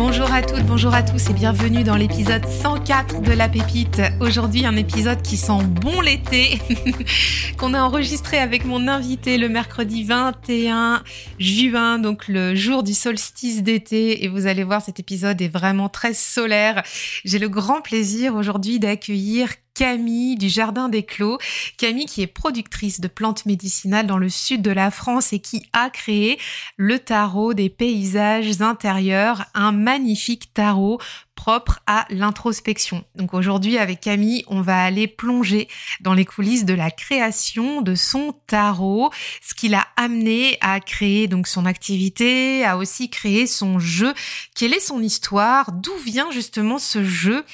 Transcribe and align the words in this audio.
Bonjour 0.00 0.32
à 0.32 0.42
toutes, 0.42 0.64
bonjour 0.64 0.94
à 0.94 1.02
tous 1.02 1.28
et 1.28 1.32
bienvenue 1.32 1.82
dans 1.82 1.96
l'épisode 1.96 2.46
104 2.46 3.20
de 3.20 3.32
La 3.32 3.48
Pépite. 3.48 4.00
Aujourd'hui 4.20 4.64
un 4.64 4.76
épisode 4.76 5.22
qui 5.22 5.36
sent 5.36 5.64
bon 5.82 6.00
l'été, 6.00 6.60
qu'on 7.58 7.74
a 7.74 7.80
enregistré 7.82 8.38
avec 8.38 8.64
mon 8.64 8.86
invité 8.86 9.38
le 9.38 9.48
mercredi 9.48 10.04
21 10.04 11.02
juin, 11.40 11.98
donc 11.98 12.28
le 12.28 12.54
jour 12.54 12.84
du 12.84 12.94
solstice 12.94 13.64
d'été. 13.64 14.24
Et 14.24 14.28
vous 14.28 14.46
allez 14.46 14.62
voir, 14.62 14.82
cet 14.82 15.00
épisode 15.00 15.42
est 15.42 15.48
vraiment 15.48 15.88
très 15.88 16.14
solaire. 16.14 16.84
J'ai 17.24 17.40
le 17.40 17.48
grand 17.48 17.80
plaisir 17.80 18.36
aujourd'hui 18.36 18.78
d'accueillir 18.78 19.48
Camille 19.78 20.34
du 20.34 20.48
Jardin 20.48 20.88
des 20.88 21.04
Clos. 21.04 21.38
Camille 21.76 22.06
qui 22.06 22.20
est 22.20 22.26
productrice 22.26 23.00
de 23.00 23.06
plantes 23.06 23.46
médicinales 23.46 24.08
dans 24.08 24.18
le 24.18 24.28
sud 24.28 24.60
de 24.60 24.72
la 24.72 24.90
France 24.90 25.32
et 25.32 25.38
qui 25.38 25.68
a 25.72 25.88
créé 25.88 26.36
le 26.76 26.98
tarot 26.98 27.54
des 27.54 27.68
paysages 27.68 28.60
intérieurs, 28.60 29.44
un 29.54 29.70
magnifique 29.70 30.52
tarot 30.52 30.98
propre 31.36 31.78
à 31.86 32.04
l'introspection. 32.10 33.04
Donc 33.14 33.32
aujourd'hui 33.32 33.78
avec 33.78 34.00
Camille, 34.00 34.42
on 34.48 34.60
va 34.60 34.82
aller 34.82 35.06
plonger 35.06 35.68
dans 36.00 36.12
les 36.12 36.24
coulisses 36.24 36.64
de 36.64 36.74
la 36.74 36.90
création 36.90 37.80
de 37.80 37.94
son 37.94 38.34
tarot, 38.48 39.12
ce 39.40 39.54
qui 39.54 39.68
l'a 39.68 39.86
amené 39.94 40.58
à 40.60 40.80
créer 40.80 41.28
donc 41.28 41.46
son 41.46 41.64
activité, 41.64 42.64
à 42.64 42.76
aussi 42.76 43.08
créer 43.08 43.46
son 43.46 43.78
jeu. 43.78 44.12
Quelle 44.56 44.74
est 44.74 44.80
son 44.80 45.00
histoire? 45.00 45.70
D'où 45.70 45.94
vient 46.04 46.32
justement 46.32 46.80
ce 46.80 47.04
jeu? 47.04 47.44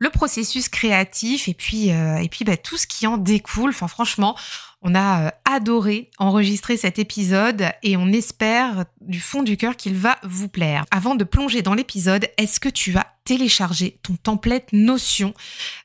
Le 0.00 0.10
processus 0.10 0.68
créatif 0.68 1.46
et 1.46 1.54
puis 1.54 1.92
euh, 1.92 2.16
et 2.16 2.28
puis 2.28 2.44
bah, 2.44 2.56
tout 2.56 2.76
ce 2.76 2.88
qui 2.88 3.06
en 3.06 3.18
découle. 3.18 3.70
Enfin 3.70 3.86
franchement, 3.86 4.36
on 4.82 4.94
a 4.94 5.26
euh, 5.26 5.30
adoré 5.44 6.10
enregistrer 6.18 6.76
cet 6.76 6.98
épisode 6.98 7.70
et 7.82 7.96
on 7.96 8.08
espère 8.08 8.84
du 9.00 9.20
fond 9.20 9.42
du 9.42 9.56
cœur 9.56 9.76
qu'il 9.76 9.94
va 9.94 10.18
vous 10.22 10.48
plaire. 10.48 10.84
Avant 10.90 11.14
de 11.14 11.24
plonger 11.24 11.62
dans 11.62 11.74
l'épisode, 11.74 12.28
est-ce 12.38 12.60
que 12.60 12.68
tu 12.68 12.96
as 12.96 13.06
téléchargé 13.24 13.98
ton 14.02 14.16
template 14.16 14.72
Notion 14.72 15.34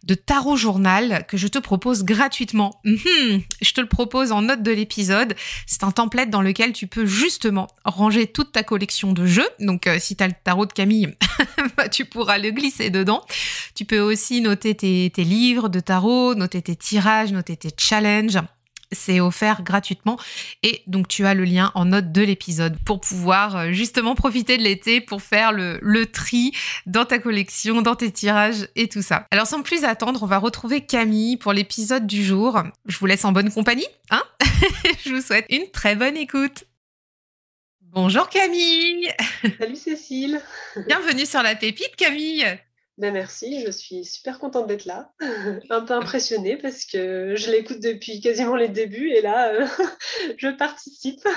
de 0.04 0.16
tarot 0.16 0.56
journal 0.56 1.26
que 1.28 1.36
je 1.38 1.48
te 1.48 1.60
propose 1.60 2.04
gratuitement? 2.04 2.80
Mhm, 2.86 3.42
Je 3.62 3.72
te 3.74 3.82
le 3.82 3.88
propose 3.88 4.32
en 4.32 4.44
note 4.44 4.64
de 4.64 4.72
l'épisode. 4.72 5.36
C'est 5.68 5.84
un 5.84 5.92
template 5.92 6.30
dans 6.30 6.42
lequel 6.42 6.72
tu 6.72 6.88
peux 6.88 7.06
justement 7.06 7.68
ranger 7.84 8.28
toute 8.28 8.52
ta 8.52 8.64
collection 8.64 9.12
de 9.14 9.26
jeux. 9.26 9.50
Donc 9.60 9.88
euh, 9.88 9.98
si 10.00 10.16
tu 10.16 10.24
as 10.24 10.28
le 10.28 10.34
tarot 10.44 10.66
de 10.66 10.74
Camille, 10.74 11.16
bah, 11.78 11.90
tu 11.90 12.06
pourras 12.06 12.38
le 12.38 12.52
glisser 12.52 12.90
dedans. 12.90 13.24
Tu 13.76 13.84
peux 13.86 14.00
aussi 14.00 14.42
noter 14.42 14.76
tes, 14.76 15.12
tes 15.14 15.24
livres 15.24 15.70
de 15.70 15.80
tarot, 15.80 16.36
noter 16.36 16.62
tes 16.62 16.76
tirages, 16.76 17.32
noter 17.34 17.58
tes 17.58 17.72
challenges 17.78 18.40
c'est 18.92 19.20
offert 19.20 19.64
gratuitement 19.64 20.18
et 20.64 20.82
donc 20.88 21.08
tu 21.08 21.26
as 21.26 21.34
le 21.34 21.44
lien 21.44 21.72
en 21.76 21.86
note 21.86 22.12
de 22.12 22.22
l'épisode 22.22 22.78
pour 22.86 23.00
pouvoir 23.02 23.56
euh, 23.56 23.72
justement 23.72 24.16
profiter 24.16 24.58
de 24.58 24.64
l'été 24.64 25.02
pour 25.02 25.22
faire 25.22 25.52
le, 25.52 25.80
le, 25.82 26.06
tri 26.06 26.52
dans 26.86 27.06
ta 27.06 27.20
collection, 27.20 27.82
dans 27.82 27.96
tes 27.96 28.12
tirages 28.12 28.68
et 28.76 28.88
tout 28.88 29.02
ça. 29.02 29.28
Alors 29.32 29.48
sans 29.48 29.62
plus 29.62 29.84
attendre, 29.84 30.22
on 30.24 30.28
va 30.28 30.38
retrouver 30.38 30.82
Camille 30.82 31.38
pour 31.38 31.54
l'épisode 31.54 32.08
du 32.08 32.24
jour. 32.24 32.62
Je 32.86 32.98
vous 32.98 33.06
laisse 33.06 33.26
en 33.26 33.32
bonne 33.32 33.52
compagnie, 33.52 33.88
hein 34.12 34.24
Je 35.06 35.14
vous 35.14 35.22
souhaite 35.22 35.46
une 35.50 35.70
très 35.72 35.96
bonne 35.96 36.18
écoute. 36.18 36.66
Bonjour 37.82 38.28
Camille 38.28 39.08
Salut 39.58 39.78
Cécile 39.78 40.42
Bienvenue 40.86 41.26
sur 41.26 41.42
la 41.42 41.56
pépite 41.56 41.96
Camille 41.96 42.46
ben 42.98 43.14
merci, 43.14 43.62
je 43.66 43.72
suis 43.72 44.06
super 44.06 44.40
contente 44.40 44.68
d'être 44.68 44.86
là. 44.86 45.12
Un 45.70 45.82
peu 45.82 45.94
impressionnée 45.94 46.56
parce 46.56 46.86
que 46.86 47.36
je 47.36 47.52
l'écoute 47.52 47.82
depuis 47.82 48.22
quasiment 48.22 48.56
les 48.56 48.70
débuts 48.70 49.10
et 49.10 49.22
là, 49.22 49.50
euh, 49.50 49.68
je 50.38 50.48
participe. 50.48 51.28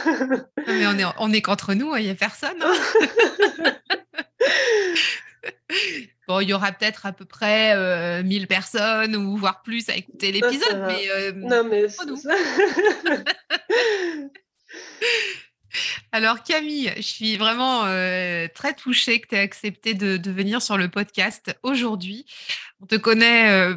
Mais 0.68 0.86
on 0.86 0.96
est, 0.98 1.04
on 1.18 1.32
est 1.32 1.42
qu'entre 1.42 1.74
nous, 1.74 1.96
il 1.96 2.04
n'y 2.04 2.10
a 2.10 2.14
personne. 2.14 2.62
Hein. 2.62 2.74
bon, 6.28 6.38
il 6.40 6.48
y 6.48 6.52
aura 6.52 6.70
peut-être 6.70 7.06
à 7.06 7.12
peu 7.12 7.24
près 7.24 7.74
euh, 7.74 8.22
1000 8.22 8.46
personnes 8.46 9.16
ou 9.16 9.36
voire 9.36 9.62
plus 9.62 9.88
à 9.88 9.96
écouter 9.96 10.30
l'épisode, 10.30 10.84
mais 10.86 11.10
euh, 11.10 11.32
non, 11.32 11.64
mais 11.64 11.88
c'est 11.88 12.16
ça. 12.16 12.34
Alors 16.12 16.42
Camille, 16.42 16.92
je 16.96 17.02
suis 17.02 17.36
vraiment 17.36 17.84
euh, 17.84 18.48
très 18.54 18.74
touchée 18.74 19.20
que 19.20 19.28
tu 19.28 19.34
aies 19.34 19.40
accepté 19.40 19.94
de, 19.94 20.30
venir 20.30 20.62
sur 20.62 20.76
le 20.76 20.88
podcast 20.88 21.56
aujourd'hui. 21.62 22.26
On 22.80 22.86
te 22.86 22.94
connaît 22.94 23.50
euh, 23.50 23.74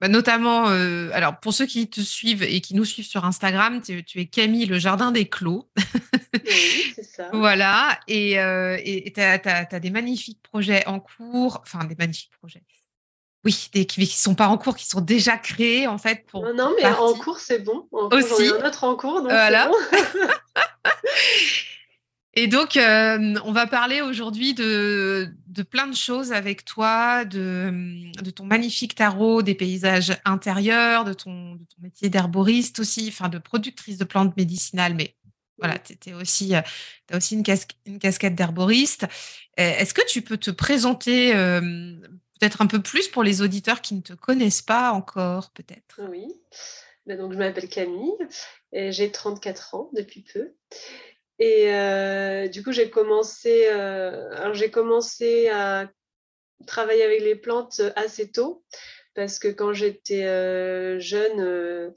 bah, 0.00 0.08
notamment, 0.08 0.68
euh, 0.68 1.10
alors 1.12 1.40
pour 1.40 1.52
ceux 1.52 1.66
qui 1.66 1.88
te 1.88 2.00
suivent 2.00 2.42
et 2.42 2.60
qui 2.60 2.74
nous 2.74 2.84
suivent 2.84 3.06
sur 3.06 3.24
Instagram, 3.24 3.80
tu, 3.82 4.20
es 4.20 4.26
Camille 4.26 4.66
le 4.66 4.78
Jardin 4.78 5.12
des 5.12 5.28
Clos. 5.28 5.70
Oui, 6.34 6.92
c'est 6.94 7.02
ça. 7.04 7.30
voilà, 7.32 7.98
et 8.08 8.32
tu 9.14 9.20
as, 9.20 9.80
des 9.80 9.90
magnifiques 9.90 10.42
projets 10.42 10.86
en 10.86 11.00
cours, 11.00 11.60
enfin 11.62 11.84
des 11.84 11.96
magnifiques 11.96 12.32
projets. 12.38 12.62
Oui, 13.44 13.68
des 13.72 13.86
qui 13.86 14.00
ne 14.00 14.06
sont 14.06 14.34
pas 14.34 14.48
en 14.48 14.58
cours, 14.58 14.74
qui 14.76 14.86
sont 14.86 15.00
déjà 15.00 15.36
créés 15.36 15.86
en 15.86 15.98
fait. 15.98 16.26
Pour 16.26 16.42
non, 16.54 16.72
mais 16.76 16.86
en 16.86 17.14
cours, 17.14 17.38
c'est 17.38 17.60
bon. 17.60 17.86
En 17.92 18.08
Aussi. 18.08 18.48
un 18.48 18.66
autre 18.66 18.84
en 18.84 18.96
cours, 18.96 19.22
donc 19.22 19.30
voilà. 19.30 19.68
Bon. 19.68 19.74
Et 22.38 22.48
donc, 22.48 22.76
euh, 22.76 23.34
on 23.44 23.52
va 23.52 23.66
parler 23.66 24.02
aujourd'hui 24.02 24.52
de, 24.52 25.32
plein 25.70 25.86
de 25.86 25.96
choses 25.96 26.32
avec 26.32 26.66
toi, 26.66 27.24
de, 27.24 28.30
ton 28.30 28.44
magnifique 28.44 28.94
tarot, 28.94 29.40
des 29.40 29.54
paysages 29.54 30.14
intérieurs, 30.26 31.04
de 31.04 31.14
ton, 31.14 31.58
métier 31.80 32.10
d'herboriste 32.10 32.78
aussi, 32.78 33.06
enfin 33.08 33.30
de 33.30 33.38
productrice 33.38 33.96
de 33.96 34.04
plantes 34.04 34.36
médicinales, 34.36 34.94
mais 34.94 35.16
voilà, 35.58 35.78
tu 35.78 36.12
euh, 36.12 36.18
as 36.18 37.16
aussi 37.16 37.34
une, 37.34 37.44
une 37.86 37.98
casquette 37.98 38.34
d'herboriste. 38.34 39.06
Euh, 39.58 39.78
est-ce 39.78 39.94
que 39.94 40.06
tu 40.06 40.20
peux 40.20 40.36
te 40.36 40.50
présenter 40.50 41.32
peut-être 42.38 42.62
un 42.62 42.66
peu 42.66 42.80
plus 42.80 43.08
pour 43.08 43.22
les 43.22 43.42
auditeurs 43.42 43.80
qui 43.80 43.94
ne 43.94 44.00
te 44.00 44.12
connaissent 44.12 44.62
pas 44.62 44.92
encore, 44.92 45.50
peut-être 45.50 46.00
Oui, 46.08 46.26
ben 47.06 47.18
donc 47.18 47.32
je 47.32 47.38
m'appelle 47.38 47.68
Camille 47.68 48.16
j'ai 48.72 49.10
34 49.10 49.74
ans 49.74 49.90
depuis 49.92 50.22
peu. 50.22 50.52
Et 51.38 51.74
euh, 51.74 52.48
du 52.48 52.62
coup, 52.62 52.72
j'ai 52.72 52.90
commencé, 52.90 53.66
euh, 53.68 54.68
commencé 54.72 55.48
à 55.48 55.90
travailler 56.66 57.02
avec 57.02 57.20
les 57.20 57.36
plantes 57.36 57.82
assez 57.94 58.30
tôt 58.30 58.64
parce 59.14 59.38
que 59.38 59.48
quand 59.48 59.72
j'étais 59.72 60.24
euh, 60.24 60.98
jeune, 60.98 61.94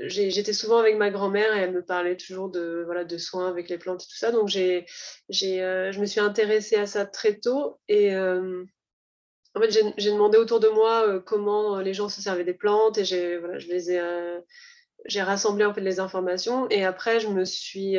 j'étais 0.00 0.52
souvent 0.52 0.78
avec 0.78 0.96
ma 0.96 1.10
grand-mère 1.10 1.56
et 1.56 1.60
elle 1.60 1.72
me 1.72 1.84
parlait 1.84 2.16
toujours 2.16 2.48
de, 2.48 2.82
voilà, 2.84 3.04
de 3.04 3.18
soins 3.18 3.48
avec 3.48 3.68
les 3.68 3.78
plantes 3.78 4.02
et 4.02 4.06
tout 4.06 4.16
ça. 4.16 4.32
Donc, 4.32 4.48
j'ai, 4.48 4.84
je 5.30 6.00
me 6.00 6.06
suis 6.06 6.20
intéressée 6.20 6.76
à 6.76 6.86
ça 6.86 7.06
très 7.06 7.38
tôt 7.38 7.78
et 7.88 8.12
en 9.56 9.60
fait, 9.60 9.70
j'ai 9.96 10.12
demandé 10.12 10.38
autour 10.38 10.60
de 10.60 10.68
moi 10.68 11.20
comment 11.24 11.80
les 11.80 11.94
gens 11.94 12.08
se 12.08 12.20
servaient 12.20 12.44
des 12.44 12.54
plantes 12.54 12.98
et 12.98 13.04
j'ai, 13.04 13.38
voilà, 13.38 13.58
je 13.58 13.68
les 13.68 13.90
ai, 13.90 14.00
j'ai 15.06 15.22
rassemblé 15.22 15.64
en 15.64 15.72
fait 15.72 15.80
les 15.80 15.98
informations 15.98 16.68
et 16.68 16.84
après 16.84 17.20
je 17.20 17.28
me 17.28 17.44
suis 17.44 17.96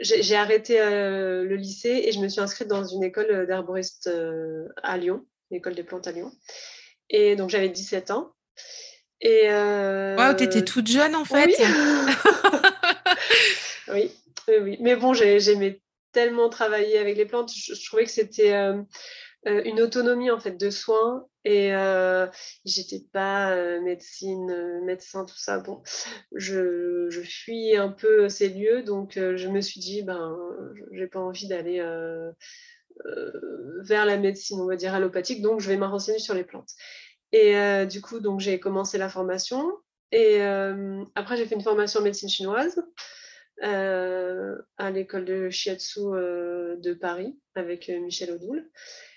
j'ai 0.00 0.36
arrêté 0.36 0.80
euh, 0.80 1.44
le 1.44 1.56
lycée 1.56 2.02
et 2.04 2.12
je 2.12 2.20
me 2.20 2.28
suis 2.28 2.40
inscrite 2.40 2.68
dans 2.68 2.84
une 2.84 3.02
école 3.02 3.46
d'herboriste 3.46 4.06
euh, 4.06 4.68
à 4.82 4.96
Lyon, 4.96 5.24
l'école 5.50 5.74
des 5.74 5.82
plantes 5.82 6.06
à 6.06 6.12
Lyon. 6.12 6.30
Et 7.08 7.36
donc 7.36 7.50
j'avais 7.50 7.68
17 7.68 8.10
ans. 8.10 8.32
Et 9.20 9.50
euh... 9.50 10.34
tu 10.34 10.44
étais 10.44 10.64
toute 10.64 10.86
jeune 10.86 11.14
en 11.14 11.24
fait. 11.24 11.50
Oui, 13.92 14.12
oui, 14.46 14.54
oui, 14.62 14.76
Mais 14.78 14.94
bon, 14.94 15.14
j'aimais 15.14 15.80
tellement 16.12 16.48
travailler 16.48 16.96
avec 16.96 17.16
les 17.16 17.26
plantes. 17.26 17.50
Je, 17.52 17.86
trouvais 17.86 18.04
que 18.04 18.10
c'était. 18.10 18.52
Euh, 19.46 19.62
une 19.64 19.80
autonomie 19.80 20.30
en 20.30 20.38
fait 20.38 20.58
de 20.58 20.68
soins 20.68 21.26
et 21.44 21.72
j'étais 22.66 23.02
pas 23.12 23.80
médecine, 23.80 24.82
médecin, 24.84 25.24
tout 25.24 25.38
ça. 25.38 25.58
Bon, 25.58 25.82
je, 26.34 27.06
je 27.08 27.20
fuis 27.22 27.76
un 27.76 27.88
peu 27.88 28.28
ces 28.28 28.50
lieux, 28.50 28.82
donc 28.82 29.12
je 29.14 29.48
me 29.48 29.62
suis 29.62 29.80
dit, 29.80 30.02
ben, 30.02 30.36
j'ai 30.92 31.06
pas 31.06 31.20
envie 31.20 31.48
d'aller 31.48 31.82
vers 33.82 34.04
la 34.04 34.18
médecine, 34.18 34.60
on 34.60 34.66
va 34.66 34.76
dire 34.76 34.92
allopathique, 34.92 35.40
donc 35.40 35.60
je 35.60 35.68
vais 35.68 35.78
me 35.78 35.86
renseigner 35.86 36.18
sur 36.18 36.34
les 36.34 36.44
plantes. 36.44 36.72
Et 37.32 37.86
du 37.86 38.02
coup, 38.02 38.20
donc 38.20 38.40
j'ai 38.40 38.60
commencé 38.60 38.98
la 38.98 39.08
formation. 39.08 39.72
Et 40.12 40.42
après, 41.14 41.38
j'ai 41.38 41.46
fait 41.46 41.54
une 41.54 41.62
formation 41.62 42.00
en 42.00 42.02
médecine 42.02 42.28
chinoise 42.28 42.84
à 43.62 44.90
l'école 44.90 45.24
de 45.24 45.48
Shiatsu 45.48 46.00
de 46.00 46.92
Paris 46.92 47.38
avec 47.54 47.88
Michel 47.88 48.32
Odoul. 48.32 48.70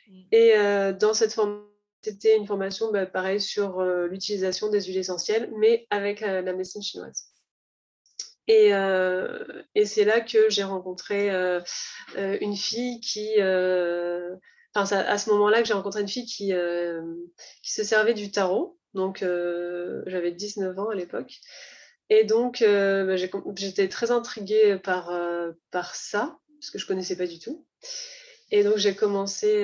Mmh. 0.07 0.21
Et 0.31 0.53
dans 0.99 1.13
cette 1.13 1.33
formation, 1.33 1.69
c'était 2.03 2.35
une 2.35 2.45
formation 2.45 2.91
bah, 2.91 3.39
sur 3.39 3.81
l'utilisation 3.81 4.69
des 4.69 4.81
huiles 4.81 4.97
essentielles, 4.97 5.49
mais 5.57 5.87
avec 5.89 6.19
la 6.19 6.53
médecine 6.53 6.81
chinoise. 6.81 7.29
Et, 8.49 8.71
et 9.73 9.85
c'est 9.85 10.03
là 10.03 10.19
que 10.19 10.49
j'ai 10.49 10.63
rencontré 10.63 11.29
une 12.17 12.57
fille 12.57 12.99
qui, 12.99 13.31
enfin, 14.75 14.97
à 14.97 15.17
ce 15.17 15.29
moment-là 15.29 15.61
que 15.61 15.67
j'ai 15.67 15.73
rencontré 15.73 16.01
une 16.01 16.09
fille 16.09 16.25
qui, 16.25 16.51
qui 17.61 17.71
se 17.71 17.83
servait 17.83 18.13
du 18.13 18.31
tarot. 18.31 18.77
Donc, 18.93 19.19
j'avais 19.19 20.31
19 20.31 20.77
ans 20.77 20.89
à 20.89 20.95
l'époque. 20.95 21.39
Et 22.09 22.25
donc, 22.25 22.61
bah, 22.61 23.15
j'étais 23.55 23.87
très 23.87 24.11
intriguée 24.11 24.77
par, 24.77 25.09
par 25.71 25.95
ça, 25.95 26.37
parce 26.59 26.69
que 26.69 26.79
je 26.79 26.83
ne 26.83 26.87
connaissais 26.89 27.15
pas 27.15 27.27
du 27.27 27.39
tout. 27.39 27.65
Et 28.55 28.63
donc, 28.63 28.77
j'ai 28.77 28.93
commencé 28.93 29.63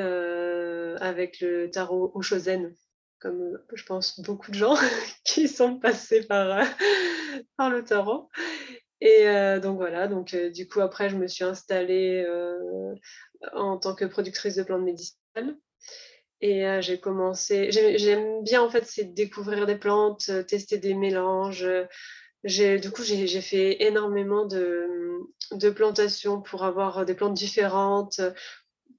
avec 0.99 1.41
le 1.41 1.69
tarot 1.69 2.11
Oshozen, 2.15 2.75
comme 3.19 3.59
je 3.71 3.83
pense 3.83 4.19
beaucoup 4.19 4.49
de 4.49 4.55
gens 4.55 4.75
qui 5.23 5.47
sont 5.47 5.77
passés 5.77 6.23
par, 6.25 6.65
par 7.55 7.69
le 7.69 7.83
tarot. 7.83 8.29
Et 8.99 9.25
donc 9.61 9.77
voilà, 9.77 10.07
donc 10.07 10.35
du 10.35 10.67
coup 10.67 10.81
après 10.81 11.09
je 11.09 11.17
me 11.17 11.27
suis 11.27 11.43
installée 11.43 12.25
en 13.53 13.77
tant 13.77 13.93
que 13.93 14.05
productrice 14.05 14.55
de 14.55 14.63
plantes 14.63 14.81
médicinales. 14.81 15.55
Et 16.41 16.65
j'ai 16.81 16.99
commencé, 16.99 17.69
j'aime 17.71 18.41
bien 18.43 18.63
en 18.63 18.71
fait, 18.71 18.87
c'est 18.87 19.13
découvrir 19.13 19.67
des 19.67 19.77
plantes, 19.77 20.31
tester 20.47 20.79
des 20.79 20.95
mélanges. 20.95 21.67
Du 22.43 22.91
coup, 22.91 23.03
j'ai 23.03 23.41
fait 23.41 23.83
énormément 23.83 24.47
de, 24.47 24.87
de, 25.51 25.69
plantations 25.69 26.41
pour 26.41 26.63
avoir 26.63 27.05
des 27.05 27.13
plantes 27.13 27.35
différentes, 27.35 28.19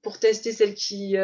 pour 0.01 0.19
tester 0.19 0.51
celles 0.51 0.73
qui, 0.73 1.15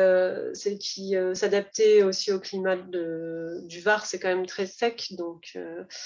celles 0.53 0.77
qui 0.77 1.15
s'adaptaient 1.33 2.03
aussi 2.03 2.31
au 2.31 2.39
climat 2.39 2.75
de, 2.75 3.61
du 3.63 3.81
Var. 3.81 4.05
C'est 4.05 4.19
quand 4.19 4.27
même 4.27 4.45
très 4.45 4.67
sec, 4.67 5.07
donc. 5.17 5.57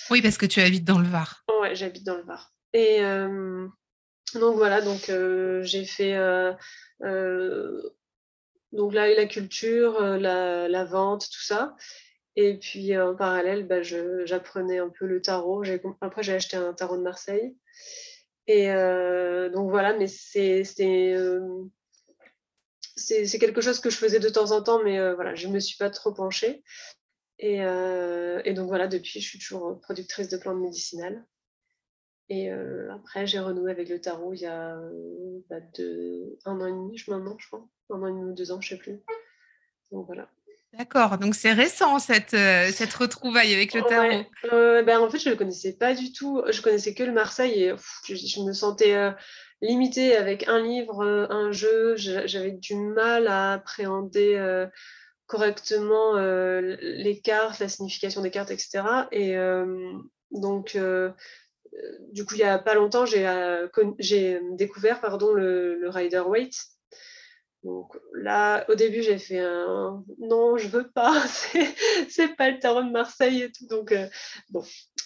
Oui, 0.10 0.22
parce 0.22 0.38
que 0.38 0.46
tu 0.46 0.62
habites 0.62 0.86
dans 0.86 1.00
le 1.00 1.08
Var. 1.08 1.44
Ouais, 1.62 1.76
j'habite 1.76 2.06
dans 2.06 2.18
le 2.18 2.24
Var. 2.24 2.54
Et 2.74 3.02
donc 4.36 4.56
voilà, 4.56 4.82
donc 4.82 5.12
j'ai 5.64 5.86
fait 5.86 6.16
donc 8.72 8.94
là, 8.94 9.14
la 9.14 9.26
culture, 9.26 10.00
la, 10.02 10.70
la, 10.70 10.86
vente, 10.86 11.28
tout 11.30 11.44
ça. 11.44 11.76
Et 12.38 12.58
puis 12.58 12.98
en 12.98 13.16
parallèle, 13.16 13.68
bah, 13.68 13.82
j'apprenais 13.82 14.80
un 14.80 14.90
peu 14.90 15.06
le 15.06 15.22
tarot. 15.22 15.64
Après, 16.00 16.24
j'ai 16.24 16.34
acheté 16.34 16.56
un 16.56 16.74
tarot 16.74 16.98
de 16.98 17.04
Marseille. 17.04 17.56
Et 18.48 18.68
donc 19.54 19.70
voilà, 19.70 19.94
mais 19.98 20.08
c'est 20.08 20.64
c'est 23.02 23.40
quelque 23.40 23.62
chose 23.62 23.80
que 23.80 23.90
je 23.90 23.98
faisais 23.98 24.20
de 24.20 24.30
temps 24.30 24.52
en 24.52 24.62
temps, 24.62 24.82
mais 24.84 25.14
voilà, 25.14 25.36
je 25.36 25.48
ne 25.48 25.54
me 25.54 25.60
suis 25.60 25.78
pas 25.78 25.90
trop 25.90 26.14
penchée. 26.14 26.64
Et, 27.40 27.58
et, 27.58 28.54
donc 28.54 28.68
voilà, 28.68 28.88
depuis, 28.88 29.20
je 29.20 29.28
suis 29.28 29.40
toujours 29.40 29.80
productrice 29.82 30.30
de 30.30 30.38
plantes 30.38 30.60
médicinales. 30.60 31.26
Et 32.30 32.50
après, 32.50 33.28
j'ai 33.28 33.40
renoué 33.40 33.72
avec 33.72 33.90
le 33.90 34.00
tarot 34.00 34.34
il 34.34 34.42
y 34.42 34.46
a 34.46 34.80
bah, 35.50 35.58
un 36.46 36.62
an 36.62 36.66
et 36.66 36.72
demi, 36.72 36.98
je 36.98 37.12
maintenant, 37.12 37.36
je 37.40 37.48
crois. 37.48 37.68
Un 37.90 38.02
an 38.02 38.08
et 38.08 38.12
demi 38.12 38.24
ou 38.24 38.34
deux 38.34 38.52
ans, 38.52 38.62
je 38.62 38.74
ne 38.74 38.80
sais 38.80 38.84
plus. 38.84 39.02
Donc 39.92 40.06
voilà. 40.06 40.30
D'accord, 40.74 41.18
donc 41.18 41.36
c'est 41.36 41.52
récent 41.52 42.00
cette, 42.00 42.30
cette 42.30 42.94
retrouvaille 42.94 43.54
avec 43.54 43.74
le 43.74 43.82
tarot. 43.82 44.24
ben, 44.86 45.00
en 45.00 45.10
fait, 45.10 45.20
je 45.20 45.28
ne 45.28 45.34
le 45.34 45.38
connaissais 45.38 45.74
pas 45.74 45.94
du 45.94 46.14
tout. 46.14 46.42
Je 46.50 46.62
connaissais 46.62 46.94
que 46.94 47.04
le 47.04 47.12
Marseille 47.12 47.64
et 47.64 47.74
je, 48.08 48.42
me 48.42 48.54
sentais 48.54 48.96
limitée 49.62 50.16
avec 50.16 50.48
un 50.48 50.60
livre, 50.60 51.04
un 51.30 51.52
jeu. 51.52 51.96
J'avais 51.96 52.52
du 52.52 52.76
mal 52.76 53.28
à 53.28 53.54
appréhender 53.54 54.66
correctement 55.28 56.16
les 56.18 57.22
cartes, 57.24 57.60
la 57.60 57.70
signification 57.70 58.22
des 58.22 58.32
cartes, 58.32 58.52
etc. 58.52 58.84
Et 59.12 59.36
donc, 60.32 60.78
du 62.12 62.26
coup, 62.26 62.36
il 62.36 62.40
n'y 62.40 62.44
a 62.44 62.60
pas 62.60 62.76
longtemps, 62.76 63.06
j'ai 63.06 63.26
euh, 63.26 64.40
découvert 64.54 65.02
pardon, 65.02 65.34
le, 65.34 65.90
Rider 65.90 66.20
Waite. 66.20 66.56
Donc 67.64 67.98
là, 68.14 68.66
au 68.70 68.76
début, 68.76 69.04
j'ai 69.04 69.20
fait 69.20 69.40
un 69.40 70.04
non, 70.18 70.58
je 70.58 70.68
veux 70.68 70.90
pas, 70.90 71.24
c'est 72.10 72.36
pas 72.36 72.50
le 72.50 72.60
tarot 72.60 72.84
de 72.84 72.90
Marseille 72.90 73.44
et 73.44 73.52
tout. 73.52 73.68
Donc, 73.68 73.92
euh, 73.92 74.08
bon, 74.50 74.64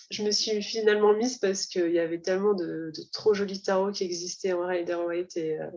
je 0.10 0.24
me 0.24 0.32
suis 0.32 0.62
finalement 0.62 1.14
mise 1.14 1.38
parce 1.38 1.66
qu'il 1.66 1.92
y 1.92 2.00
avait 2.00 2.22
tellement 2.22 2.54
de, 2.54 2.92
trop 3.12 3.34
jolis 3.34 3.62
tarots 3.62 3.92
qui 3.92 4.06
existaient 4.06 4.54
en 4.54 4.66
Rider 4.66 4.96
Waite. 4.96 5.36
Et, 5.36 5.60
euh, 5.60 5.70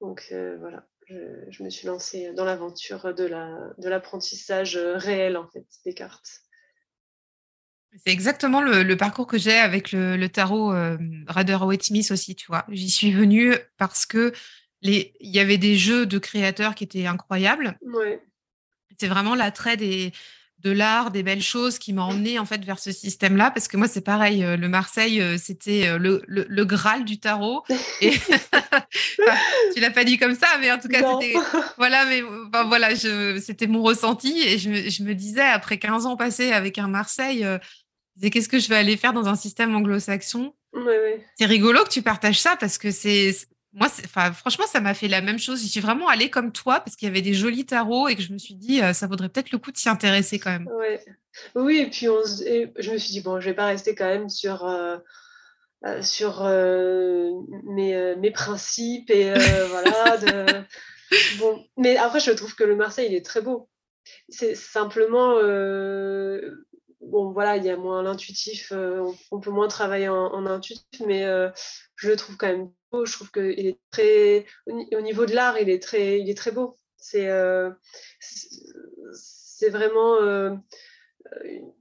donc 0.00 0.32
voilà, 0.60 0.86
je, 1.08 1.62
me 1.62 1.70
suis 1.70 1.86
lancée 1.86 2.32
dans 2.32 2.44
l'aventure 2.44 3.14
de 3.14 3.88
l'apprentissage 3.88 4.76
réel 4.76 5.36
en 5.36 5.48
fait 5.48 5.66
des 5.84 5.94
cartes. 5.94 6.44
C'est 8.04 8.10
exactement 8.10 8.60
le, 8.60 8.96
parcours 8.96 9.26
que 9.26 9.38
j'ai 9.38 9.56
avec 9.56 9.92
le, 9.92 10.26
tarot 10.26 10.72
euh, 10.72 10.98
Rider 11.28 11.58
Waite 11.62 11.84
Smith 11.84 12.10
aussi, 12.10 12.34
tu 12.34 12.46
vois. 12.46 12.64
J'y 12.68 12.90
suis 12.90 13.12
venue 13.12 13.54
parce 13.78 14.04
que 14.04 14.32
il 14.84 15.10
y 15.20 15.40
avait 15.40 15.58
des 15.58 15.76
jeux 15.76 16.06
de 16.06 16.18
créateurs 16.18 16.74
qui 16.74 16.84
étaient 16.84 17.06
incroyables. 17.06 17.78
C'est 18.98 19.08
vraiment 19.08 19.34
l'attrait 19.34 19.76
des, 19.76 20.12
de 20.64 20.70
l'art, 20.70 21.10
des 21.10 21.22
belles 21.22 21.42
choses 21.42 21.78
qui 21.78 21.92
m'a 21.92 22.02
emmené 22.02 22.38
en 22.38 22.44
fait 22.44 22.64
vers 22.64 22.78
ce 22.78 22.92
système-là. 22.92 23.50
Parce 23.50 23.66
que 23.66 23.76
moi, 23.76 23.88
c'est 23.88 24.02
pareil, 24.02 24.44
euh, 24.44 24.56
le 24.56 24.68
Marseille, 24.68 25.20
euh, 25.20 25.36
c'était 25.38 25.88
euh, 25.88 25.98
le, 25.98 26.22
le, 26.26 26.64
Graal 26.64 27.04
du 27.04 27.18
tarot. 27.18 27.64
Et 28.00 28.10
tu 29.74 29.80
l'as 29.80 29.90
pas 29.90 30.04
dit 30.04 30.18
comme 30.18 30.34
ça, 30.34 30.46
mais 30.60 30.70
en 30.70 30.78
tout 30.78 30.88
cas, 30.88 30.98
c'était 30.98 31.34
voilà, 31.76 32.04
mais 32.06 32.22
voilà, 32.66 32.94
c'était 32.94 33.66
mon 33.66 33.82
ressenti 33.82 34.42
et 34.42 34.58
je, 34.58 34.88
je, 34.88 35.02
me 35.02 35.14
disais 35.14 35.42
après 35.42 35.78
15 35.78 36.06
ans 36.06 36.16
passés 36.16 36.52
avec 36.52 36.78
un 36.78 36.88
Marseille 36.88 37.46
qu'est-ce 38.22 38.48
que 38.48 38.58
je 38.58 38.68
vais 38.68 38.76
aller 38.76 38.96
faire 38.96 39.12
dans 39.12 39.28
un 39.28 39.36
système 39.36 39.74
anglo-saxon? 39.74 40.54
C'est 41.38 41.46
rigolo 41.46 41.84
que 41.84 41.88
tu 41.88 42.02
partages 42.02 42.40
ça 42.40 42.56
parce 42.58 42.78
que 42.78 42.90
c'est 42.90 43.36
moi, 43.74 43.88
franchement, 43.88 44.66
ça 44.66 44.80
m'a 44.80 44.94
fait 44.94 45.08
la 45.08 45.20
même 45.20 45.38
chose. 45.38 45.60
J'y 45.60 45.68
suis 45.68 45.80
vraiment 45.80 46.08
allée 46.08 46.30
comme 46.30 46.52
toi 46.52 46.78
parce 46.78 46.94
qu'il 46.94 47.08
y 47.08 47.10
avait 47.10 47.22
des 47.22 47.34
jolis 47.34 47.66
tarots 47.66 48.08
et 48.08 48.14
que 48.14 48.22
je 48.22 48.32
me 48.32 48.38
suis 48.38 48.54
dit, 48.54 48.80
euh, 48.80 48.92
ça 48.92 49.08
vaudrait 49.08 49.28
peut-être 49.28 49.50
le 49.50 49.58
coup 49.58 49.72
de 49.72 49.76
s'y 49.76 49.88
intéresser 49.88 50.38
quand 50.38 50.50
même. 50.50 50.68
Oui, 51.56 51.78
et 51.78 51.90
puis 51.90 52.06
je 52.06 52.90
me 52.92 52.98
suis 52.98 53.10
dit, 53.10 53.20
bon, 53.20 53.40
je 53.40 53.46
vais 53.46 53.54
pas 53.54 53.66
rester 53.66 53.96
quand 53.96 54.06
même 54.06 54.28
sur, 54.28 54.64
euh, 54.64 54.96
euh, 55.86 56.00
sur 56.02 56.44
mes, 57.64 58.14
mes, 58.16 58.30
principes 58.30 59.10
et 59.10 59.34
voilà. 59.68 60.16
bon. 61.38 61.66
Mais 61.76 61.96
après, 61.96 62.20
je 62.20 62.30
trouve 62.30 62.54
que 62.54 62.64
le 62.64 62.76
Marseille, 62.76 63.08
il 63.10 63.16
est 63.16 63.26
très 63.26 63.40
beau. 63.40 63.68
C'est 64.28 64.54
simplement 64.54 65.34
bon, 67.06 67.32
voilà, 67.32 67.56
il 67.56 67.64
y 67.64 67.70
a 67.70 67.76
moins 67.76 68.02
l'intuitif, 68.02 68.72
euh, 68.72 69.10
on, 69.30 69.40
peut 69.40 69.50
moins 69.50 69.68
travailler 69.68 70.08
en, 70.08 70.46
intuitif, 70.46 71.02
mais 71.06 71.24
euh, 71.24 71.50
je 71.96 72.08
le 72.08 72.16
trouve 72.16 72.36
quand 72.36 72.48
même 72.48 72.70
beau. 72.90 73.06
Je 73.06 73.12
trouve 73.12 73.30
qu'il 73.30 73.66
est 73.66 73.78
très, 73.90 74.46
au 74.66 75.00
niveau 75.00 75.26
de 75.26 75.34
l'art, 75.34 75.58
il 75.58 75.70
est 75.70 75.82
très, 75.82 76.20
il 76.20 76.30
est 76.30 76.36
très 76.36 76.50
beau. 76.50 76.76
C'est, 76.96 77.28
euh, 77.28 77.70
vraiment 79.70 80.18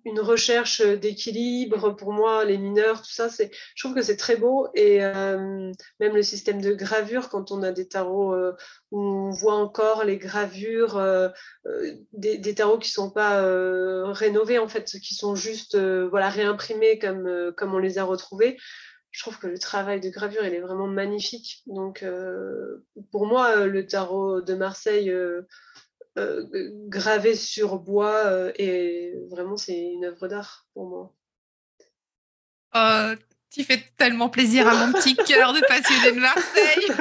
une 0.05 0.19
recherche 0.19 0.81
d'équilibre 0.81 1.91
pour 1.91 2.11
moi, 2.13 2.45
les 2.45 2.57
mineurs, 2.57 3.01
tout 3.01 3.11
ça, 3.11 3.29
c'est, 3.29 3.51
je 3.75 3.83
trouve 3.83 3.95
que 3.95 4.01
c'est 4.01 4.17
très 4.17 4.35
beau. 4.35 4.67
Et 4.73 5.03
euh, 5.03 5.71
même 5.99 6.15
le 6.15 6.23
système 6.23 6.61
de 6.61 6.73
gravure, 6.73 7.29
quand 7.29 7.51
on 7.51 7.63
a 7.63 7.71
des 7.71 7.87
tarots 7.87 8.33
euh, 8.33 8.53
où 8.91 9.01
on 9.01 9.29
voit 9.31 9.55
encore 9.55 10.03
les 10.03 10.17
gravures, 10.17 11.01
des, 12.13 12.55
tarots 12.55 12.77
qui 12.77 12.89
sont 12.89 13.09
pas 13.09 13.41
rénovés, 14.11 14.59
en 14.59 14.67
fait, 14.67 14.85
qui 14.85 15.15
sont 15.15 15.35
juste 15.35 15.77
voilà, 15.77 16.29
réimprimés 16.29 16.99
comme, 16.99 17.53
comme 17.55 17.73
on 17.73 17.79
les 17.79 17.97
a 17.97 18.03
retrouvés. 18.03 18.57
Je 19.11 19.21
trouve 19.21 19.37
que 19.37 19.47
le 19.47 19.59
travail 19.59 19.99
de 19.99 20.09
gravure, 20.09 20.43
il 20.43 20.53
est 20.53 20.59
vraiment 20.59 20.87
magnifique. 20.87 21.63
Donc, 21.67 22.03
pour 23.11 23.25
moi, 23.25 23.65
le 23.65 23.85
tarot 23.85 24.41
de 24.41 24.53
Marseille 24.53 25.13
euh, 26.17 26.45
gravé 26.87 27.35
sur 27.35 27.79
bois 27.79 28.13
euh, 28.25 28.51
et 28.57 29.13
vraiment 29.31 29.57
c'est 29.57 29.79
une 29.79 30.05
œuvre 30.05 30.27
d'art 30.27 30.67
pour 30.73 30.87
moi. 30.87 31.11
Oh, 32.75 33.15
tu 33.49 33.63
fais 33.63 33.83
tellement 33.97 34.29
plaisir 34.29 34.67
à 34.67 34.75
mon 34.75 34.93
petit 34.93 35.15
cœur 35.27 35.53
de 35.53 35.61
passionné 35.61 36.11
de 36.11 36.19
Marseille. 36.19 36.87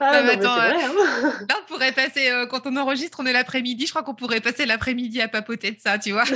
Ah, 0.00 0.22
non, 0.22 0.28
attends, 0.30 0.56
vrai, 0.56 0.84
hein. 0.84 0.92
là, 1.48 1.56
on 1.62 1.66
pourrait 1.66 1.92
passer, 1.92 2.30
quand 2.50 2.66
on 2.66 2.76
enregistre, 2.76 3.20
on 3.20 3.26
est 3.26 3.32
l'après-midi, 3.32 3.86
je 3.86 3.92
crois 3.92 4.02
qu'on 4.02 4.14
pourrait 4.14 4.40
passer 4.40 4.66
l'après-midi 4.66 5.22
à 5.22 5.28
papoter 5.28 5.70
de 5.70 5.80
ça, 5.80 5.98
tu 5.98 6.12
vois. 6.12 6.24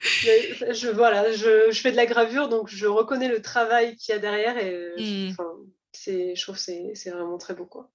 je, 0.00 0.88
voilà, 0.90 1.30
je, 1.32 1.70
je, 1.70 1.80
fais 1.80 1.92
de 1.92 1.96
la 1.96 2.06
gravure, 2.06 2.48
donc 2.48 2.68
je 2.68 2.86
reconnais 2.86 3.28
le 3.28 3.40
travail 3.40 3.94
qu'il 3.96 4.12
y 4.14 4.16
a 4.16 4.18
derrière 4.18 4.58
et 4.58 5.30
mmh. 5.30 5.36
Je 6.06 6.42
trouve 6.42 6.56
que 6.56 6.94
c'est 6.94 7.10
vraiment 7.10 7.38
très 7.38 7.54
beau. 7.54 7.66
Quoi. 7.66 7.90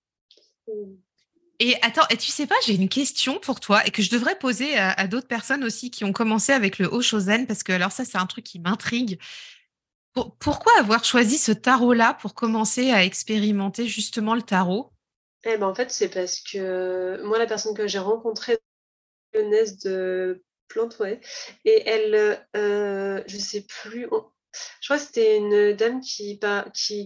Et 1.60 1.76
attends, 1.82 2.06
et 2.10 2.18
tu 2.18 2.32
sais 2.32 2.48
pas, 2.48 2.56
j'ai 2.66 2.76
une 2.76 2.90
question 2.90 3.40
pour 3.40 3.60
toi 3.60 3.86
et 3.86 3.92
que 3.92 4.02
je 4.02 4.10
devrais 4.10 4.38
poser 4.38 4.78
à, 4.78 5.08
d'autres 5.08 5.28
personnes 5.28 5.64
aussi 5.64 5.90
qui 5.90 6.04
ont 6.04 6.12
commencé 6.12 6.52
avec 6.52 6.80
le 6.80 6.88
Oshozen, 6.88 7.48
parce 7.48 7.64
que 7.64 7.72
alors 7.72 7.92
ça, 7.92 8.04
c'est 8.04 8.18
un 8.18 8.26
truc 8.26 8.44
qui 8.44 8.60
m'intrigue. 8.60 9.20
pourquoi 10.14 10.74
avoir 10.80 11.06
choisi 11.06 11.38
ce 11.38 11.54
tarot-là 11.54 12.14
pour 12.16 12.34
commencer 12.34 12.92
à 12.92 13.06
expérimenter 13.06 13.88
justement 13.88 14.36
le 14.36 14.42
tarot? 14.42 14.92
Eh 15.46 15.58
ben, 15.58 15.68
En 15.68 15.76
fait, 15.76 15.92
c'est 15.92 16.10
parce 16.10 16.42
que 16.42 17.22
moi, 17.24 17.38
la 17.38 17.46
personne 17.46 17.76
que 17.76 17.88
j'ai 17.88 18.00
rencontrée, 18.00 18.58
jeunesse 19.34 19.78
de 19.78 20.44
plante, 20.68 20.98
ouais, 21.00 21.22
et 21.64 21.88
elle, 21.88 22.46
euh, 22.58 23.24
je 23.28 23.38
sais 23.38 23.62
plus, 23.62 24.08
je 24.82 24.88
crois 24.88 24.98
que 24.98 25.04
c'était 25.04 25.38
une 25.38 25.74
dame 25.74 26.02
qui, 26.02 26.40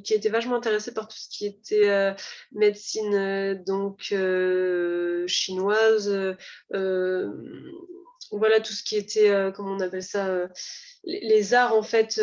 était 0.09 0.29
vachement 0.29 0.55
intéressée 0.55 0.93
par 0.93 1.07
tout 1.07 1.17
ce 1.17 1.29
qui 1.29 1.45
était 1.45 1.89
euh, 1.89 2.13
médecine 2.51 3.13
euh, 3.13 3.55
donc 3.55 4.09
euh, 4.11 5.25
chinoise, 5.27 6.09
voilà 8.31 8.59
tout 8.59 8.73
ce 8.73 8.83
qui 8.83 8.95
était, 8.95 9.51
comment 9.55 9.71
on 9.71 9.79
appelle 9.79 10.03
ça, 10.03 10.47
les, 11.03 11.53
arts 11.53 11.75
en 11.75 11.83
fait. 11.83 12.21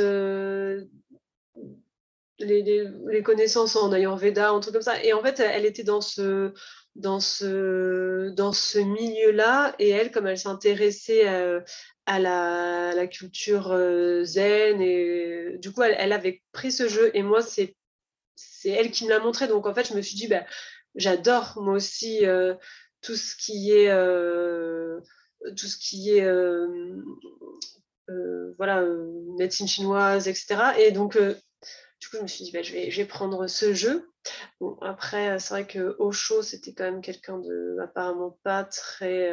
Les, 2.38 2.62
les, 2.62 3.23
connaissances 3.23 3.76
en 3.76 3.90
Ayurveda, 3.92 4.50
un 4.50 4.61
truc 4.61 4.75
comme 4.75 4.83
ça. 4.83 5.02
Et 5.02 5.14
en 5.14 5.23
fait, 5.23 5.40
elle 5.40 5.64
était 5.64 5.85
dans 5.85 6.02
ce, 6.02 6.52
dans 6.97 7.21
ce, 7.21 8.31
dans 8.31 8.53
ce 8.53 8.79
milieu-là. 8.79 9.75
Et 9.79 9.91
elle, 9.91 10.11
comme 10.11 10.26
elle 10.26 10.38
s'intéressait 10.38 11.26
à 12.07 12.21
la, 12.21 13.07
culture 13.09 13.73
euh, 13.73 14.25
zen. 14.25 14.81
Et 14.81 15.59
du 15.59 15.73
coup, 15.73 15.83
elle, 15.83 16.12
avait 16.12 16.43
pris 16.53 16.73
ce 16.73 16.88
jeu 16.88 17.11
et 17.15 17.23
moi, 17.23 17.43
c'est 17.43 17.76
elle 18.65 18.91
qui 18.91 19.05
me 19.05 19.11
l'a 19.11 19.19
montré. 19.19 19.49
Donc, 19.49 19.67
en 19.67 19.75
fait, 19.75 19.88
je 19.88 19.95
me 19.95 20.03
suis 20.03 20.17
dit, 20.17 20.29
bah, 20.29 20.45
j'adore 20.95 21.55
moi 21.61 21.75
aussi 21.75 22.25
euh, 22.25 22.55
tout 23.03 23.17
ce 23.17 23.37
qui 23.37 23.73
est. 23.73 23.91
Euh, 23.91 25.00
tout 25.57 25.67
ce 25.67 25.76
qui 25.76 26.11
est. 26.11 26.26
voilà, 28.57 28.85
médecine 29.38 29.69
chinoise, 29.69 30.29
etc. 30.29 30.57
Et 30.79 30.93
donc, 30.93 31.19
du 32.00 32.09
coup, 32.09 32.17
je 32.19 32.23
me 32.23 32.26
suis 32.26 32.45
dit, 32.45 32.53
bah, 32.53 32.62
je, 32.62 32.73
vais, 32.73 32.91
je 32.91 33.03
vais 33.03 33.09
prendre 33.09 33.47
ce 33.47 33.75
jeu. 33.75 34.11
Bon, 34.61 34.76
après, 34.83 35.38
c'est 35.38 35.55
vrai 35.55 35.67
que 35.67 35.97
Osho, 35.99 36.43
c'était 36.43 36.73
quand 36.75 36.85
même 36.85 37.00
quelqu'un 37.00 37.38
de 37.38 37.79
apparemment 37.81 38.38
pas 38.43 38.65
très 38.65 39.33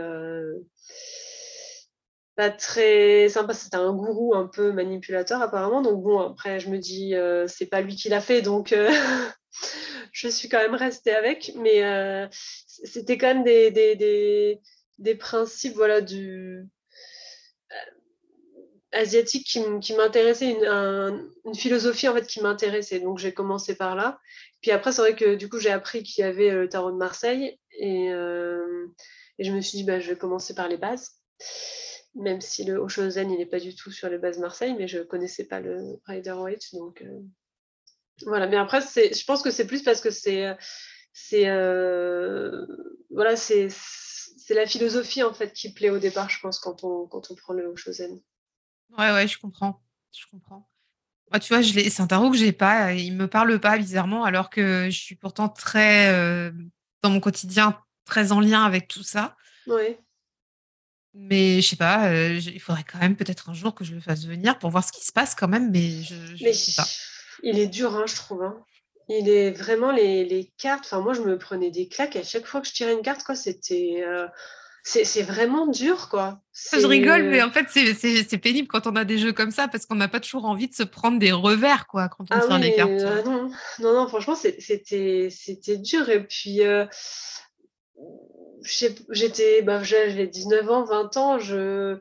pas 2.35 2.49
très 2.49 3.29
sympa. 3.29 3.53
C'était 3.53 3.77
un 3.77 3.93
gourou 3.93 4.35
un 4.35 4.47
peu 4.47 4.71
manipulateur 4.71 5.41
apparemment. 5.41 5.81
Donc 5.81 6.01
bon, 6.03 6.19
après 6.19 6.59
je 6.59 6.69
me 6.69 6.77
dis 6.77 7.15
euh, 7.15 7.47
c'est 7.47 7.67
pas 7.67 7.81
lui 7.81 7.95
qui 7.95 8.09
l'a 8.09 8.21
fait, 8.21 8.41
donc 8.41 8.73
euh, 8.73 8.91
je 10.11 10.27
suis 10.27 10.49
quand 10.49 10.59
même 10.59 10.75
restée 10.75 11.13
avec. 11.13 11.51
Mais 11.55 11.83
euh, 11.83 12.27
c'était 12.67 13.17
quand 13.17 13.27
même 13.27 13.43
des, 13.43 13.71
des, 13.71 14.59
des, 14.97 15.15
principes 15.15 15.75
voilà 15.75 16.01
du 16.01 16.67
asiatique 18.93 19.45
qui, 19.47 19.93
m'intéressait, 19.95 20.51
une, 20.51 21.55
philosophie 21.55 22.07
en 22.07 22.13
fait 22.13 22.25
qui 22.27 22.41
m'intéressait. 22.41 22.99
Donc 22.99 23.19
j'ai 23.19 23.33
commencé 23.33 23.75
par 23.75 23.95
là. 23.95 24.19
Puis 24.61 24.71
après 24.71 24.91
c'est 24.91 25.01
vrai 25.01 25.15
que 25.15 25.35
du 25.35 25.49
coup 25.49 25.59
j'ai 25.59 25.71
appris 25.71 26.03
qu'il 26.03 26.23
y 26.23 26.27
avait 26.27 26.51
le 26.51 26.69
tarot 26.69 26.91
de 26.91 26.97
Marseille 26.97 27.59
et, 27.77 28.05
et 28.07 29.43
je 29.43 29.51
me 29.51 29.61
suis 29.61 29.79
dit 29.79 29.83
bah, 29.83 29.99
je 29.99 30.09
vais 30.09 30.17
commencer 30.17 30.55
par 30.55 30.67
les 30.67 30.77
bases 30.77 31.11
même 32.15 32.41
si 32.41 32.63
le 32.63 32.77
Oshozen, 32.77 33.31
il 33.31 33.37
n'est 33.37 33.45
pas 33.45 33.59
du 33.59 33.75
tout 33.75 33.91
sur 33.91 34.09
les 34.09 34.17
bases 34.17 34.37
Marseille, 34.37 34.75
mais 34.77 34.87
je 34.87 34.99
ne 34.99 35.03
connaissais 35.03 35.45
pas 35.45 35.59
le 35.59 35.99
Rider 36.05 36.31
Waite. 36.31 36.73
Donc, 36.73 37.01
euh, 37.01 37.21
voilà. 38.25 38.47
Mais 38.47 38.57
après, 38.57 38.81
je 38.81 39.25
pense 39.25 39.41
que 39.41 39.51
c'est 39.51 39.67
plus 39.67 39.83
parce 39.83 40.01
que 40.01 40.11
c'est. 40.11 40.55
c'est 41.13 41.49
euh, 41.49 42.65
voilà, 43.09 43.35
c'est 43.35 43.69
la 44.49 44.67
philosophie 44.67 45.23
en 45.23 45.33
fait 45.33 45.53
qui 45.53 45.73
plaît 45.73 45.89
au 45.89 45.99
départ, 45.99 46.29
je 46.29 46.39
pense, 46.39 46.59
quand 46.59 46.83
on, 46.83 47.07
quand 47.07 47.31
on 47.31 47.35
prend 47.35 47.53
le 47.53 47.65
Oshozen. 47.65 48.21
Ouais, 48.97 49.11
ouais, 49.11 49.27
je 49.27 49.37
comprends. 49.39 49.81
Je 50.11 50.25
comprends. 50.29 50.69
Moi, 51.31 51.39
tu 51.39 51.53
vois, 51.53 51.63
c'est 51.63 52.01
un 52.01 52.07
tarot 52.07 52.29
que 52.29 52.37
j'ai 52.37 52.51
pas. 52.51 52.93
Il 52.93 53.15
me 53.15 53.27
parle 53.27 53.59
pas 53.59 53.77
bizarrement, 53.77 54.23
alors 54.23 54.49
que 54.49 54.89
je 54.89 54.99
suis 54.99 55.15
pourtant 55.15 55.49
très 55.49 56.13
euh, 56.13 56.51
dans 57.01 57.09
mon 57.09 57.19
quotidien 57.19 57.79
très 58.05 58.31
en 58.31 58.39
lien 58.39 58.63
avec 58.63 58.87
tout 58.87 59.03
ça. 59.03 59.35
Oui. 59.67 59.97
Mais 61.15 61.61
je 61.61 61.69
sais 61.69 61.75
pas, 61.75 62.09
euh, 62.09 62.39
il 62.39 62.59
faudrait 62.59 62.83
quand 62.83 62.99
même 62.99 63.15
peut-être 63.15 63.49
un 63.49 63.53
jour 63.53 63.75
que 63.75 63.83
je 63.83 63.93
le 63.93 64.01
fasse 64.01 64.25
venir 64.25 64.57
pour 64.57 64.71
voir 64.71 64.83
ce 64.83 64.91
qui 64.91 65.05
se 65.05 65.11
passe 65.11 65.35
quand 65.35 65.47
même, 65.47 65.69
mais 65.71 66.01
je, 66.01 66.15
je 66.35 66.51
sais 66.51 66.73
pas. 66.75 66.87
Il 67.43 67.59
est 67.59 67.67
dur, 67.67 67.95
hein, 67.95 68.05
je 68.07 68.15
trouve. 68.15 68.43
Hein. 68.43 68.63
Il 69.09 69.29
est 69.29 69.51
vraiment 69.51 69.91
les, 69.91 70.25
les, 70.25 70.51
cartes. 70.57 70.85
Enfin, 70.85 71.01
moi, 71.01 71.13
je 71.13 71.21
me 71.21 71.37
prenais 71.37 71.69
des 71.69 71.87
claques 71.87 72.15
à 72.15 72.23
chaque 72.23 72.47
fois 72.47 72.61
que 72.61 72.67
je 72.67 72.73
tirais 72.73 72.93
une 72.93 73.01
carte, 73.01 73.23
quoi. 73.23 73.35
C'était. 73.35 74.03
Euh, 74.07 74.27
c'est 74.83 75.23
vraiment 75.23 75.67
dur, 75.67 76.09
quoi. 76.09 76.41
Je 76.53 76.85
rigole, 76.85 77.23
mais 77.23 77.41
en 77.41 77.51
fait, 77.51 77.67
c'est 77.69 78.37
pénible 78.37 78.67
quand 78.67 78.85
on 78.85 78.95
a 78.97 79.05
des 79.05 79.17
jeux 79.17 79.31
comme 79.31 79.51
ça 79.51 79.69
parce 79.69 79.85
qu'on 79.85 79.95
n'a 79.95 80.09
pas 80.09 80.19
toujours 80.19 80.45
envie 80.45 80.67
de 80.67 80.75
se 80.75 80.83
prendre 80.83 81.19
des 81.19 81.31
revers, 81.31 81.87
quoi, 81.87 82.09
quand 82.09 82.25
on 82.31 82.51
ah 82.51 82.57
les 82.57 82.75
cartes. 82.75 82.91
Euh, 82.91 83.23
non, 83.23 83.49
non, 83.79 83.93
non, 83.93 84.07
franchement, 84.07 84.35
c'était 84.35 85.29
dur. 85.77 86.09
Et 86.09 86.23
puis, 86.23 86.61
j'étais, 89.09 89.61
bah, 89.61 89.83
j'avais 89.83 90.27
19 90.27 90.69
ans, 90.69 90.83
20 90.83 91.17
ans, 91.17 91.39
je, 91.39 91.97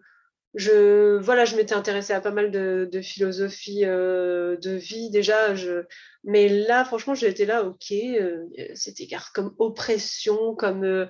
je, 0.54 1.18
voilà, 1.18 1.44
je 1.44 1.54
m'étais 1.54 1.74
intéressée 1.74 2.12
à 2.12 2.20
pas 2.20 2.32
mal 2.32 2.50
de, 2.50 2.88
de 2.90 3.00
philosophie 3.00 3.84
euh, 3.84 4.56
de 4.56 4.72
vie 4.72 5.08
déjà. 5.10 5.54
Je, 5.54 5.84
mais 6.24 6.48
là, 6.48 6.84
franchement, 6.84 7.14
j'étais 7.14 7.46
là, 7.46 7.62
ok, 7.62 7.92
euh, 7.92 8.44
c'était 8.74 9.08
comme 9.32 9.54
oppression, 9.58 10.56
comme 10.56 11.08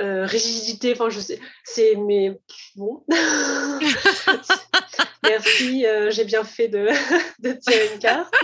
euh, 0.00 0.26
rigidité, 0.26 0.92
enfin, 0.92 1.10
je 1.10 1.20
sais, 1.20 1.38
c'est, 1.64 1.96
mais 1.96 2.40
bon. 2.76 3.04
Merci, 5.22 5.84
j'ai 6.10 6.24
bien 6.24 6.44
fait 6.44 6.68
de, 6.68 6.88
de 7.40 7.52
tirer 7.52 7.92
une 7.92 8.00
carte. 8.00 8.34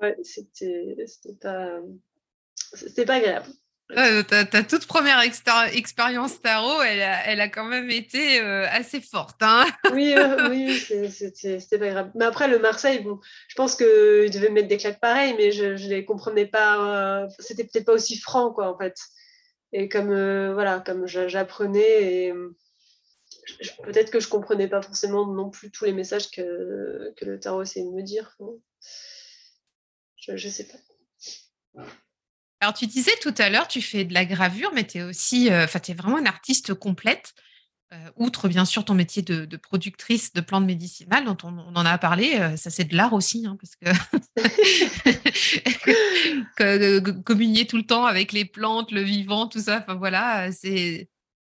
Ouais, 0.00 0.16
c'était, 0.22 0.96
c'était 1.06 1.36
pas, 1.40 1.78
c'était 2.74 3.04
pas 3.04 3.14
agréable 3.14 3.48
ta, 3.92 4.62
toute 4.62 4.86
première 4.86 5.20
expérience 5.20 6.40
tarot, 6.40 6.82
elle 6.82 7.02
a, 7.02 7.26
elle 7.26 7.40
a, 7.40 7.48
quand 7.48 7.64
même 7.64 7.90
été 7.90 8.40
euh, 8.40 8.66
assez 8.70 9.00
forte. 9.00 9.42
Hein 9.42 9.66
oui, 9.92 10.14
oui, 10.50 10.78
c'était 11.10 11.78
pas 11.78 11.88
grave. 11.88 12.10
Mais 12.14 12.24
après, 12.24 12.48
le 12.48 12.58
Marseille, 12.58 13.00
bon, 13.00 13.20
je 13.48 13.54
pense 13.54 13.76
qu'il 13.76 14.30
devait 14.30 14.50
mettre 14.50 14.68
des 14.68 14.78
claques 14.78 15.00
pareilles, 15.00 15.34
mais 15.36 15.52
je 15.52 15.64
ne 15.64 15.88
les 15.88 16.04
comprenais 16.04 16.46
pas. 16.46 17.22
Euh, 17.22 17.26
c'était 17.38 17.64
peut-être 17.64 17.86
pas 17.86 17.92
aussi 17.92 18.18
franc, 18.18 18.52
quoi, 18.52 18.72
en 18.72 18.78
fait. 18.78 18.96
Et 19.76 19.88
comme, 19.88 20.12
euh, 20.12 20.54
voilà, 20.54 20.78
comme 20.78 21.08
j'apprenais, 21.08 22.26
et 22.26 22.32
peut-être 23.82 24.12
que 24.12 24.20
je 24.20 24.28
comprenais 24.28 24.68
pas 24.68 24.80
forcément 24.80 25.26
non 25.26 25.50
plus 25.50 25.72
tous 25.72 25.84
les 25.84 25.92
messages 25.92 26.30
que, 26.30 27.12
que 27.16 27.24
le 27.24 27.40
tarot 27.40 27.62
essayait 27.62 27.84
de 27.84 27.90
me 27.90 28.04
dire. 28.04 28.38
Je 30.20 30.32
ne 30.32 30.38
sais 30.38 30.68
pas. 30.68 31.82
Alors, 32.60 32.72
tu 32.72 32.86
disais 32.86 33.16
tout 33.20 33.34
à 33.36 33.50
l'heure, 33.50 33.66
tu 33.66 33.82
fais 33.82 34.04
de 34.04 34.14
la 34.14 34.24
gravure, 34.24 34.70
mais 34.72 34.86
tu 34.86 34.98
es 34.98 35.02
aussi, 35.02 35.50
euh, 35.50 35.64
enfin, 35.64 35.80
tu 35.80 35.90
es 35.90 35.94
vraiment 35.94 36.18
une 36.18 36.28
artiste 36.28 36.72
complète. 36.74 37.34
Euh, 37.94 38.10
outre, 38.16 38.48
bien 38.48 38.64
sûr, 38.64 38.84
ton 38.84 38.94
métier 38.94 39.22
de, 39.22 39.56
productrice 39.56 40.32
de 40.32 40.40
plantes 40.40 40.64
médicinales, 40.64 41.24
dont 41.24 41.36
on, 41.44 41.58
en 41.74 41.86
a 41.86 41.96
parlé, 41.98 42.36
euh, 42.40 42.56
ça 42.56 42.70
c'est 42.70 42.84
de 42.84 42.96
l'art 42.96 43.12
aussi, 43.12 43.46
hein, 43.46 43.56
parce 43.60 43.76
que, 43.76 43.90
communier 47.22 47.66
tout 47.66 47.76
le 47.76 47.86
temps 47.86 48.04
avec 48.06 48.32
les 48.32 48.44
plantes, 48.44 48.90
le 48.90 49.02
vivant, 49.02 49.46
tout 49.46 49.60
ça, 49.60 49.78
enfin 49.78 49.94
voilà, 49.94 50.50
c'est 50.50 51.08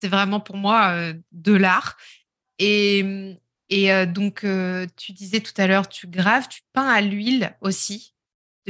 vraiment 0.04 0.38
pour 0.38 0.56
moi 0.56 1.12
de 1.32 1.52
l'art. 1.52 1.96
Et, 2.58 3.34
et 3.68 4.06
donc, 4.06 4.46
tu 4.96 5.12
disais 5.12 5.40
tout 5.40 5.54
à 5.56 5.66
l'heure, 5.66 5.88
tu 5.88 6.06
graves, 6.06 6.48
tu 6.48 6.60
peins 6.72 6.88
à 6.88 7.00
l'huile 7.00 7.56
aussi. 7.60 8.14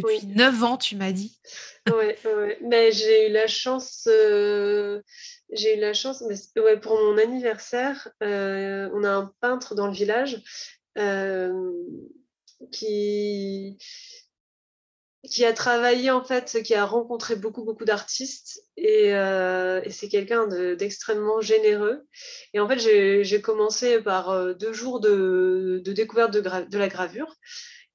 Depuis 0.02 0.26
neuf 0.26 0.60
9 0.60 0.64
ans, 0.64 0.76
tu 0.76 0.96
m'as 0.96 1.12
dit. 1.12 1.40
Oui, 1.88 2.14
mais 2.62 2.92
j'ai 2.92 3.28
eu 3.28 3.32
la 3.32 3.46
chance, 3.46 4.06
euh, 4.10 5.02
j'ai 5.52 5.76
eu 5.76 5.80
la 5.80 5.94
chance, 5.94 6.22
pour 6.82 6.98
mon 6.98 7.18
anniversaire, 7.18 8.08
euh, 8.22 8.88
on 8.92 9.04
a 9.04 9.10
un 9.10 9.32
peintre 9.40 9.74
dans 9.74 9.86
le 9.86 9.92
village 9.92 10.42
euh, 10.98 11.72
qui, 12.72 13.78
a 15.42 15.52
travaillé 15.52 16.10
en 16.10 16.24
fait, 16.24 16.62
qui 16.62 16.74
a 16.74 16.84
rencontré 16.84 17.36
beaucoup 17.36 17.64
beaucoup 17.64 17.84
d'artistes 17.84 18.62
et, 18.76 19.12
c'est 19.90 20.08
quelqu'un 20.08 20.46
d'extrêmement 20.74 21.40
généreux. 21.40 22.06
Et 22.52 22.60
en 22.60 22.68
fait, 22.68 22.78
j'ai 22.78 23.40
commencé 23.40 24.00
par 24.00 24.54
deux 24.54 24.72
jours 24.72 25.00
de, 25.00 25.80
de 25.84 25.92
découverte 25.92 26.32
de, 26.32 26.40
de, 26.40 26.78
la 26.78 26.88
gravure. 26.88 27.34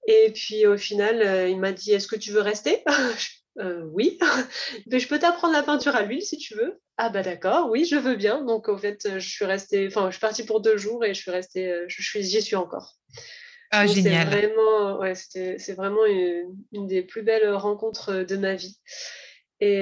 Et 0.07 0.31
puis 0.33 0.65
au 0.65 0.77
final, 0.77 1.50
il 1.50 1.60
m'a 1.60 1.72
dit 1.72 1.91
Est-ce 1.91 2.07
que 2.07 2.15
tu 2.15 2.31
veux 2.31 2.41
rester? 2.41 2.83
Oui. 3.55 4.17
Mais 4.88 5.00
je 5.00 5.07
peux 5.07 5.19
t'apprendre 5.19 5.53
la 5.53 5.63
peinture 5.63 5.95
à 5.95 6.03
l'huile 6.03 6.24
si 6.24 6.38
tu 6.38 6.55
veux. 6.55 6.79
Ah 6.98 7.10
bah 7.10 7.24
d'accord, 7.24 7.69
oui, 7.69 7.86
je 7.86 7.95
veux 7.95 8.15
bien. 8.15 8.43
Donc 8.43 8.69
en 8.69 8.77
fait, 8.77 9.19
je 9.19 9.29
suis 9.29 9.45
restée, 9.45 9.88
enfin, 9.88 10.10
je 10.10 10.15
suis 10.15 10.22
partie 10.22 10.45
pour 10.45 10.62
deux 10.62 10.77
jours 10.77 11.03
et 11.03 11.13
je 11.13 11.22
suis 11.22 11.31
restée, 11.31 11.86
je 11.88 12.01
suis, 12.01 12.24
j'y 12.24 12.41
suis 12.41 12.55
encore. 12.55 12.98
Ah, 13.72 13.88
génial. 13.88 14.29
C'est 14.29 14.38
vraiment, 14.38 15.00
ouais, 15.00 15.15
c'est 15.15 15.74
vraiment 15.74 16.05
une, 16.05 16.88
des 16.88 17.01
plus 17.01 17.24
belles 17.24 17.50
rencontres 17.50 18.24
de 18.24 18.38
ma 18.38 18.53
vie. 18.53 18.79
Et, 19.60 19.81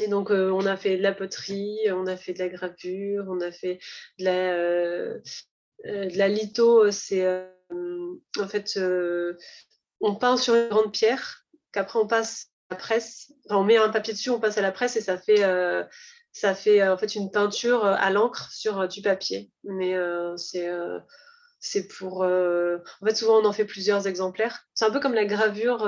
et 0.00 0.08
donc, 0.08 0.30
on 0.30 0.66
a 0.66 0.76
fait 0.76 0.96
de 0.96 1.02
la 1.02 1.12
poterie, 1.12 1.78
on 1.90 2.08
a 2.08 2.16
fait 2.16 2.32
de 2.32 2.40
la 2.40 2.48
gravure, 2.48 3.26
on 3.28 3.40
a 3.40 3.52
fait 3.52 3.78
de 4.18 4.24
la, 4.24 5.14
de 5.84 6.18
la 6.18 6.28
litho. 6.28 6.90
C'est 6.90 7.24
en 7.70 8.48
fait, 8.48 8.76
on 10.00 10.16
peint 10.16 10.36
sur 10.36 10.56
une 10.56 10.68
grande 10.68 10.92
pierre, 10.92 11.41
qu'après 11.72 11.98
on 11.98 12.06
passe 12.06 12.48
à 12.70 12.74
la 12.74 12.76
presse. 12.78 13.32
on 13.50 13.64
met 13.64 13.76
un 13.76 13.88
papier 13.88 14.12
dessus, 14.12 14.30
on 14.30 14.40
passe 14.40 14.58
à 14.58 14.62
la 14.62 14.72
presse 14.72 14.96
et 14.96 15.00
ça 15.00 15.16
fait, 15.18 15.44
en 16.88 16.98
fait 16.98 17.14
une 17.14 17.30
peinture 17.30 17.84
à 17.84 18.10
l'encre 18.10 18.50
sur 18.50 18.88
du 18.88 19.02
papier. 19.02 19.50
Mais 19.64 19.94
c'est 21.60 21.88
pour. 21.88 22.22
En 22.22 23.06
fait, 23.06 23.16
souvent, 23.16 23.40
on 23.40 23.44
en 23.44 23.52
fait 23.52 23.64
plusieurs 23.64 24.06
exemplaires. 24.06 24.66
C'est 24.74 24.84
un 24.84 24.90
peu 24.90 25.00
comme 25.00 25.14
la 25.14 25.24
gravure, 25.24 25.86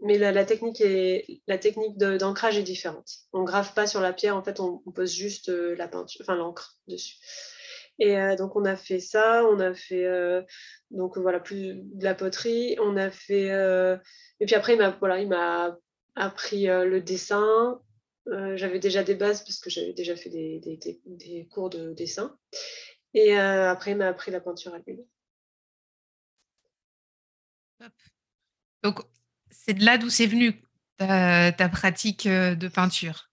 mais 0.00 0.18
la, 0.18 0.44
technique, 0.44 0.80
est, 0.80 1.40
la 1.46 1.58
technique 1.58 1.96
d'ancrage 1.96 2.58
est 2.58 2.62
différente. 2.62 3.08
On 3.32 3.42
grave 3.42 3.72
pas 3.74 3.86
sur 3.86 4.00
la 4.00 4.12
pierre, 4.12 4.36
en 4.36 4.42
fait, 4.42 4.60
on, 4.60 4.78
pose 4.94 5.12
juste 5.12 5.48
la 5.48 5.88
peinture, 5.88 6.20
enfin 6.22 6.36
l'encre 6.36 6.78
dessus. 6.88 7.16
Et 7.98 8.16
donc, 8.36 8.56
on 8.56 8.64
a 8.64 8.76
fait 8.76 8.98
ça, 8.98 9.44
on 9.46 9.60
a 9.60 9.72
fait 9.72 10.04
donc 10.90 11.16
voilà, 11.16 11.38
plus 11.40 11.74
de 11.74 12.04
la 12.04 12.14
poterie, 12.14 12.76
on 12.80 12.96
a 12.96 13.10
fait. 13.10 13.48
et 14.40 14.46
puis 14.46 14.54
après, 14.54 14.74
il 14.74 14.78
m'a 14.78 14.90
voilà, 14.90 15.20
il 15.20 15.32
appris 16.16 16.66
le 16.66 17.00
dessin. 17.00 17.80
j'avais 18.26 18.80
déjà 18.80 19.04
des 19.04 19.14
bases 19.14 19.44
parce 19.44 19.58
que 19.58 19.70
j'avais 19.70 19.92
déjà 19.92 20.16
fait 20.16 20.30
des, 20.30 20.58
des, 20.58 21.00
des, 21.06 21.46
cours 21.46 21.70
de 21.70 21.92
dessin. 21.92 22.36
Et 23.14 23.36
après, 23.36 23.92
il 23.92 23.98
m'a 23.98 24.08
appris 24.08 24.32
la 24.32 24.40
peinture 24.40 24.74
à 24.74 24.78
l'huile. 24.78 25.04
Donc, 28.82 29.00
c'est 29.50 29.74
de 29.74 29.84
là 29.84 29.98
d'où 29.98 30.10
c'est 30.10 30.26
venu 30.26 30.60
ta, 30.98 31.52
pratique 31.70 32.26
de 32.26 32.68
peinture? 32.68 33.30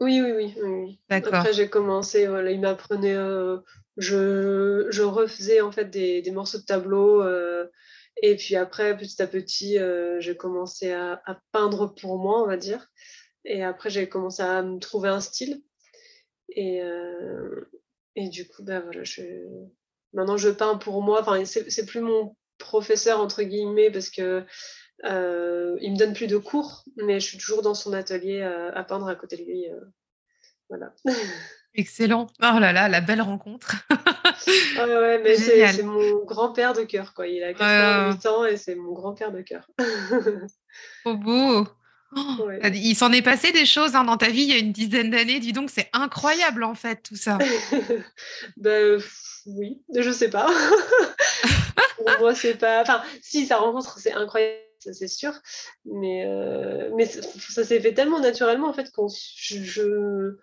Oui, 0.00 0.20
oui, 0.20 0.32
oui. 0.32 0.54
oui. 0.62 1.00
D'accord. 1.08 1.34
Après, 1.34 1.52
j'ai 1.52 1.68
commencé, 1.68 2.26
voilà, 2.26 2.50
il 2.50 2.60
m'apprenait, 2.60 3.16
je, 3.96 5.02
refaisais 5.02 5.60
en 5.60 5.72
fait 5.72 5.86
des, 5.86 6.30
morceaux 6.30 6.58
de 6.58 6.64
tableau. 6.64 7.22
et 8.22 8.36
puis 8.36 8.56
après, 8.56 8.96
petit 8.96 9.20
à 9.22 9.26
petit, 9.26 9.78
j'ai 10.18 10.36
commencé 10.36 10.92
à, 10.92 11.22
peindre 11.52 11.94
pour 11.94 12.18
moi, 12.18 12.42
on 12.42 12.46
va 12.46 12.56
dire. 12.56 12.88
Et 13.44 13.64
après, 13.64 13.90
j'ai 13.90 14.08
commencé 14.08 14.42
à 14.42 14.62
me 14.62 14.78
trouver 14.78 15.08
un 15.08 15.20
style. 15.20 15.62
Et, 16.50 16.80
et 18.16 18.28
du 18.28 18.46
coup, 18.48 18.62
bah, 18.62 18.80
voilà, 18.80 19.04
je... 19.04 19.22
maintenant 20.12 20.36
je 20.36 20.50
peins 20.50 20.76
pour 20.76 21.02
moi. 21.02 21.20
Enfin, 21.20 21.44
c'est 21.44 21.86
plus 21.86 22.00
mon 22.00 22.36
professeur, 22.58 23.20
entre 23.20 23.42
guillemets, 23.42 23.90
parce 23.90 24.10
que 24.10 24.44
euh, 25.04 25.76
il 25.80 25.92
me 25.92 25.98
donne 25.98 26.14
plus 26.14 26.28
de 26.28 26.36
cours, 26.36 26.84
mais 26.96 27.20
je 27.20 27.26
suis 27.26 27.38
toujours 27.38 27.62
dans 27.62 27.74
son 27.74 27.92
atelier 27.92 28.40
euh, 28.40 28.72
à 28.72 28.84
peindre 28.84 29.08
à 29.08 29.14
côté 29.14 29.36
de 29.36 29.42
lui. 29.42 29.66
Voilà. 30.72 30.94
Excellent. 31.74 32.26
Oh 32.40 32.58
là 32.58 32.72
là, 32.72 32.88
la 32.88 33.00
belle 33.02 33.20
rencontre. 33.20 33.76
ah 33.90 34.86
ouais, 34.86 35.20
mais 35.22 35.36
c'est 35.36 35.82
mon 35.82 36.24
grand-père 36.24 36.72
de 36.72 36.82
cœur, 36.82 37.12
quoi. 37.12 37.26
Il 37.26 37.42
a 37.42 37.52
88 37.52 38.26
ans 38.26 38.44
et 38.46 38.56
c'est 38.56 38.74
mon 38.74 38.92
grand-père 38.92 39.32
de 39.32 39.42
cœur. 39.42 39.68
Trop 41.04 41.16
beau. 41.16 41.66
Oh, 42.14 42.50
il 42.74 42.94
s'en 42.94 43.10
est 43.12 43.22
passé 43.22 43.52
des 43.52 43.64
choses 43.64 43.94
hein, 43.94 44.04
dans 44.04 44.18
ta 44.18 44.28
vie 44.28 44.42
il 44.42 44.48
y 44.50 44.52
a 44.52 44.58
une 44.58 44.72
dizaine 44.72 45.10
d'années. 45.10 45.40
Dis 45.40 45.52
donc, 45.52 45.70
c'est 45.70 45.88
incroyable 45.94 46.64
en 46.64 46.74
fait 46.74 47.02
tout 47.02 47.16
ça. 47.16 47.38
ben 48.58 49.00
oui, 49.46 49.82
je 49.94 50.10
sais 50.10 50.28
pas. 50.28 50.50
Pour 51.96 52.18
moi, 52.20 52.34
c'est 52.34 52.58
pas. 52.58 52.82
Enfin, 52.82 53.02
si 53.22 53.46
sa 53.46 53.56
rencontre, 53.56 53.98
c'est 53.98 54.12
incroyable, 54.12 54.58
c'est 54.78 55.08
sûr. 55.08 55.32
Mais, 55.86 56.26
euh, 56.26 56.90
mais 56.96 57.06
ça 57.06 57.64
s'est 57.64 57.80
fait 57.80 57.94
tellement 57.94 58.20
naturellement 58.20 58.68
en 58.68 58.74
fait 58.74 58.90
qu'on 58.90 59.08
je, 59.08 59.62
je 59.62 60.36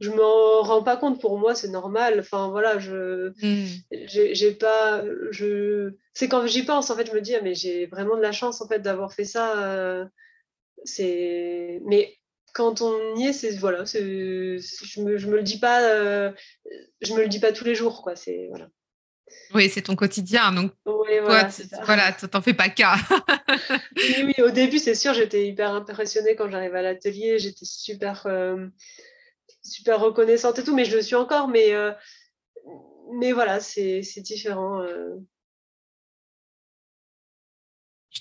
je 0.00 0.10
m'en 0.10 0.62
rends 0.62 0.82
pas 0.82 0.96
compte 0.96 1.20
pour 1.20 1.38
moi 1.38 1.54
c'est 1.54 1.68
normal 1.68 2.20
enfin 2.20 2.48
voilà 2.48 2.78
je 2.78 3.30
mmh. 3.42 3.66
j'ai 4.06 4.52
pas 4.52 5.02
je 5.30 5.94
c'est 6.14 6.28
quand 6.28 6.46
j'y 6.46 6.64
pense 6.64 6.90
en 6.90 6.96
fait 6.96 7.06
je 7.06 7.12
me 7.12 7.20
dis 7.20 7.34
ah, 7.34 7.40
mais 7.42 7.54
j'ai 7.54 7.86
vraiment 7.86 8.16
de 8.16 8.22
la 8.22 8.32
chance 8.32 8.60
en 8.60 8.68
fait 8.68 8.80
d'avoir 8.80 9.12
fait 9.12 9.24
ça 9.24 9.58
euh, 9.58 10.04
c'est 10.84 11.80
mais 11.84 12.18
quand 12.58 12.82
on 12.82 13.16
y 13.16 13.26
est, 13.26 13.32
c'est 13.32 13.56
voilà, 13.56 13.84
je 13.84 15.00
me, 15.00 15.16
je 15.16 15.26
me 15.28 15.36
le 15.36 15.42
dis 15.42 15.60
pas, 15.60 15.80
euh, 15.82 16.32
je 17.00 17.14
me 17.14 17.20
le 17.20 17.28
dis 17.28 17.38
pas 17.38 17.52
tous 17.52 17.64
les 17.64 17.76
jours, 17.76 18.02
quoi. 18.02 18.16
C'est 18.16 18.46
voilà. 18.48 18.68
Oui, 19.54 19.68
c'est 19.68 19.82
ton 19.82 19.94
quotidien, 19.94 20.52
donc 20.52 20.72
oui, 20.86 21.18
voilà, 21.22 21.50
voilà, 21.84 22.12
t'en 22.12 22.40
fais 22.40 22.54
pas 22.54 22.70
cas. 22.70 22.96
oui, 23.96 24.24
oui, 24.24 24.42
au 24.42 24.50
début, 24.50 24.78
c'est 24.78 24.94
sûr, 24.94 25.14
j'étais 25.14 25.46
hyper 25.46 25.70
impressionnée 25.70 26.34
quand 26.34 26.50
j'arrive 26.50 26.74
à 26.74 26.82
l'atelier, 26.82 27.38
j'étais 27.38 27.66
super, 27.66 28.26
euh, 28.26 28.66
super 29.68 30.00
reconnaissante 30.00 30.58
et 30.58 30.64
tout, 30.64 30.74
mais 30.74 30.84
je 30.84 30.96
le 30.96 31.02
suis 31.02 31.14
encore, 31.14 31.48
mais, 31.48 31.72
euh, 31.72 31.92
mais 33.12 33.32
voilà, 33.32 33.60
c'est 33.60 34.02
différent 34.20 34.82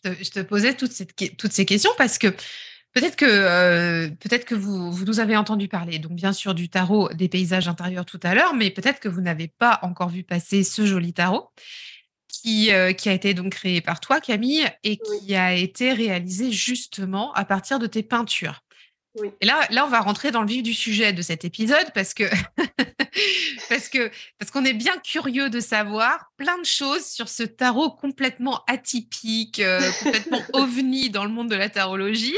je 0.04 0.30
te, 0.30 0.40
posais 0.42 0.74
toutes, 0.76 0.92
toutes, 1.38 1.52
ces 1.52 1.66
questions 1.66 1.92
parce 1.98 2.18
que 2.18 2.28
peut-être 2.94 3.16
que, 3.16 3.26
euh, 3.26 4.10
peut-être 4.20 4.46
que 4.46 4.56
vous, 4.56 4.92
vous, 4.92 5.06
nous 5.06 5.20
avez 5.20 5.38
entendu 5.38 5.68
parler, 5.68 6.00
donc 6.00 6.14
bien 6.14 6.34
sûr 6.34 6.54
du 6.54 6.70
tarot 6.70 7.10
des 7.14 7.30
paysages 7.30 7.68
intérieurs 7.68 8.06
tout 8.06 8.20
à 8.24 8.36
l'heure, 8.36 8.54
mais 8.54 8.70
peut-être 8.72 9.00
que 9.00 9.10
vous 9.10 9.22
n'avez 9.22 9.48
pas 9.48 9.80
encore 9.82 10.10
vu 10.10 10.24
passer 10.24 10.64
ce 10.64 10.86
joli 10.86 11.14
tarot. 11.14 11.50
Qui, 12.30 12.72
euh, 12.72 12.94
qui, 12.94 13.10
a 13.10 13.14
été 13.14 13.34
donc 13.34 13.54
créé 13.54 13.82
par 13.82 14.00
toi, 14.00 14.20
Camille, 14.22 14.68
et 14.84 14.98
qui 14.98 15.34
a 15.34 15.56
été 15.56 15.92
réalisé 15.92 16.52
justement 16.52 17.34
à 17.34 17.46
partir 17.46 17.80
de 17.80 17.88
tes 17.88 18.04
peintures. 18.04 18.64
Et 19.42 19.46
là, 19.46 19.68
là, 19.70 19.86
on 19.86 19.90
va 19.90 20.00
rentrer 20.00 20.32
dans 20.32 20.42
le 20.42 20.48
vif 20.48 20.64
du 20.64 20.74
sujet 20.74 21.14
de 21.14 21.22
cet 21.22 21.46
épisode 21.46 21.92
parce 21.94 22.14
que 22.14 22.24
parce 23.70 23.90
que 23.90 24.12
parce 24.40 24.52
qu'on 24.52 24.66
est 24.66 24.74
bien 24.74 24.98
curieux 25.04 25.50
de 25.50 25.60
savoir 25.60 26.32
plein 26.38 26.58
de 26.58 26.66
choses 26.66 27.06
sur 27.06 27.30
ce 27.30 27.44
tarot 27.44 27.92
complètement 27.92 28.64
atypique, 28.68 29.60
euh, 29.60 29.80
complètement 30.04 30.42
ovni 30.54 31.10
dans 31.10 31.24
le 31.24 31.32
monde 31.32 31.50
de 31.50 31.56
la 31.56 31.70
tarologie. 31.70 32.36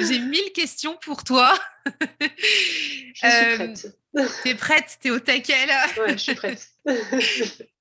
J'ai 0.00 0.18
mille 0.18 0.52
questions 0.54 0.96
pour 1.02 1.24
toi. 1.24 1.58
Je 2.00 2.26
suis 3.14 3.26
euh, 3.26 3.56
prête. 3.56 3.98
T'es 4.42 4.54
prête 4.54 4.98
T'es 5.00 5.10
au 5.10 5.18
taquet 5.18 5.66
là 5.66 5.86
Ouais, 5.98 6.12
je 6.12 6.18
suis 6.18 6.34
prête. 6.34 6.68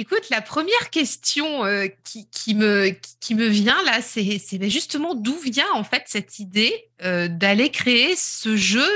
Écoute, 0.00 0.30
la 0.30 0.40
première 0.40 0.90
question 0.90 1.64
euh, 1.64 1.88
qui, 2.04 2.54
me, 2.54 3.48
vient 3.48 3.82
là, 3.82 4.00
c'est 4.00 4.38
justement 4.70 5.16
d'où 5.16 5.34
vient 5.34 5.66
en 5.74 5.82
fait 5.82 6.04
cette 6.06 6.38
idée 6.38 6.88
euh, 7.02 7.26
d'aller 7.26 7.72
créer 7.72 8.14
ce 8.14 8.54
jeu? 8.54 8.86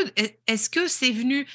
Est-ce 0.47 0.71
que 0.71 0.87
c'est 0.87 1.11
venu 1.11 1.49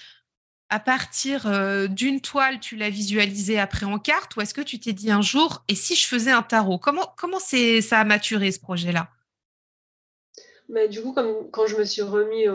à 0.68 0.82
partir 0.82 1.48
euh, 1.48 1.88
d'une 1.88 2.20
toile, 2.20 2.60
tu 2.60 2.76
l'as 2.76 2.90
visualisé 2.90 3.58
après 3.58 3.86
en 3.86 4.00
carte, 4.00 4.36
ou 4.36 4.42
est-ce 4.42 4.54
que 4.54 4.60
tu 4.60 4.82
t'es 4.82 4.92
dit 4.92 5.12
un 5.12 5.22
jour, 5.22 5.64
et 5.70 5.76
si 5.76 5.96
je 5.96 6.06
faisais 6.06 6.32
un 6.32 6.44
tarot? 6.44 6.78
Comment, 6.78 7.40
ça 7.40 8.02
a 8.02 8.04
maturé 8.04 8.52
ce 8.52 8.60
projet-là? 8.60 9.08
Mais 10.68 10.90
Du 10.90 11.02
coup, 11.02 11.14
quand 11.14 11.68
je 11.68 11.78
me 11.78 11.86
suis 11.86 12.02
remis 12.02 12.48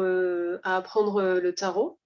à 0.63 0.77
apprendre 0.77 1.41
le 1.41 1.55
tarot, 1.55 1.99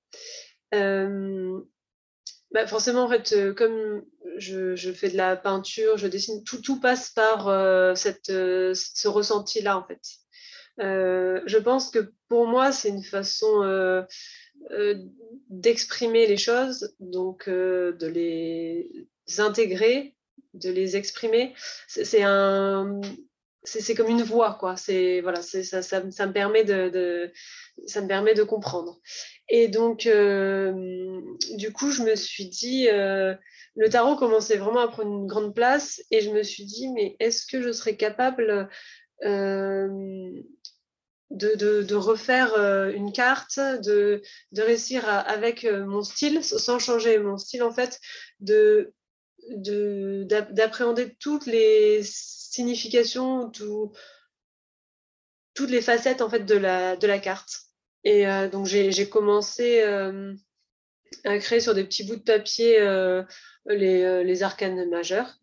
bah, 2.53 2.67
forcément, 2.67 3.05
en 3.05 3.09
fait, 3.09 3.33
euh, 3.33 3.53
comme 3.53 4.05
je, 4.39 4.93
fais 4.93 5.11
de 5.11 5.17
la 5.17 5.37
peinture, 5.37 5.99
je 5.99 6.07
dessine, 6.07 6.45
tout, 6.45 6.61
tout 6.61 6.81
passe 6.81 7.11
par 7.11 7.49
euh, 7.49 7.95
euh, 8.31 8.75
ce 8.75 9.09
ressenti-là, 9.09 9.77
en 9.77 9.85
fait. 9.87 10.01
je 10.79 11.59
pense 11.59 11.91
que 11.91 12.13
pour 12.29 12.47
moi, 12.47 12.73
c'est 12.73 12.89
une 12.89 13.03
façon 13.03 14.07
d'exprimer 15.51 16.27
les 16.27 16.37
choses, 16.37 16.95
donc 17.01 17.49
de 17.49 18.07
les 18.07 19.07
intégrer, 19.39 20.15
de 20.55 20.71
les 20.71 20.97
exprimer. 20.97 21.55
C'est 21.89 22.23
comme 23.97 24.09
une 24.09 24.23
voix, 24.23 24.57
quoi. 24.59 24.77
C'est 24.77 25.21
voilà, 25.21 25.43
ça 25.43 25.81
me 26.01 26.33
permet 26.33 26.65
de 26.65 28.43
comprendre. 28.45 29.01
Et 29.49 29.69
donc, 29.69 30.07
euh, 30.07 31.21
du 31.57 31.73
coup, 31.73 31.91
je 31.91 32.03
me 32.03 32.17
suis 32.17 32.49
dit, 32.49 32.89
euh, 32.89 33.35
le 33.77 33.89
tarot 33.89 34.17
commençait 34.17 34.57
vraiment 34.57 34.81
à 34.81 34.89
prendre 34.89 35.11
une 35.11 35.27
grande 35.27 35.55
place, 35.55 36.03
et 36.11 36.21
je 36.21 36.31
me 36.31 36.43
suis 36.43 36.65
dit, 36.65 36.89
mais 36.89 37.17
est-ce 37.21 37.47
que 37.47 37.63
je 37.63 37.71
serais 37.71 37.97
capable 37.97 38.69
euh, 39.25 40.33
de, 41.31 41.95
refaire 41.95 42.57
une 42.91 43.13
carte, 43.13 43.59
de, 43.59 44.23
réussir 44.57 45.09
avec 45.09 45.65
mon 45.65 46.03
style, 46.03 46.43
sans 46.43 46.79
changer 46.79 47.19
mon 47.19 47.39
style 47.39 47.63
en 47.63 47.73
fait, 47.73 48.01
de 48.41 48.93
d'appréhender 49.49 51.15
toutes 51.21 51.47
les 51.47 52.01
significations, 52.03 53.49
toutes 53.51 53.93
les 55.71 55.83
facettes 55.83 56.21
en 56.21 56.29
fait 56.29 56.41
de 56.41 56.57
la, 56.57 56.97
de 56.97 57.07
la 57.07 57.21
carte. 57.21 57.66
Et 58.09 58.25
donc 58.53 58.67
j'ai 58.67 59.09
commencé 59.09 59.83
à 61.25 61.39
créer 61.39 61.59
sur 61.59 61.75
des 61.75 61.83
petits 61.83 62.05
bouts 62.05 62.17
de 62.17 62.23
papier 62.23 62.79
les, 63.67 64.23
les 64.23 64.43
arcanes 64.45 64.89
majeurs. 64.89 65.41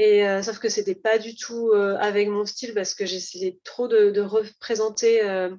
Et 0.00 0.26
euh, 0.26 0.42
sauf 0.42 0.58
que 0.58 0.70
c'était 0.70 0.94
pas 0.94 1.18
du 1.18 1.36
tout 1.36 1.72
euh, 1.74 1.94
avec 1.98 2.26
mon 2.28 2.46
style 2.46 2.72
parce 2.72 2.94
que 2.94 3.04
j'essayais 3.04 3.58
trop 3.64 3.86
de, 3.86 4.18
représenter 4.22 5.22
euh, 5.22 5.54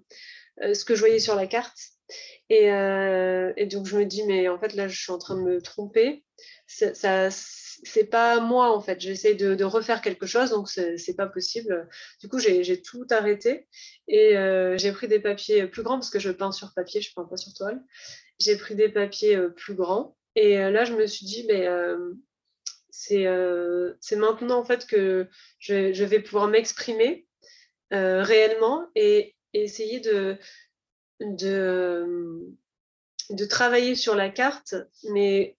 ce 0.57 0.83
que 0.83 0.95
je 0.95 0.99
voyais 0.99 1.19
sur 1.19 1.35
la 1.35 1.45
carte. 1.45 1.77
Et, 2.49 2.65
donc 3.67 3.85
je 3.85 3.95
me 3.95 4.03
dis 4.03 4.23
mais 4.23 4.49
en 4.49 4.59
fait 4.59 4.73
là 4.73 4.87
je 4.87 4.99
suis 4.99 5.11
en 5.11 5.19
train 5.19 5.35
de 5.35 5.41
me 5.41 5.61
tromper. 5.61 6.25
Ça, 6.65 7.29
c'est 7.83 8.05
pas 8.05 8.39
moi 8.39 8.75
en 8.75 8.81
fait. 8.81 8.99
J'essaie 8.99 9.35
de, 9.35 9.63
refaire 9.63 10.01
quelque 10.01 10.25
chose 10.25 10.51
donc 10.51 10.69
c'est 10.69 11.15
pas 11.15 11.27
possible. 11.27 11.87
Du 12.19 12.27
coup 12.27 12.39
j'ai 12.39 12.81
tout 12.81 13.05
arrêté 13.09 13.67
et 14.07 14.35
j'ai 14.77 14.91
pris 14.91 15.07
des 15.07 15.19
papiers 15.19 15.67
plus 15.67 15.83
grands 15.83 15.97
parce 15.97 16.09
que 16.09 16.19
je 16.19 16.31
peins 16.31 16.51
sur 16.51 16.73
papier, 16.73 17.01
je 17.01 17.13
peins 17.13 17.25
pas 17.25 17.37
sur 17.37 17.53
toile. 17.53 17.81
J'ai 18.39 18.57
pris 18.57 18.75
des 18.75 18.89
papiers 18.89 19.39
plus 19.55 19.75
grands 19.75 20.15
et 20.35 20.57
là 20.57 20.85
je 20.85 20.93
me 20.93 21.07
suis 21.07 21.25
dit 21.25 21.45
mais 21.47 21.67
euh, 23.09 23.93
c'est 23.99 24.15
maintenant 24.15 24.59
en 24.59 24.65
fait 24.65 24.85
que 24.85 25.27
je, 25.59 26.03
vais 26.03 26.19
pouvoir 26.19 26.47
m'exprimer 26.47 27.27
euh, 27.93 28.23
réellement 28.23 28.87
et, 28.95 29.35
essayer 29.53 29.99
de, 29.99 30.37
de, 31.19 32.55
de, 33.31 33.45
travailler 33.45 33.95
sur 33.95 34.15
la 34.15 34.29
carte, 34.29 34.75
mais 35.09 35.57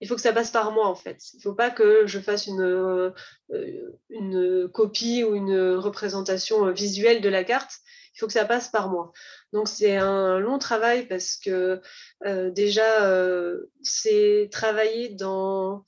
il 0.00 0.08
faut 0.08 0.14
que 0.14 0.20
ça 0.20 0.32
passe 0.32 0.50
par 0.50 0.72
moi 0.72 0.86
en 0.86 0.94
fait. 0.94 1.18
Il 1.34 1.36
ne 1.38 1.42
faut 1.42 1.54
pas 1.54 1.70
que 1.70 2.06
je 2.06 2.18
fasse 2.18 2.46
une, 2.46 2.62
euh, 3.52 4.68
copie 4.68 5.24
ou 5.24 5.34
une 5.34 5.74
représentation 5.74 6.70
visuelle 6.72 7.20
de 7.20 7.28
la 7.28 7.44
carte. 7.44 7.72
Il 8.14 8.20
faut 8.20 8.26
que 8.26 8.32
ça 8.32 8.44
passe 8.44 8.68
par 8.68 8.90
moi. 8.90 9.12
Donc 9.52 9.68
c'est 9.68 9.96
un 9.96 10.38
long 10.38 10.58
travail 10.58 11.06
parce 11.06 11.36
que 11.36 11.80
déjà 12.24 13.06
c'est 13.82 14.48
travailler 14.50 15.10
dans 15.10 15.84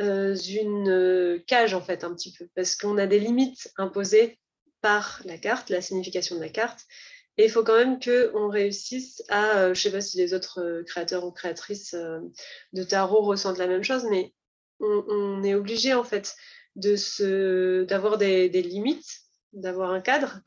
euh, 0.00 0.34
une 0.36 0.88
euh, 0.88 1.38
cage 1.46 1.72
en 1.72 1.80
fait 1.80 2.02
un 2.02 2.12
petit 2.12 2.32
peu 2.32 2.48
parce 2.56 2.74
qu'on 2.74 2.98
a 2.98 3.06
des 3.06 3.20
limites 3.20 3.72
imposées 3.76 4.40
par 4.80 5.22
la 5.24 5.38
carte, 5.38 5.70
la 5.70 5.80
signification 5.80 6.34
de 6.34 6.40
la 6.40 6.48
carte. 6.48 6.80
Et 7.36 7.44
il 7.44 7.50
faut 7.50 7.64
quand 7.64 7.76
même 7.76 7.98
qu'on 7.98 8.48
réussisse 8.48 9.22
à, 9.28 9.58
euh, 9.58 9.64
je 9.66 9.70
ne 9.70 9.74
sais 9.74 9.90
pas 9.90 10.00
si 10.00 10.16
les 10.18 10.34
autres 10.34 10.82
créateurs 10.86 11.24
ou 11.24 11.32
créatrices 11.32 11.94
de 12.72 12.82
tarot 12.82 13.22
ressentent 13.22 13.58
la 13.58 13.66
même 13.66 13.82
chose, 13.82 14.06
mais 14.10 14.32
on, 14.80 15.42
est 15.42 15.54
obligé 15.54 15.94
en 15.94 16.04
fait 16.04 16.34
d'avoir 16.76 18.18
des, 18.18 18.48
des 18.48 18.62
limites, 18.62 19.22
d'avoir 19.52 19.90
un 19.90 20.00
cadre. 20.00 20.40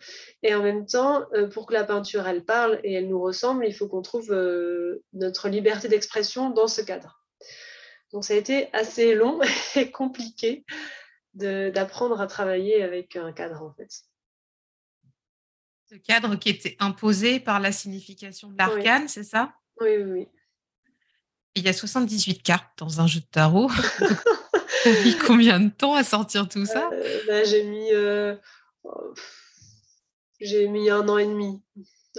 Et 0.43 0.53
en 0.53 0.63
même 0.63 0.85
temps, 0.85 1.25
pour 1.51 1.65
que 1.65 1.73
la 1.73 1.83
peinture, 1.83 2.27
elle 2.27 2.45
parle 2.45 2.79
et 2.83 2.93
elle 2.93 3.07
nous 3.07 3.21
ressemble, 3.21 3.65
il 3.65 3.73
faut 3.73 3.87
qu'on 3.87 4.01
trouve 4.01 4.31
notre 5.13 5.49
liberté 5.49 5.87
d'expression 5.87 6.49
dans 6.49 6.67
ce 6.67 6.81
cadre. 6.81 7.17
Donc 8.13 8.23
ça 8.23 8.33
a 8.33 8.37
été 8.37 8.69
assez 8.73 9.15
long 9.15 9.39
et 9.75 9.91
compliqué 9.91 10.65
d'apprendre 11.33 12.19
à 12.19 12.27
travailler 12.27 12.81
avec 12.81 13.15
un 13.15 13.31
cadre 13.31 13.61
en 13.61 13.73
fait. 13.73 13.89
Ce 15.89 15.95
cadre 15.95 16.35
qui 16.35 16.49
était 16.49 16.75
imposé 16.79 17.39
par 17.39 17.61
la 17.61 17.71
signification 17.71 18.49
de 18.49 18.57
l'arcane, 18.57 19.07
c'est 19.07 19.23
ça? 19.23 19.53
Oui, 19.79 19.95
oui, 19.97 20.27
Il 21.55 21.63
y 21.63 21.69
a 21.69 21.73
78 21.73 22.43
cartes 22.43 22.77
dans 22.77 22.99
un 22.99 23.07
jeu 23.07 23.21
de 23.21 23.25
tarot. 23.25 23.69
Tu 24.83 24.89
as 24.89 25.03
mis 25.03 25.17
combien 25.17 25.59
de 25.61 25.69
temps 25.69 25.95
à 25.95 26.03
sortir 26.03 26.49
tout 26.49 26.65
ça? 26.65 26.89
Euh, 26.91 27.19
bah, 27.25 27.43
J'ai 27.45 27.63
mis, 27.63 27.93
euh, 27.93 28.35
j'ai 30.41 30.67
mis 30.67 30.89
un 30.89 31.07
an 31.07 31.17
et 31.17 31.25
demi 31.25 31.63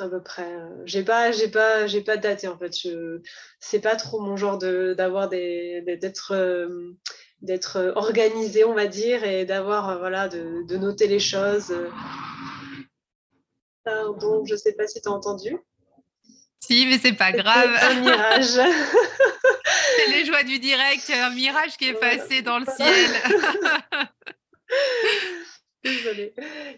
à 0.01 0.09
peu 0.09 0.23
près. 0.23 0.51
J'ai 0.87 1.03
pas, 1.03 1.31
j'ai 1.31 1.49
pas, 1.49 1.87
j'ai 1.87 2.01
pas 2.01 2.17
daté 2.17 2.49
en 2.49 2.57
fait. 2.57 2.75
Je, 2.75 3.21
c'est 3.61 3.81
pas 3.81 3.97
trop 3.97 4.21
mon 4.21 4.39
genre 4.39 4.57
de, 4.57 4.95
d'avoir 4.97 5.29
des, 5.29 5.83
d'être, 6.01 6.33
euh, 6.33 6.97
d'être 7.43 7.93
organisé, 7.97 8.65
on 8.65 8.75
va 8.75 8.87
dire, 8.87 9.25
et 9.25 9.45
d'avoir, 9.45 9.99
voilà, 9.99 10.29
de, 10.29 10.67
de, 10.67 10.77
noter 10.79 11.07
les 11.07 11.21
choses. 11.21 11.75
Pardon, 13.89 14.45
je 14.45 14.55
sais 14.55 14.73
pas 14.73 14.87
si 14.87 15.01
tu 15.01 15.09
as 15.09 15.13
entendu. 15.13 15.57
Si, 16.61 16.87
mais 16.87 16.99
c'est 16.99 17.15
pas 17.15 17.33
grave. 17.33 17.71
Un 17.81 18.01
mirage. 18.01 18.47
c'est 19.97 20.11
les 20.13 20.25
joies 20.27 20.43
du 20.43 20.59
direct, 20.59 21.11
un 21.11 21.31
mirage 21.31 21.77
qui 21.79 21.89
est 21.89 21.95
passé 21.95 22.43
dans 22.43 22.59
le 22.59 22.67
ciel. 22.67 23.11
Désolée. 25.85 26.35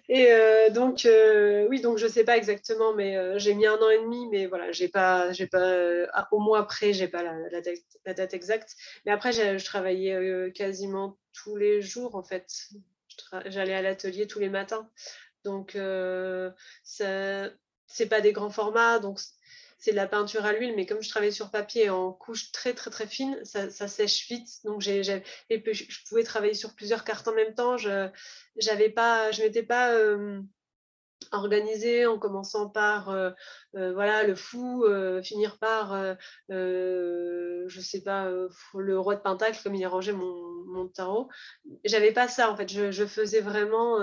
Et 0.09 0.31
euh, 0.31 0.71
donc, 0.71 1.07
euh, 1.07 1.67
oui, 1.69 1.81
donc 1.81 1.99
je 1.99 2.05
ne 2.05 2.11
sais 2.11 2.23
pas 2.23 2.37
exactement, 2.37 2.95
mais 2.95 3.17
euh, 3.17 3.39
j'ai 3.39 3.55
mis 3.55 3.67
un 3.67 3.77
an 3.77 3.89
et 3.89 3.99
demi, 3.99 4.29
mais 4.29 4.47
voilà, 4.47 4.71
j'ai 4.71 4.89
pas, 4.89 5.33
j'ai 5.33 5.47
pas, 5.47 6.07
au 6.31 6.39
mois 6.39 6.61
après, 6.61 6.93
j'ai 6.93 7.09
pas 7.09 7.23
la, 7.25 8.15
date, 8.15 8.35
exacte. 8.35 8.77
Mais 9.05 9.13
après, 9.13 9.33
je 9.33 9.65
travaillais 9.65 10.53
quasiment 10.53 11.17
tous 11.33 11.57
les 11.57 11.81
jours, 11.81 12.15
en 12.15 12.23
fait. 12.23 12.47
J'allais 13.47 13.75
à 13.75 13.83
l'atelier 13.83 14.27
tous 14.27 14.39
les 14.39 14.51
matins. 14.51 14.89
Donc, 15.45 15.73
ce 15.75 16.53
c'est 17.91 18.07
pas 18.07 18.21
des 18.21 18.33
grands 18.33 18.51
formats, 18.51 19.01
donc 19.01 19.19
c'est 19.81 19.93
de 19.93 19.97
la 19.97 20.07
peinture 20.07 20.45
à 20.45 20.53
l'huile, 20.53 20.75
mais 20.77 20.87
comme 20.87 21.03
je 21.03 21.09
travaille 21.09 21.33
sur 21.33 21.51
papier 21.51 21.91
en 21.91 22.13
couche 22.13 22.53
très 22.53 22.75
très 22.75 22.91
très 22.91 23.07
fine, 23.07 23.43
ça, 23.45 23.71
sèche 23.71 24.29
vite. 24.29 24.49
Donc 24.65 24.81
j'ai, 24.83 25.03
je 25.03 26.09
pouvais 26.09 26.23
travailler 26.23 26.55
sur 26.55 26.75
plusieurs 26.75 27.03
cartes 27.03 27.27
en 27.29 27.35
même 27.35 27.55
temps. 27.55 27.79
Je 27.79 28.09
j'avais 28.57 28.91
pas, 28.91 29.33
je 29.33 29.43
m'étais 29.43 29.63
pas 29.63 29.95
euh, 29.95 30.41
organisée 31.33 32.07
en 32.07 32.19
commençant 32.19 32.69
par 32.69 33.09
euh, 33.09 33.31
euh, 33.75 33.93
voilà 33.95 34.23
le 34.23 34.35
fou, 34.35 34.85
finir 35.23 35.59
par 35.59 35.97
je 36.51 37.81
sais 37.81 38.03
pas 38.03 38.31
le 38.75 38.99
roi 38.99 39.17
de 39.17 39.23
pentacle 39.23 39.61
comme 39.63 39.75
il 39.75 39.85
a 39.85 39.89
rangé 39.89 40.13
mon, 40.13 40.65
mon 40.67 40.89
tarot. 40.89 41.29
J'avais 41.85 42.13
pas 42.13 42.29
ça 42.29 42.51
en 42.51 42.57
fait. 42.57 42.69
Je, 42.69 43.07
faisais 43.07 43.41
vraiment 43.41 43.99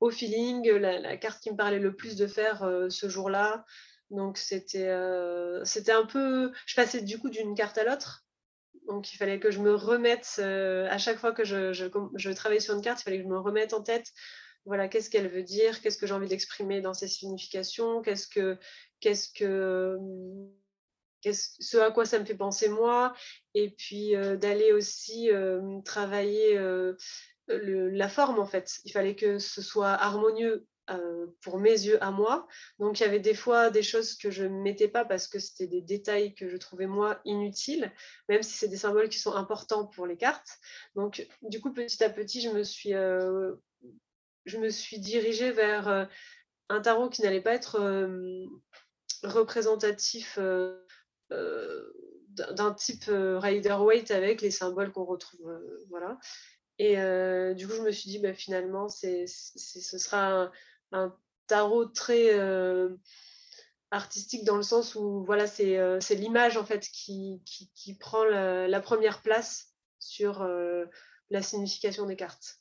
au 0.00 0.10
feeling 0.10 0.68
la, 0.70 1.16
carte 1.16 1.42
qui 1.42 1.50
me 1.50 1.56
parlait 1.56 1.78
le 1.78 1.94
plus 1.94 2.16
de 2.16 2.26
faire 2.26 2.68
ce 2.88 3.08
jour-là. 3.08 3.64
Donc 4.10 4.38
c'était 4.38 4.88
euh, 4.88 5.64
c'était 5.64 5.92
un 5.92 6.04
peu. 6.04 6.52
Je 6.66 6.74
passais 6.74 7.00
du 7.00 7.18
coup 7.18 7.30
d'une 7.30 7.54
carte 7.54 7.78
à 7.78 7.84
l'autre. 7.84 8.24
Donc 8.88 9.12
il 9.12 9.16
fallait 9.16 9.38
que 9.38 9.50
je 9.50 9.60
me 9.60 9.74
remette, 9.74 10.36
euh, 10.40 10.88
à 10.90 10.98
chaque 10.98 11.18
fois 11.18 11.32
que 11.32 11.44
je, 11.44 11.72
je, 11.72 11.86
je, 12.16 12.30
travaillais 12.30 12.60
sur 12.60 12.74
une 12.74 12.82
carte, 12.82 13.00
il 13.00 13.04
fallait 13.04 13.18
que 13.18 13.22
je 13.22 13.28
me 13.28 13.38
remette 13.38 13.72
en 13.72 13.82
tête, 13.82 14.12
voilà, 14.64 14.88
qu'est-ce 14.88 15.10
qu'elle 15.10 15.28
veut 15.28 15.44
dire, 15.44 15.80
qu'est-ce 15.80 15.96
que 15.96 16.08
j'ai 16.08 16.14
envie 16.14 16.26
d'exprimer 16.26 16.80
dans 16.80 16.94
ses 16.94 17.06
significations, 17.06 18.02
qu'est-ce 18.02 18.26
que, 18.26 18.58
qu'est-ce 18.98 19.28
que, 19.32 19.96
qu'est-ce, 21.20 21.50
ce 21.60 21.76
à 21.76 21.92
quoi 21.92 22.04
ça 22.04 22.18
me 22.18 22.24
fait 22.24 22.34
penser 22.34 22.68
moi, 22.68 23.14
et 23.54 23.70
puis 23.70 24.16
euh, 24.16 24.36
d'aller 24.36 24.72
aussi 24.72 25.30
travailler 25.84 26.58
la 27.50 28.08
forme 28.08 28.38
en 28.38 28.46
fait. 28.46 28.78
Il 28.84 28.92
fallait 28.92 29.16
que 29.16 29.38
ce 29.38 29.62
soit 29.62 29.92
harmonieux 29.92 30.66
euh, 30.90 31.26
pour 31.42 31.58
mes 31.58 31.70
yeux 31.70 32.02
à 32.02 32.10
moi. 32.10 32.48
Donc 32.80 32.98
il 32.98 33.04
y 33.04 33.06
avait 33.06 33.20
des 33.20 33.34
fois 33.34 33.70
des 33.70 33.82
choses 33.82 34.16
que 34.16 34.30
je 34.30 34.42
ne 34.44 34.60
mettais 34.62 34.88
pas 34.88 35.04
parce 35.04 35.28
que 35.28 35.38
c'était 35.38 35.68
des 35.68 35.82
détails 35.82 36.34
que 36.34 36.48
je 36.48 36.56
trouvais 36.56 36.88
moi 36.88 37.20
inutiles, 37.24 37.92
même 38.28 38.42
si 38.42 38.54
c'est 38.54 38.66
des 38.66 38.76
symboles 38.76 39.08
qui 39.08 39.20
sont 39.20 39.34
importants 39.34 39.86
pour 39.86 40.06
les 40.06 40.16
cartes. 40.16 40.58
Donc 40.96 41.28
du 41.42 41.60
coup 41.60 41.72
petit 41.72 42.02
à 42.02 42.10
petit 42.10 42.40
je 42.40 42.50
me 42.50 42.64
suis, 42.64 42.94
euh, 42.94 43.54
je 44.46 44.58
me 44.58 44.68
suis 44.68 44.98
dirigée 44.98 45.52
vers 45.52 45.86
euh, 45.86 46.04
un 46.70 46.80
tarot 46.80 47.08
qui 47.08 47.22
n'allait 47.22 47.40
pas 47.40 47.54
être 47.54 47.78
représentatif 49.22 50.38
d'un 51.28 52.74
type 52.74 53.04
Rider-Waite 53.08 54.10
avec 54.10 54.40
les 54.40 54.50
symboles 54.50 54.90
qu'on 54.90 55.04
retrouve. 55.04 55.60
voilà. 55.88 56.18
Et 56.82 56.94
du 57.54 57.68
coup, 57.68 57.74
je 57.74 57.82
me 57.82 57.92
suis 57.92 58.08
dit, 58.08 58.18
bah, 58.20 58.32
finalement, 58.32 58.88
c'est, 58.88 59.26
ce 59.26 59.98
sera 59.98 60.32
un, 60.32 60.52
un 60.92 61.14
tarot 61.50 61.86
très 61.86 62.38
euh, 62.38 62.96
artistique 63.90 64.44
dans 64.44 64.56
le 64.56 64.62
sens 64.62 64.94
où 64.94 65.24
voilà, 65.24 65.48
c'est 65.48 65.78
euh, 65.78 65.98
l'image 66.10 66.56
en 66.56 66.64
fait 66.64 66.88
qui, 66.88 67.42
qui, 67.74 67.94
prend 67.96 68.24
la, 68.24 68.80
première 68.80 69.20
place 69.20 69.74
sur 69.98 70.42
euh, 70.42 70.84
la 71.30 71.42
signification 71.42 72.06
des 72.06 72.16
cartes. 72.16 72.60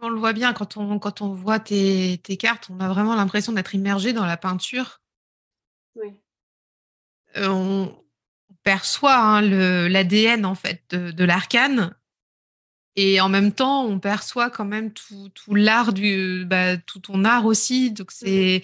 On 0.00 0.08
le 0.08 0.18
voit 0.18 0.32
bien 0.32 0.52
quand 0.52 0.78
on, 0.78 0.98
quand 0.98 1.20
on 1.20 1.32
voit 1.32 1.60
tes, 1.60 2.18
tes 2.24 2.36
cartes, 2.36 2.68
on 2.70 2.80
a 2.80 2.88
vraiment 2.88 3.14
l'impression 3.14 3.52
d'être 3.52 3.74
immergé 3.74 4.12
dans 4.12 4.26
la 4.26 4.36
peinture. 4.36 5.00
Oui. 5.94 6.10
on 7.36 7.94
perçoit 8.62 9.16
hein, 9.16 9.40
l'ADN 9.88 10.44
en 10.46 10.54
fait 10.54 10.82
de, 10.90 11.10
de 11.10 11.24
l'arcane 11.24 11.94
et 12.94 13.20
en 13.20 13.28
même 13.28 13.52
temps, 13.52 13.84
on 13.84 13.98
perçoit 13.98 14.50
quand 14.50 14.64
même 14.64 14.92
tout, 14.92 15.30
tout 15.30 15.54
l'art 15.54 15.92
du, 15.92 16.44
bah, 16.46 16.76
tout 16.76 17.00
ton 17.00 17.24
art 17.24 17.46
aussi. 17.46 17.90
Donc 17.90 18.10
mmh 18.10 18.14
c'est 18.14 18.62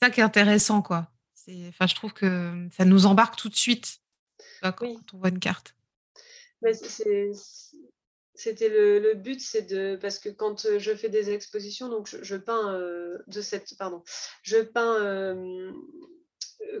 ça 0.00 0.10
qui 0.10 0.20
est 0.20 0.24
intéressant, 0.24 0.82
quoi. 0.82 1.08
Enfin, 1.68 1.86
je 1.86 1.94
trouve 1.94 2.12
que 2.12 2.68
ça 2.76 2.84
nous 2.84 3.06
embarque 3.06 3.36
tout 3.36 3.48
de 3.48 3.56
suite. 3.56 4.00
quand 4.60 5.14
on 5.14 5.18
voit 5.18 5.28
une 5.28 5.40
carte. 5.40 5.74
C'était 8.34 8.68
le, 8.68 9.14
but, 9.14 9.40
c'est 9.40 9.62
de 9.62 9.96
parce 10.00 10.18
que 10.18 10.28
quand 10.28 10.64
euh, 10.64 10.78
je 10.78 10.94
fais 10.94 11.08
des 11.08 11.30
expositions, 11.30 11.88
donc 11.88 12.08
je, 12.22 12.36
peins 12.36 12.74
euh, 12.74 13.18
de 13.28 13.40
cette 13.40 13.76
pardon, 13.76 14.02
je 14.42 14.58
peins 14.58 15.00
euh, 15.00 15.70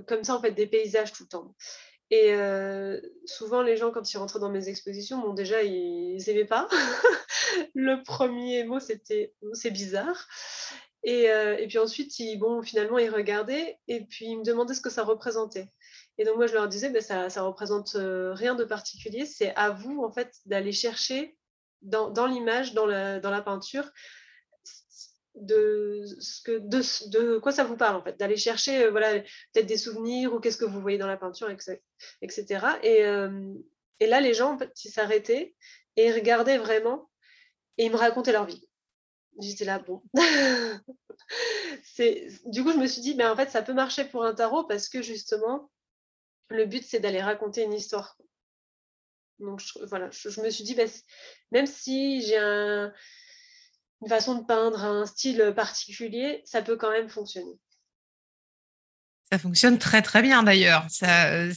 comme 0.06 0.24
ça 0.24 0.34
en 0.34 0.40
fait 0.40 0.52
des 0.52 0.66
paysages 0.66 1.12
tout 1.12 1.24
le 1.24 1.28
temps. 1.28 1.54
Et 2.14 2.36
souvent 3.24 3.62
les 3.62 3.78
gens 3.78 3.90
quand 3.90 4.12
ils 4.12 4.18
rentrent 4.18 4.38
dans 4.38 4.50
mes 4.50 4.68
expositions, 4.68 5.18
bon 5.18 5.32
déjà 5.32 5.62
ils 5.62 6.22
n'aimaient 6.26 6.44
pas. 6.44 6.68
le 7.74 8.02
premier 8.02 8.64
mot 8.64 8.80
c'était 8.80 9.32
c'est 9.54 9.70
bizarre. 9.70 10.28
Et, 11.04 11.22
et, 11.24 11.66
puis 11.68 11.78
ensuite 11.78 12.18
ils, 12.18 12.36
bon 12.36 12.60
finalement 12.62 12.98
ils 12.98 13.08
regardaient 13.08 13.78
et 13.88 14.04
puis 14.04 14.26
ils 14.26 14.38
me 14.38 14.44
demandaient 14.44 14.74
ce 14.74 14.82
que 14.82 14.90
ça 14.90 15.04
représentait. 15.04 15.68
Et 16.18 16.24
donc 16.24 16.36
moi, 16.36 16.46
je 16.46 16.54
leur 16.54 16.68
disais, 16.68 16.90
ben, 16.90 17.02
ça 17.02 17.26
ne 17.28 17.46
représente 17.46 17.94
euh, 17.94 18.32
rien 18.34 18.54
de 18.54 18.64
particulier. 18.64 19.26
C'est 19.26 19.54
à 19.56 19.70
vous, 19.70 20.02
en 20.02 20.12
fait, 20.12 20.34
d'aller 20.46 20.72
chercher 20.72 21.36
dans, 21.80 22.10
dans 22.10 22.26
l'image, 22.26 22.74
dans 22.74 22.86
la, 22.86 23.18
dans 23.18 23.30
la 23.30 23.42
peinture, 23.42 23.90
de, 25.42 26.04
ce 26.20 26.40
que, 26.42 26.58
de, 26.58 27.08
de, 27.10 27.38
quoi 27.38 27.52
ça 27.52 27.64
vous 27.64 27.76
parle, 27.76 27.96
en 27.96 28.02
fait? 28.02 28.18
D'aller 28.18 28.36
chercher, 28.36 28.84
euh, 28.84 28.90
voilà, 28.90 29.20
peut-être 29.52 29.66
des 29.66 29.76
souvenirs 29.76 30.32
ou 30.32 30.40
qu'est-ce 30.40 30.56
que 30.56 30.64
vous 30.64 30.80
voyez 30.80 30.98
dans 30.98 31.06
la 31.06 31.16
peinture, 31.16 31.50
etc. 31.50 32.66
Et, 32.82 33.04
euh, 33.04 33.54
et 34.00 34.06
là, 34.06 34.20
les 34.20 34.34
gens, 34.34 34.56
en 34.56 34.58
s'arrêtaient 34.74 35.54
et 35.96 36.12
regardaient 36.12 36.58
vraiment 36.58 37.10
et 37.78 37.86
ils 37.86 37.92
me 37.92 37.96
racontaient 37.96 38.32
leur 38.32 38.46
vie. 38.46 38.68
J'étais 39.40 39.64
là, 39.64 39.78
bon. 39.78 40.02
du 42.46 42.62
coup, 42.62 42.72
je 42.72 42.78
me 42.78 42.86
suis 42.86 43.00
dit, 43.00 43.14
ben, 43.14 43.30
en 43.30 43.36
fait, 43.36 43.50
ça 43.50 43.62
peut 43.62 43.72
marcher 43.72 44.04
pour 44.04 44.24
un 44.24 44.34
tarot 44.34 44.64
parce 44.64 44.88
que 44.88 45.02
justement, 45.02 45.70
le 46.48 46.66
but, 46.66 46.84
c'est 46.84 47.00
d'aller 47.00 47.22
raconter 47.22 47.62
une 47.62 47.72
histoire. 47.72 48.16
Donc, 49.38 49.60
je, 49.60 49.84
voilà, 49.86 50.10
je, 50.10 50.40
me 50.40 50.50
suis 50.50 50.64
dit, 50.64 50.74
bah, 50.74 50.84
même 51.50 51.66
si 51.66 52.22
j'ai 52.22 52.38
une 54.02 54.08
façon 54.08 54.34
de 54.34 54.44
peindre, 54.44 54.84
un 54.84 55.06
style 55.06 55.52
particulier, 55.54 56.42
ça 56.44 56.62
peut 56.62 56.76
quand 56.76 56.90
même 56.90 57.08
fonctionner. 57.08 57.58
Ça 59.30 59.38
fonctionne 59.38 59.78
très, 59.78 60.02
très 60.02 60.22
bien 60.22 60.42
d'ailleurs. 60.42 60.84
C'est 60.90 61.52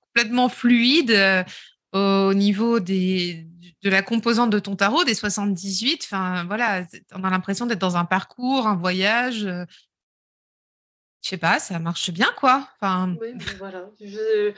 complètement 0.00 0.48
fluide 0.48 1.10
euh, 1.12 1.44
au 1.92 2.34
niveau 2.34 2.80
des, 2.80 3.46
de 3.82 3.90
la 3.90 4.02
composante 4.02 4.50
de 4.50 4.58
ton 4.58 4.74
tarot, 4.74 5.04
des 5.04 5.14
78. 5.14 6.02
Enfin, 6.04 6.44
voilà, 6.46 6.84
on 7.14 7.22
a 7.22 7.30
l'impression 7.30 7.66
d'être 7.66 7.78
dans 7.78 7.96
un 7.96 8.04
parcours, 8.04 8.66
un 8.66 8.76
voyage. 8.76 9.44
Euh, 9.44 9.64
je 11.22 11.28
sais 11.28 11.36
pas, 11.36 11.58
ça 11.58 11.78
marche 11.78 12.10
bien, 12.10 12.32
quoi. 12.38 12.68
Enfin... 12.80 13.14
Oui, 13.20 13.34
voilà. 13.58 13.90
Je, 14.00 14.52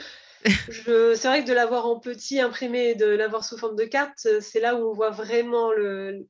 c'est 0.46 1.28
vrai 1.28 1.42
que 1.42 1.48
de 1.48 1.52
l'avoir 1.52 1.86
en 1.86 1.98
petit 1.98 2.40
imprimé 2.40 2.90
et 2.90 2.94
de 2.94 3.06
l'avoir 3.06 3.44
sous 3.44 3.58
forme 3.58 3.76
de 3.76 3.84
carte, 3.84 4.26
c'est 4.40 4.60
là 4.60 4.76
où 4.76 4.90
on 4.90 4.92
voit 4.92 5.10
vraiment 5.10 5.72
le, 5.72 6.26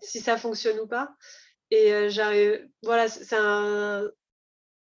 si 0.00 0.20
ça 0.20 0.36
fonctionne 0.36 0.78
ou 0.80 0.86
pas. 0.86 1.14
Et 1.70 1.92
euh, 1.92 2.08
j'arrive, 2.08 2.66
voilà, 2.82 3.08
c'est 3.08 3.36
un, 3.36 4.08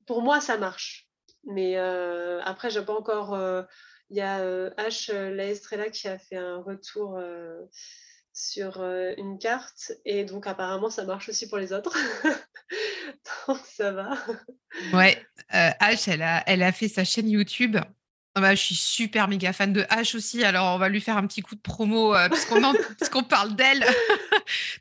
pour 0.07 0.23
moi, 0.23 0.41
ça 0.41 0.57
marche. 0.57 1.09
Mais 1.45 1.77
euh, 1.77 2.41
après, 2.43 2.71
j'ai 2.71 2.83
pas 2.83 2.95
encore. 2.95 3.35
Euh, 3.35 3.63
il 4.11 4.17
y 4.17 4.21
a 4.21 4.41
H, 4.71 5.13
la 5.13 5.47
Estrella, 5.47 5.89
qui 5.89 6.09
a 6.09 6.19
fait 6.19 6.37
un 6.37 6.61
retour 6.61 7.23
sur 8.33 8.83
une 8.83 9.39
carte. 9.39 9.93
Et 10.05 10.25
donc, 10.25 10.49
apparemment, 10.49 10.91
ça 10.91 11.05
marche 11.05 11.29
aussi 11.29 11.49
pour 11.49 11.59
les 11.59 11.73
autres. 11.73 11.97
donc, 13.47 13.59
ça 13.65 13.93
va. 13.93 14.19
Ouais, 14.93 15.25
H, 15.53 16.11
elle 16.11 16.23
a, 16.23 16.43
elle 16.49 16.65
a 16.65 16.73
fait 16.73 16.89
sa 16.89 17.05
chaîne 17.05 17.31
YouTube 17.31 17.77
ah 18.37 18.41
bah, 18.41 18.55
je 18.55 18.63
suis 18.63 18.77
super 18.77 19.27
méga 19.27 19.53
fan 19.53 19.73
de 19.73 19.83
H 19.83 20.17
aussi, 20.17 20.45
alors 20.45 20.75
on 20.75 20.79
va 20.79 20.89
lui 20.89 21.01
faire 21.01 21.17
un 21.17 21.27
petit 21.27 21.43
coup 21.43 21.57
de 21.57 21.61
promo 21.61 22.15
euh, 22.15 22.29
puisqu'on 22.29 23.23
parle 23.29 23.57
d'elle. 23.57 23.85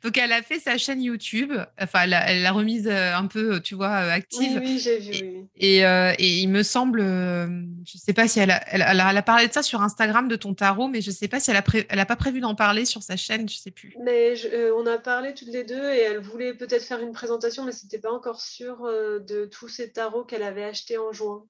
Donc 0.02 0.18
elle 0.18 0.32
a 0.32 0.42
fait 0.42 0.58
sa 0.58 0.78
chaîne 0.78 1.02
YouTube, 1.02 1.52
enfin 1.80 2.02
elle 2.02 2.42
l'a 2.42 2.52
remise 2.52 2.88
euh, 2.88 3.14
un 3.14 3.26
peu, 3.26 3.60
tu 3.60 3.74
vois, 3.74 3.88
euh, 3.88 4.10
active. 4.10 4.60
Oui, 4.62 4.78
j'ai 4.78 4.98
vu. 4.98 5.46
Et, 5.56 5.78
et, 5.78 6.38
il 6.40 6.48
me 6.48 6.62
semble, 6.62 7.00
je 7.00 7.98
sais 7.98 8.12
pas 8.12 8.28
si 8.28 8.40
elle 8.40 8.50
a, 8.50 8.62
elle, 8.68 8.82
a, 8.82 9.22
parlé 9.22 9.48
de 9.48 9.52
ça 9.52 9.62
sur 9.62 9.82
Instagram 9.82 10.28
de 10.28 10.36
ton 10.36 10.54
tarot, 10.54 10.88
mais 10.88 11.00
je 11.00 11.10
sais 11.10 11.28
pas 11.28 11.40
si 11.40 11.50
elle 11.50 11.56
a, 11.56 11.64
elle 11.88 12.00
a 12.00 12.06
pas 12.06 12.16
prévu 12.16 12.40
d'en 12.40 12.54
parler 12.54 12.84
sur 12.84 13.02
sa 13.02 13.16
chaîne, 13.16 13.48
je 13.48 13.56
sais 13.56 13.70
plus. 13.70 13.94
Mais 14.02 14.34
on 14.76 14.86
a 14.86 14.98
parlé 14.98 15.34
toutes 15.34 15.48
les 15.48 15.64
deux 15.64 15.90
et 15.92 16.00
elle 16.00 16.20
voulait 16.20 16.54
peut-être 16.54 16.84
faire 16.84 17.00
une 17.00 17.12
présentation, 17.12 17.64
mais 17.64 17.72
c'était 17.72 17.98
pas 17.98 18.12
encore 18.12 18.40
sûr 18.40 18.82
de 18.84 19.46
tous 19.46 19.68
ces 19.68 19.92
tarots 19.92 20.24
qu'elle 20.24 20.42
avait 20.42 20.64
achetés 20.64 20.98
en 20.98 21.12
juin. 21.12 21.44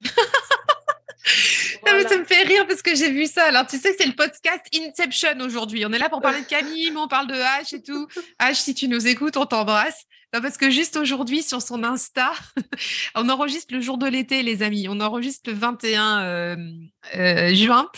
ça 2.08 2.18
me 2.18 2.24
fait 2.24 2.42
rire 2.42 2.66
parce 2.66 2.82
que 2.82 2.94
j'ai 2.94 3.10
vu 3.10 3.26
ça. 3.26 3.44
Alors, 3.44 3.66
tu 3.66 3.78
sais, 3.78 3.94
c'est 3.98 4.06
le 4.06 4.14
podcast 4.14 4.62
Inception 4.74 5.40
aujourd'hui. 5.40 5.84
On 5.86 5.92
est 5.92 5.98
là 5.98 6.08
pour 6.08 6.20
parler 6.20 6.40
de 6.40 6.46
Camille, 6.46 6.90
mais 6.90 6.98
on 6.98 7.08
parle 7.08 7.26
de 7.26 7.34
H 7.34 7.74
et 7.74 7.82
tout. 7.82 8.08
H, 8.40 8.54
si 8.54 8.74
tu 8.74 8.88
nous 8.88 9.06
écoutes, 9.06 9.36
on 9.36 9.46
t'embrasse. 9.46 10.04
parce 10.32 10.56
que 10.56 10.70
juste 10.70 10.96
aujourd'hui, 10.96 11.42
sur 11.42 11.62
son 11.62 11.84
Insta, 11.84 12.32
on 13.14 13.28
enregistre 13.28 13.74
le 13.74 13.80
jour 13.80 13.98
de 13.98 14.06
l'été, 14.06 14.42
les 14.42 14.62
amis. 14.62 14.86
On 14.88 15.00
enregistre 15.00 15.50
le 15.50 15.56
21 15.56 16.20
euh, 16.20 16.56
euh, 17.16 17.54
juin. 17.54 17.88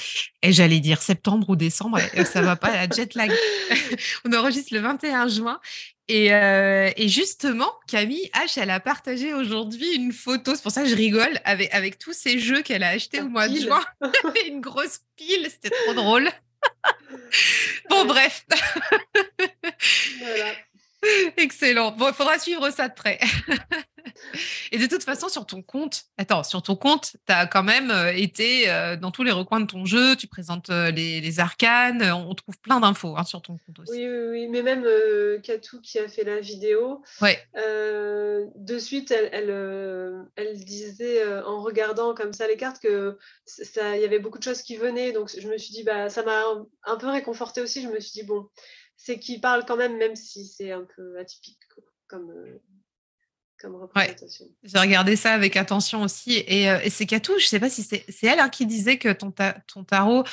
Et 0.42 0.52
j'allais 0.52 0.80
dire 0.80 1.02
septembre 1.02 1.50
ou 1.50 1.56
décembre. 1.56 1.98
Ça 2.24 2.42
va 2.42 2.56
pas, 2.56 2.70
la 2.70 2.88
jet 2.88 3.14
lag. 3.14 3.32
on 4.24 4.32
enregistre 4.32 4.74
le 4.74 4.80
21 4.80 5.28
juin. 5.28 5.60
Euh, 6.10 6.90
et, 6.96 7.08
justement, 7.08 7.72
Camille 7.88 8.30
H, 8.34 8.60
elle 8.60 8.70
a 8.70 8.80
partagé 8.80 9.32
aujourd'hui 9.32 9.94
une 9.94 10.12
photo, 10.12 10.54
c'est 10.54 10.62
pour 10.62 10.72
ça 10.72 10.82
que 10.82 10.88
je 10.88 10.94
rigole, 10.94 11.40
avec, 11.44 11.72
avec 11.72 11.98
tous 11.98 12.12
ces 12.12 12.38
jeux 12.38 12.62
qu'elle 12.62 12.82
a 12.82 12.90
achetés 12.90 13.22
au 13.22 13.28
mois 13.28 13.48
de 13.48 13.58
juin. 13.58 13.82
une 14.48 14.60
grosse 14.60 15.00
pile, 15.16 15.48
c'était 15.50 15.70
trop 15.70 15.94
drôle. 15.94 16.28
bon, 17.90 18.04
bref. 18.04 18.44
voilà. 20.18 20.52
Excellent. 21.36 21.92
Bon, 21.92 22.08
il 22.08 22.14
faudra 22.14 22.38
suivre 22.38 22.70
ça 22.70 22.88
de 22.88 22.94
près. 22.94 23.18
Et 24.72 24.78
de 24.78 24.86
toute 24.86 25.02
façon, 25.02 25.28
sur 25.28 25.46
ton 25.46 25.62
compte, 25.62 26.04
attends, 26.18 26.42
sur 26.42 26.62
ton 26.62 26.76
compte, 26.76 27.12
tu 27.26 27.32
as 27.32 27.46
quand 27.46 27.62
même 27.62 27.90
euh, 27.90 28.12
été 28.12 28.70
euh, 28.70 28.96
dans 28.96 29.10
tous 29.10 29.22
les 29.22 29.32
recoins 29.32 29.60
de 29.60 29.66
ton 29.66 29.84
jeu, 29.84 30.16
tu 30.16 30.26
présentes 30.26 30.70
euh, 30.70 30.90
les, 30.90 31.40
arcanes, 31.40 32.02
on 32.02 32.34
trouve 32.34 32.58
plein 32.58 32.80
d'infos 32.80 33.16
hein, 33.16 33.24
sur 33.24 33.42
ton 33.42 33.56
compte 33.58 33.78
aussi. 33.80 33.92
Oui, 33.92 34.06
oui, 34.06 34.28
oui. 34.30 34.48
mais 34.48 34.62
même 34.62 34.86
Katou 35.42 35.80
qui 35.80 35.98
a 35.98 36.08
fait 36.08 36.22
la 36.22 36.38
vidéo, 36.40 37.02
ouais. 37.22 37.38
de 37.54 38.78
suite, 38.78 39.10
elle, 39.10 39.30
elle, 39.32 40.26
elle 40.36 40.64
disait 40.64 41.26
en 41.44 41.60
regardant 41.62 42.14
comme 42.14 42.32
ça 42.32 42.46
les 42.46 42.56
cartes 42.56 42.80
que 42.80 43.18
il 43.58 44.00
y 44.00 44.04
avait 44.04 44.20
beaucoup 44.20 44.38
de 44.38 44.44
choses 44.44 44.62
qui 44.62 44.76
venaient, 44.76 45.12
donc 45.12 45.30
je 45.36 45.48
me 45.48 45.58
suis 45.58 45.72
dit, 45.72 45.82
bah, 45.82 46.08
ça 46.08 46.22
m'a 46.22 46.44
un 46.84 46.96
peu 46.96 47.08
réconforté 47.08 47.60
aussi, 47.60 47.82
je 47.82 47.88
me 47.88 47.98
suis 47.98 48.12
dit, 48.12 48.22
bon, 48.22 48.48
c'est 48.96 49.18
qu'il 49.18 49.40
parle 49.40 49.64
quand 49.66 49.76
même, 49.76 49.96
même 49.96 50.16
si 50.16 50.46
c'est 50.46 50.72
un 50.72 50.84
peu 50.96 51.18
atypique 51.18 51.58
comme, 52.06 52.32
comme 53.58 53.76
représentation. 53.76 54.46
J'ai 54.62 54.78
regardé 54.78 55.16
ça 55.16 55.32
avec 55.32 55.56
attention 55.56 56.02
aussi. 56.02 56.44
Et, 56.46 56.70
euh, 56.70 56.80
et 56.82 56.90
c'est 56.90 57.06
Katou, 57.06 57.32
je 57.38 57.44
ne 57.44 57.48
sais 57.48 57.60
pas 57.60 57.70
si 57.70 57.82
c'est 57.82 58.04
elle 58.22 58.40
hein, 58.40 58.48
qui 58.48 58.66
disait 58.66 58.98
que 58.98 59.12
ton, 59.12 59.32
ton 59.66 59.84
tarot 59.84 60.24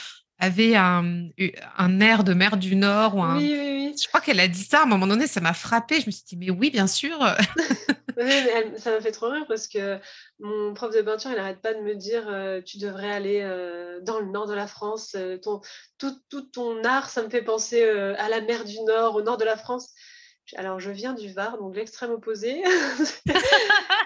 avait 0.41 0.75
un, 0.75 1.29
un, 1.77 1.99
air 2.01 2.23
de 2.23 2.33
mer 2.33 2.57
du 2.57 2.75
Nord. 2.75 3.15
Ou 3.15 3.23
un... 3.23 3.37
Oui, 3.37 3.55
oui, 3.57 3.89
oui. 3.89 3.95
Je 4.01 4.07
crois 4.07 4.19
qu'elle 4.19 4.39
a 4.39 4.47
dit 4.47 4.63
ça 4.63 4.79
à 4.79 4.83
un 4.83 4.87
moment 4.87 5.07
donné, 5.07 5.27
ça 5.27 5.39
m'a 5.39 5.53
frappé. 5.53 6.01
Je 6.01 6.07
me 6.07 6.11
suis 6.11 6.23
dit, 6.25 6.35
mais 6.35 6.49
oui, 6.49 6.71
bien 6.71 6.87
sûr. 6.87 7.17
mais 8.17 8.77
ça 8.77 8.91
m'a 8.91 9.01
fait 9.01 9.11
trop 9.11 9.29
rire 9.29 9.45
parce 9.47 9.67
que 9.67 9.99
mon 10.39 10.73
prof 10.73 10.93
de 10.93 11.01
peinture, 11.01 11.29
il 11.31 11.37
n'arrête 11.37 11.61
pas 11.61 11.75
de 11.75 11.81
me 11.81 11.95
dire, 11.95 12.23
euh, 12.27 12.59
tu 12.61 12.79
devrais 12.79 13.11
aller 13.11 13.41
euh, 13.43 13.99
dans 14.01 14.19
le 14.19 14.25
nord 14.25 14.47
de 14.47 14.53
la 14.53 14.67
France. 14.67 15.15
ton, 15.43 15.61
tout, 15.99 16.19
tout, 16.29 16.41
ton 16.41 16.83
art, 16.83 17.09
ça 17.09 17.21
me 17.21 17.29
fait 17.29 17.43
penser 17.43 17.83
à 17.83 18.27
la 18.27 18.41
mer 18.41 18.65
du 18.65 18.81
Nord, 18.81 19.15
au 19.15 19.21
nord 19.21 19.37
de 19.37 19.45
la 19.45 19.55
France. 19.55 19.91
Alors, 20.57 20.79
je 20.79 20.91
viens 20.91 21.13
du 21.13 21.31
Var, 21.31 21.57
donc 21.57 21.75
l'extrême 21.75 22.11
opposé. 22.11 22.61
il 23.25 23.33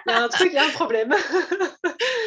y 0.08 0.12
a 0.12 0.24
un 0.24 0.30
truc, 0.30 0.50
il 0.52 0.56
y 0.56 0.58
a 0.58 0.66
un 0.66 0.70
problème. 0.70 1.14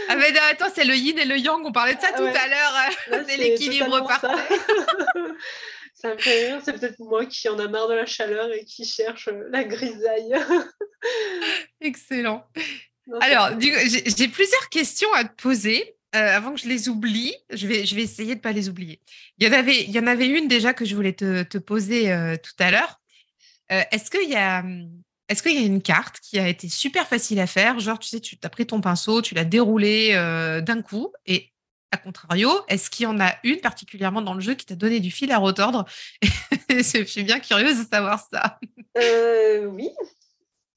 ah, 0.08 0.16
mais 0.16 0.36
attends, 0.50 0.70
c'est 0.74 0.84
le 0.84 0.94
yin 0.94 1.18
et 1.18 1.24
le 1.24 1.36
yang, 1.36 1.64
on 1.64 1.72
parlait 1.72 1.94
de 1.94 2.00
ça 2.00 2.12
tout 2.12 2.22
à 2.22 2.48
l'heure. 2.48 3.24
C'est 3.28 3.36
l'équilibre 3.36 4.06
parfait. 4.06 4.28
Ça. 5.94 6.14
me 6.14 6.18
fait 6.18 6.46
rire, 6.46 6.60
c'est 6.64 6.78
peut-être 6.78 7.00
moi 7.00 7.26
qui 7.26 7.48
en 7.48 7.58
a 7.58 7.66
marre 7.66 7.88
de 7.88 7.94
la 7.94 8.06
chaleur 8.06 8.52
et 8.52 8.64
qui 8.64 8.84
cherche 8.84 9.28
la 9.50 9.64
grisaille. 9.64 10.32
Excellent. 11.80 12.46
Alors, 13.20 13.50
j'ai 13.58 14.28
plusieurs 14.28 14.68
questions 14.68 15.12
à 15.14 15.24
te 15.24 15.34
poser. 15.42 15.96
Euh, 16.16 16.36
avant 16.36 16.54
que 16.54 16.60
je 16.60 16.68
les 16.68 16.88
oublie, 16.88 17.34
je 17.50 17.66
vais, 17.66 17.84
je 17.84 17.94
vais 17.94 18.00
essayer 18.00 18.30
de 18.30 18.38
ne 18.38 18.42
pas 18.42 18.52
les 18.52 18.70
oublier. 18.70 18.98
Il 19.36 19.46
y, 19.46 19.50
en 19.50 19.52
avait, 19.52 19.82
il 19.82 19.90
y 19.90 19.98
en 19.98 20.06
avait 20.06 20.26
une 20.26 20.48
déjà 20.48 20.72
que 20.72 20.86
je 20.86 20.94
voulais 20.94 21.12
te, 21.12 21.42
te 21.42 21.58
poser 21.58 22.10
euh, 22.10 22.36
tout 22.36 22.54
à 22.60 22.70
l'heure. 22.70 22.97
Euh, 23.72 23.82
est-ce 23.90 24.10
qu'il 24.10 24.28
y 24.28 24.36
a 24.36 24.64
est-ce 25.28 25.42
qu'il 25.42 25.60
y 25.60 25.62
a 25.62 25.66
une 25.66 25.82
carte 25.82 26.20
qui 26.20 26.38
a 26.38 26.48
été 26.48 26.70
super 26.70 27.06
facile 27.06 27.38
à 27.38 27.46
faire? 27.46 27.78
Genre, 27.80 27.98
tu 27.98 28.08
sais, 28.08 28.18
tu 28.18 28.38
as 28.42 28.48
pris 28.48 28.66
ton 28.66 28.80
pinceau, 28.80 29.20
tu 29.20 29.34
l'as 29.34 29.44
déroulé 29.44 30.12
euh, 30.14 30.62
d'un 30.62 30.80
coup. 30.80 31.12
Et 31.26 31.52
à 31.92 31.98
contrario, 31.98 32.50
est-ce 32.68 32.88
qu'il 32.88 33.04
y 33.04 33.06
en 33.06 33.20
a 33.20 33.34
une 33.44 33.60
particulièrement 33.60 34.22
dans 34.22 34.32
le 34.32 34.40
jeu 34.40 34.54
qui 34.54 34.64
t'a 34.64 34.74
donné 34.74 35.00
du 35.00 35.10
fil 35.10 35.30
à 35.30 35.36
retordre? 35.36 35.84
Je 36.70 37.04
suis 37.04 37.24
bien 37.24 37.40
curieuse 37.40 37.78
de 37.78 37.86
savoir 37.92 38.26
ça. 38.32 38.58
Euh, 38.96 39.66
oui. 39.66 39.90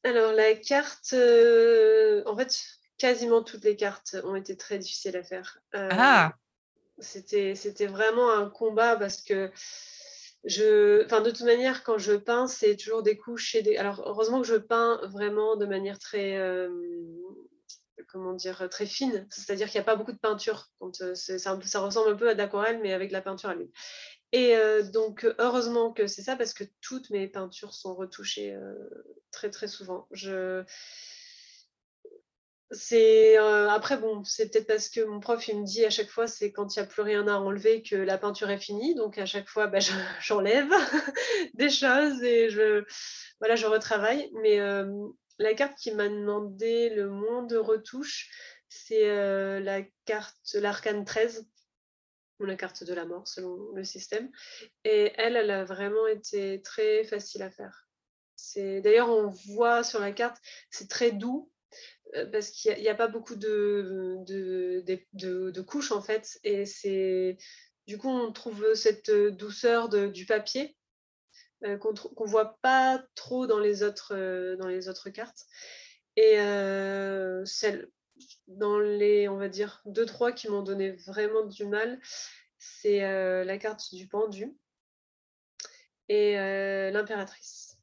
Alors, 0.04 0.34
la 0.34 0.54
carte, 0.56 1.14
en 1.14 2.36
fait, 2.36 2.62
quasiment 2.98 3.44
toutes 3.44 3.64
les 3.64 3.78
cartes 3.78 4.18
ont 4.26 4.36
été 4.36 4.58
très 4.58 4.80
difficiles 4.80 5.16
à 5.16 5.24
faire. 5.24 5.60
ah 5.74 6.34
c'était, 7.02 7.56
c'était 7.56 7.88
vraiment 7.88 8.32
un 8.32 8.50
combat 8.50 8.96
parce 8.96 9.22
que 9.22 9.52
je, 10.44 11.06
enfin, 11.06 11.22
de 11.22 11.30
toute 11.30 11.46
manière, 11.46 11.84
quand 11.84 11.98
je 11.98 12.14
peins, 12.14 12.48
c'est 12.48 12.76
toujours 12.76 13.04
des 13.04 13.18
couches 13.18 13.54
et 13.56 13.62
des. 13.62 13.78
Alors, 13.78 14.02
heureusement 14.06 14.42
que 14.42 14.48
je 14.48 14.56
peins 14.56 15.00
vraiment 15.08 15.56
de 15.56 15.66
manière 15.66 16.00
très, 16.00 16.38
euh, 16.38 16.70
comment 18.08 18.34
dire, 18.34 18.68
très 18.70 18.88
fine. 18.88 19.28
C'est-à-dire 19.30 19.70
qu'il 19.70 19.80
n'y 19.80 19.84
a 19.84 19.86
pas 19.86 19.96
beaucoup 19.96 20.14
de 20.14 20.18
peinture. 20.18 20.72
Euh, 21.02 21.14
ça, 21.16 21.54
ressemble 21.54 22.10
un 22.10 22.16
peu 22.16 22.30
à 22.30 22.34
de 22.34 22.40
l'aquarelle, 22.40 22.80
mais 22.82 22.94
avec 22.94 23.12
la 23.12 23.22
peinture 23.22 23.50
à 23.50 23.56
l'huile. 23.56 23.72
Et 24.32 24.56
euh, 24.56 24.82
donc, 24.82 25.28
heureusement 25.38 25.94
que 25.94 26.08
c'est 26.08 26.24
ça, 26.24 26.36
parce 26.36 26.54
que 26.54 26.64
toutes 26.82 27.12
mes 27.12 27.28
peintures 27.28 27.74
sont 27.74 27.94
retouchées 27.94 28.58
très, 29.32 29.52
très 29.52 29.68
souvent. 29.68 30.08
Je 30.12 30.64
c'est 32.72 33.38
euh, 33.38 33.70
après 33.70 33.98
bon, 33.98 34.24
c'est 34.24 34.50
peut-être 34.50 34.68
parce 34.68 34.88
que 34.88 35.02
mon 35.02 35.20
prof 35.20 35.46
il 35.50 35.60
me 35.60 35.66
dit 35.66 35.84
à 35.84 35.90
chaque 35.90 36.10
fois 36.10 36.26
c'est 36.26 36.54
quand 36.54 36.74
il 36.76 36.80
n'y 36.80 36.84
a 36.84 36.88
plus 36.88 37.02
rien 37.02 37.28
à 37.28 37.34
enlever 37.34 37.84
que 37.84 37.98
la 37.98 38.18
peinture 38.18 38.50
est 38.50 38.58
finie. 38.58 38.96
Donc 38.96 39.18
à 39.18 39.26
chaque 39.26 39.50
fois 39.50 39.68
bah, 39.68 39.80
j'enlève 40.22 40.70
des 41.54 41.70
choses 41.70 42.24
et 42.24 42.50
je 42.50 42.86
voilà 43.40 43.56
je 43.56 43.66
retravaille. 43.66 44.32
Mais 44.42 44.60
euh, 44.62 44.90
la 45.38 45.54
carte 45.54 45.78
qui 45.78 45.92
m'a 45.92 46.08
demandé 46.08 46.90
le 46.90 47.10
moins 47.10 47.44
de 47.44 47.58
retouches, 47.58 48.30
c'est 48.70 49.10
euh, 49.10 49.60
la 49.60 49.82
carte 50.06 50.38
l'arcane 50.54 51.04
13 51.04 51.46
ou 52.40 52.46
la 52.46 52.56
carte 52.56 52.86
de 52.86 52.94
la 52.94 53.06
mort 53.06 53.28
selon 53.28 53.74
le 53.74 53.84
système. 53.84 54.32
Et 54.86 55.12
elle, 55.18 55.36
elle 55.36 55.52
a 55.52 55.66
vraiment 55.66 56.08
été 56.08 56.62
très 56.62 57.04
facile 57.04 57.44
à 57.44 57.52
faire. 57.52 57.90
C'est 58.38 58.80
d'ailleurs 58.82 59.10
on 59.10 59.28
voit 59.54 59.84
sur 59.84 60.00
la 60.00 60.14
carte, 60.14 60.38
c'est 60.70 60.90
très 60.90 61.12
doux 61.12 61.51
parce 62.32 62.50
qu'il 62.52 62.78
n'y 62.78 62.90
a, 62.90 62.96
pas 62.96 63.08
beaucoup 63.08 63.36
de, 63.36 64.18
de, 64.26 65.62
couches 65.62 65.92
en 65.92 66.02
fait. 66.02 66.40
Et 66.44 66.66
c'est 66.66 67.38
du 67.88 67.98
coup, 67.98 68.10
on 68.10 68.32
trouve 68.32 68.74
cette 68.74 69.12
douceur 69.12 69.90
du 69.90 70.26
papier 70.26 70.78
euh, 71.66 71.78
qu'on 71.78 71.94
ne 71.94 72.30
voit 72.30 72.58
pas 72.62 73.04
trop 73.16 73.48
dans 73.48 73.60
les 73.60 73.84
autres, 73.84 74.14
euh, 74.16 74.56
dans 74.58 74.68
les 74.68 74.90
autres 74.90 75.10
cartes. 75.10 75.46
Et 76.18 76.36
celle, 77.46 77.90
dans 78.48 78.78
les, 78.80 79.30
on 79.30 79.38
va 79.38 79.48
dire, 79.48 79.82
deux, 79.86 80.06
trois 80.06 80.34
qui 80.34 80.50
m'ont 80.50 80.62
donné 80.62 80.92
vraiment 80.92 81.46
du 81.46 81.66
mal, 81.66 82.02
c'est 82.58 83.00
la 83.46 83.58
carte 83.58 83.96
du 83.96 84.08
pendu 84.08 84.54
et 86.10 86.36
l'impératrice. 86.92 87.78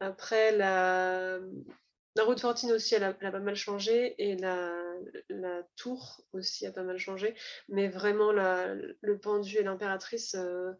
Après, 0.00 0.52
la, 0.52 1.40
la 2.16 2.24
route 2.24 2.40
Fortine 2.40 2.72
aussi, 2.72 2.94
elle 2.94 3.04
a, 3.04 3.12
pas 3.12 3.40
mal 3.40 3.56
changé 3.56 4.14
et 4.18 4.36
la, 4.36 4.72
tour 5.76 6.20
aussi 6.32 6.66
a 6.66 6.72
pas 6.72 6.82
mal 6.82 6.98
changé. 6.98 7.34
Mais 7.68 7.88
vraiment, 7.88 8.32
le 8.32 9.18
pendu 9.18 9.56
et 9.56 9.62
l'impératrice, 9.62 10.34
euh, 10.34 10.72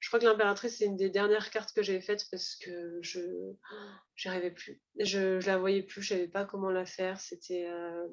je 0.00 0.08
crois 0.08 0.18
que 0.20 0.26
l'impératrice, 0.26 0.78
c'est 0.78 0.84
une 0.84 0.96
des 0.96 1.10
dernières 1.10 1.50
cartes 1.50 1.72
que 1.72 1.82
j'ai 1.82 2.00
faites 2.00 2.26
parce 2.30 2.56
que 2.56 2.98
je 3.00 3.20
n'y 3.20 4.30
arrivais 4.30 4.50
plus. 4.50 4.82
Je, 4.98 5.36
ne 5.36 5.46
la 5.46 5.56
voyais 5.56 5.82
plus, 5.82 6.02
je 6.02 6.08
savais 6.10 6.28
pas 6.28 6.44
comment 6.44 6.70
la 6.70 6.84
faire. 6.84 7.20
C'était 7.20 7.66
euh, 7.68 8.08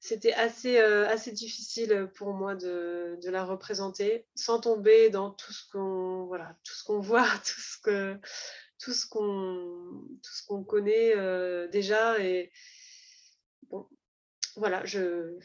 c'était 0.00 0.32
assez, 0.32 0.78
euh, 0.78 1.08
assez 1.08 1.32
difficile 1.32 2.08
pour 2.14 2.32
moi 2.32 2.54
de, 2.54 3.18
de, 3.20 3.30
la 3.30 3.44
représenter 3.44 4.26
sans 4.36 4.60
tomber 4.60 5.10
dans 5.10 5.32
tout 5.32 5.52
ce 5.52 5.68
qu'on 5.72 6.26
voilà, 6.26 6.56
tout 6.64 6.72
ce 6.72 6.84
qu'on 6.84 7.00
voit, 7.00 7.26
tout 7.44 7.60
ce 7.60 7.78
que 7.82 8.16
tout 8.78 8.92
ce 8.92 9.06
qu'on 9.06 10.04
tout 10.22 10.32
ce 10.32 10.46
qu'on 10.46 10.64
connaît 10.64 11.16
euh, 11.16 11.68
déjà 11.68 12.16
voilà 14.56 14.84
je 14.84 15.38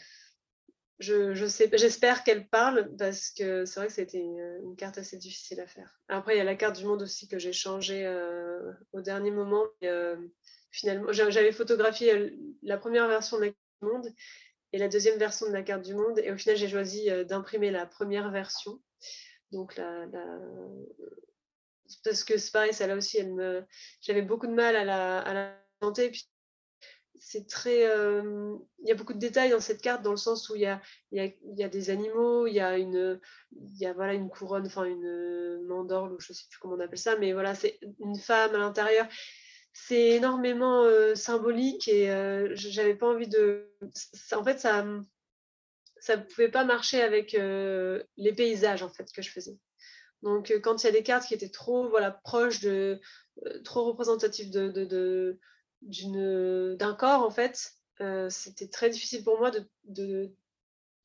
je, 1.00 1.34
j'espère 1.34 2.24
qu'elle 2.24 2.48
parle 2.48 2.96
parce 2.98 3.32
que 3.32 3.66
c'est 3.66 3.80
vrai 3.80 3.88
que 3.88 3.94
c'était 3.94 4.20
une, 4.20 4.76
carte 4.78 4.98
assez 4.98 5.18
difficile 5.18 5.60
à 5.60 5.68
faire. 5.68 6.00
Après 6.08 6.36
il 6.36 6.38
y 6.38 6.42
a 6.42 6.46
la 6.46 6.56
carte 6.56 6.78
du 6.78 6.86
monde 6.86 7.02
aussi 7.02 7.28
que 7.28 7.40
j'ai 7.40 7.52
changée 7.52 8.06
euh, 8.06 8.72
au 8.94 9.02
dernier 9.02 9.32
moment 9.32 9.66
euh, 9.84 10.16
finalement 10.72 11.12
j'avais 11.12 11.52
photographié 11.52 12.38
la 12.62 12.78
première 12.78 13.08
version 13.08 13.38
de 13.38 13.46
la 13.46 13.48
carte 13.48 13.82
du 13.82 13.88
monde 13.88 14.08
et 14.72 14.78
la 14.78 14.88
deuxième 14.88 15.20
version 15.20 15.48
de 15.48 15.52
la 15.52 15.64
carte 15.64 15.84
du 15.84 15.96
monde 15.96 16.20
et 16.20 16.32
au 16.32 16.38
final 16.38 16.56
j'ai 16.56 16.70
choisi 16.70 17.10
d'imprimer 17.26 17.72
la 17.72 17.86
première 17.86 18.32
version. 18.32 18.80
Donc 19.52 19.76
la 19.76 20.08
parce 22.04 22.24
que 22.24 22.38
c'est 22.38 22.52
pareil, 22.52 22.74
ça 22.74 22.88
là 22.88 22.96
aussi, 22.96 23.20
j'avais 24.02 24.22
beaucoup 24.22 24.48
de 24.48 24.54
mal 24.54 24.76
à 24.76 24.84
la, 24.86 25.20
à. 25.20 25.64
Euh, 27.66 28.56
il 28.80 28.88
y 28.88 28.92
a 28.92 28.96
beaucoup 28.96 29.14
de 29.14 29.20
détails 29.20 29.52
dans 29.52 29.60
cette 29.60 29.82
carte, 29.82 30.02
dans 30.02 30.12
le 30.12 30.18
sens 30.18 30.50
où 30.50 30.56
il 30.56 30.62
y 30.62 30.68
a, 30.68 31.68
des 31.68 31.90
animaux, 31.90 32.48
il 32.48 32.54
y 32.54 32.60
a 32.60 32.78
une, 32.78 33.20
couronne, 34.30 34.70
une 34.86 35.66
mandorle, 35.68 36.16
je 36.20 36.32
ne 36.32 36.36
sais 36.36 36.46
plus 36.50 36.60
comment 36.60 36.76
on 36.76 36.80
appelle 36.80 37.00
ça, 37.00 37.16
mais 37.18 37.34
voilà, 37.34 37.56
c'est 37.56 37.80
une 38.00 38.18
femme 38.18 38.56
à 38.56 38.58
l'intérieur. 38.58 39.08
C'est 39.74 40.10
énormément 40.12 40.84
euh, 40.84 41.16
symbolique 41.16 41.88
et 41.88 42.12
euh, 42.12 42.52
j'avais 42.54 42.96
pas 42.96 43.08
envie 43.08 43.28
de. 43.28 43.72
en 44.34 44.44
fait, 44.44 44.60
ça 44.60 44.84
ne 44.84 46.24
pouvait 46.24 46.52
pas 46.52 46.64
marcher 46.64 47.02
avec 47.02 47.34
les 47.34 48.34
paysages 48.34 48.84
en 48.84 48.90
fait 48.90 49.12
que 49.12 49.22
je 49.22 49.32
faisais. 49.32 49.58
Donc, 50.24 50.52
euh, 50.52 50.60
quand 50.60 50.82
il 50.82 50.86
y 50.86 50.90
a 50.90 50.94
des 50.94 51.04
cartes 51.04 51.28
qui 51.28 51.34
étaient 51.34 51.50
trop 51.50 51.90
voilà, 51.90 52.10
proches, 52.10 52.62
de, 52.62 53.00
euh, 53.46 53.62
trop 53.64 53.84
représentatives 53.84 54.50
de, 54.50 55.38
d'un 55.82 56.96
corps, 56.96 57.24
en 57.24 57.30
fait, 57.30 57.74
euh, 58.00 58.30
c'était 58.30 58.70
très 58.70 58.90
difficile 58.90 59.24
pour 59.24 59.38
moi 59.38 59.52
de, 59.84 60.34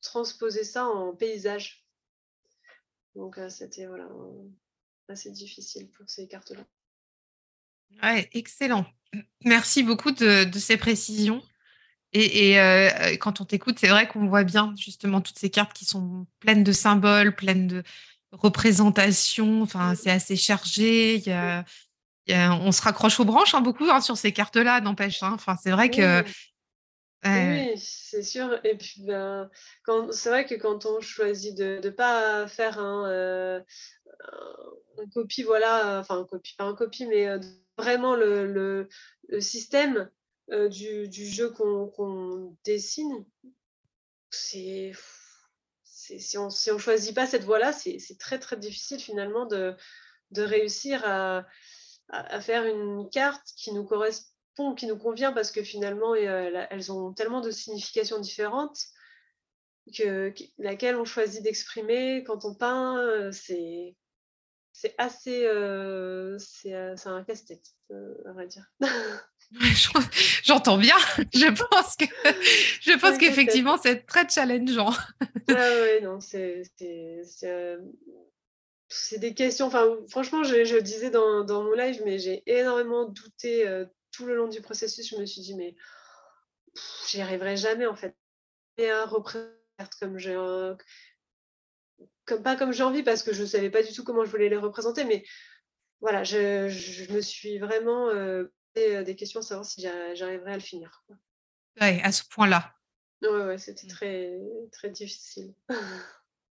transposer 0.01 0.63
ça 0.63 0.85
en 0.85 1.13
paysage. 1.13 1.85
Donc, 3.15 3.37
c'était 3.49 3.85
voilà, 3.85 4.07
assez 5.09 5.29
difficile 5.29 5.89
pour 5.89 6.09
ces 6.09 6.25
cartes-là. 6.25 6.65
Ouais, 8.01 8.29
excellent. 8.31 8.85
Merci 9.43 9.83
beaucoup 9.83 10.11
de, 10.11 10.49
ces 10.57 10.77
précisions. 10.77 11.41
Et, 12.13 12.53
quand 13.19 13.41
on 13.41 13.45
t'écoute, 13.45 13.77
c'est 13.77 13.89
vrai 13.89 14.07
qu'on 14.07 14.27
voit 14.27 14.45
bien 14.45 14.73
justement 14.77 15.19
toutes 15.19 15.37
ces 15.37 15.49
cartes 15.49 15.73
qui 15.73 15.83
sont 15.83 16.25
pleines 16.39 16.63
de 16.63 16.71
symboles, 16.71 17.35
pleines 17.35 17.67
de, 17.67 17.83
représentation. 18.31 19.61
Enfin, 19.61 19.95
c'est 19.95 20.11
assez 20.11 20.35
chargé. 20.35 21.23
on 22.27 22.71
se 22.71 22.81
raccroche 22.81 23.19
aux 23.19 23.25
branches 23.25 23.53
hein, 23.53 23.61
beaucoup 23.61 23.89
hein, 23.89 24.01
sur 24.01 24.17
ces 24.17 24.31
cartes-là, 24.31 24.81
n'empêche. 24.81 25.23
Hein. 25.23 25.31
Enfin, 25.33 25.55
c'est 25.61 25.71
vrai 25.71 25.89
que. 25.89 26.23
Oui, 27.25 27.77
c'est 27.77 28.23
sûr. 28.23 28.59
Et 28.63 28.77
puis, 28.77 29.03
ben, 29.05 29.49
c'est 30.11 30.29
vrai 30.29 30.45
que 30.45 30.55
quand 30.55 30.85
on 30.85 31.01
choisit 31.01 31.57
de 31.57 31.79
ne 31.83 31.89
pas 31.89 32.47
faire 32.47 32.79
un, 32.79 33.09
euh, 33.09 33.59
copie, 35.13 35.43
voilà, 35.43 35.99
enfin, 35.99 36.19
un 36.19 36.25
copie, 36.25 36.55
pas 36.57 36.63
un 36.63 36.75
copie, 36.75 37.05
mais 37.07 37.27
euh, 37.27 37.39
vraiment 37.77 38.15
le, 38.15 38.87
système 39.39 40.09
euh, 40.51 40.69
du, 40.69 41.09
jeu 41.11 41.49
qu'on 41.51 42.55
dessine, 42.63 43.25
c'est 44.29 44.93
si 46.17 46.37
on 46.37 46.47
ne 46.47 46.77
choisit 46.79 47.15
pas 47.15 47.27
cette 47.27 47.43
voie-là, 47.43 47.73
c'est 47.73 47.99
très 48.19 48.39
très 48.39 48.57
difficile 48.57 48.99
finalement 48.99 49.45
de, 49.45 49.75
réussir 50.35 51.03
à, 51.05 51.45
faire 52.41 52.65
une 52.65 53.09
carte 53.09 53.53
qui 53.55 53.71
nous 53.73 53.85
correspond, 53.85 54.73
qui 54.75 54.87
nous 54.87 54.97
convient, 54.97 55.31
parce 55.31 55.51
que 55.51 55.63
finalement, 55.63 56.13
euh, 56.13 56.65
elles 56.69 56.91
ont 56.91 57.13
tellement 57.13 57.41
de 57.41 57.51
significations 57.51 58.19
différentes 58.19 58.79
que, 59.95 60.33
laquelle 60.57 60.95
on 60.95 61.05
choisit 61.05 61.43
d'exprimer 61.43 62.23
quand 62.23 62.45
on 62.45 62.55
peint, 62.55 62.97
euh, 62.97 63.31
c'est 63.31 63.95
assez... 64.97 65.45
Euh, 65.45 66.37
c'est 66.39 66.73
un 66.73 67.23
casse-tête, 67.23 67.75
à 67.91 68.33
vrai 68.33 68.47
dire. 68.47 68.65
J'entends 70.43 70.77
bien. 70.77 70.95
Je 71.33 71.47
pense 71.47 71.95
que 71.95 72.05
je 72.81 72.99
pense 72.99 73.17
qu'effectivement 73.17 73.77
c'est 73.77 74.05
très 74.05 74.27
challengeant. 74.29 74.93
ah 75.47 75.53
ouais 75.53 76.01
non 76.01 76.19
c'est 76.19 76.63
euh, 77.43 77.77
c'est 78.89 79.17
des 79.17 79.33
questions. 79.33 79.65
Enfin 79.65 79.97
franchement 80.09 80.43
je, 80.43 80.65
je 80.65 80.77
disais 80.77 81.09
dans, 81.09 81.43
dans, 81.43 81.63
mon 81.63 81.73
live 81.73 82.01
mais 82.05 82.19
j'ai 82.19 82.43
énormément 82.45 83.05
douté 83.05 83.67
euh, 83.67 83.85
tout 84.11 84.25
le 84.25 84.35
long 84.35 84.47
du 84.47 84.61
processus. 84.61 85.09
Je 85.09 85.15
me 85.15 85.25
suis 85.25 85.41
dit 85.41 85.55
mais 85.55 85.75
j'y 87.07 87.21
arriverai 87.21 87.57
jamais 87.57 87.87
en 87.87 87.95
fait. 87.95 88.15
Et 88.77 88.89
un 88.89 89.05
représente 89.05 89.49
comme 89.99 90.19
j'ai 90.19 90.35
comme 92.25 92.43
pas 92.43 92.55
comme 92.55 92.71
j'ai 92.71 92.83
envie 92.83 93.03
parce 93.03 93.23
que 93.23 93.33
je 93.33 93.41
ne 93.41 93.47
savais 93.47 93.71
pas 93.71 93.81
du 93.81 93.93
tout 93.93 94.03
comment 94.03 94.23
je 94.23 94.29
voulais 94.29 94.49
les 94.49 94.57
représenter 94.57 95.03
mais 95.03 95.25
voilà 95.99 96.23
je, 96.23 96.69
je 96.69 97.11
me 97.11 97.21
suis 97.21 97.57
vraiment 97.57 98.09
euh, 98.09 98.45
des 98.75 99.15
questions, 99.15 99.41
savoir 99.41 99.65
si 99.65 99.81
j'arriverais 99.81 100.53
à 100.53 100.55
le 100.55 100.61
finir. 100.61 101.03
Ouais, 101.79 102.01
à 102.03 102.11
ce 102.11 102.23
point-là. 102.29 102.73
Ouais, 103.21 103.29
ouais 103.29 103.57
c'était 103.57 103.87
mmh. 103.87 103.89
très, 103.89 104.39
très 104.71 104.89
difficile. 104.89 105.53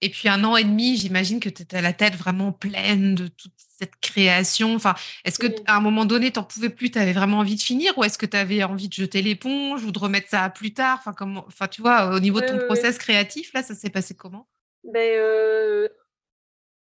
Et 0.00 0.10
puis 0.10 0.28
un 0.28 0.44
an 0.44 0.54
et 0.54 0.64
demi, 0.64 0.98
j'imagine 0.98 1.40
que 1.40 1.48
tu 1.48 1.62
étais 1.62 1.78
à 1.78 1.80
la 1.80 1.94
tête 1.94 2.14
vraiment 2.14 2.52
pleine 2.52 3.14
de 3.14 3.26
toute 3.26 3.54
cette 3.78 3.96
création. 4.02 4.74
Enfin, 4.74 4.94
est-ce 5.24 5.38
que 5.38 5.46
à 5.64 5.76
un 5.76 5.80
moment 5.80 6.04
donné, 6.04 6.30
tu 6.30 6.38
n'en 6.38 6.44
pouvais 6.44 6.68
plus, 6.68 6.90
tu 6.90 6.98
avais 6.98 7.14
vraiment 7.14 7.38
envie 7.38 7.56
de 7.56 7.62
finir 7.62 7.96
ou 7.96 8.04
est-ce 8.04 8.18
que 8.18 8.26
tu 8.26 8.36
avais 8.36 8.62
envie 8.64 8.88
de 8.88 8.92
jeter 8.92 9.22
l'éponge 9.22 9.82
ou 9.82 9.92
de 9.92 9.98
remettre 9.98 10.28
ça 10.28 10.50
plus 10.50 10.74
tard? 10.74 10.98
Enfin, 11.00 11.14
comment... 11.14 11.44
enfin, 11.46 11.68
tu 11.68 11.80
vois, 11.80 12.14
au 12.14 12.20
niveau 12.20 12.42
de 12.42 12.46
ton 12.46 12.58
process 12.66 12.98
créatif, 12.98 13.54
là, 13.54 13.62
ça 13.62 13.74
s'est 13.74 13.88
passé 13.88 14.14
comment? 14.14 14.46
Ben, 14.82 15.88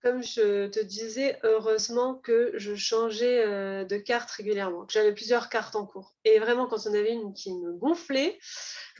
comme 0.05 0.22
je 0.22 0.66
te 0.66 0.80
disais, 0.80 1.38
heureusement 1.44 2.16
que 2.16 2.52
je 2.57 2.74
changeais 2.74 3.42
euh, 3.42 3.86
de 3.86 3.96
carte 3.96 4.30
régulièrement, 4.32 4.84
que 4.84 4.92
j'avais 4.92 5.14
plusieurs 5.14 5.48
cartes 5.48 5.76
en 5.76 5.86
cours. 5.86 6.14
Et 6.26 6.38
vraiment, 6.38 6.66
quand 6.66 6.86
on 6.86 6.92
avait 6.92 7.14
une 7.14 7.32
qui 7.32 7.55
me 7.55 7.72
gonflait, 7.72 8.38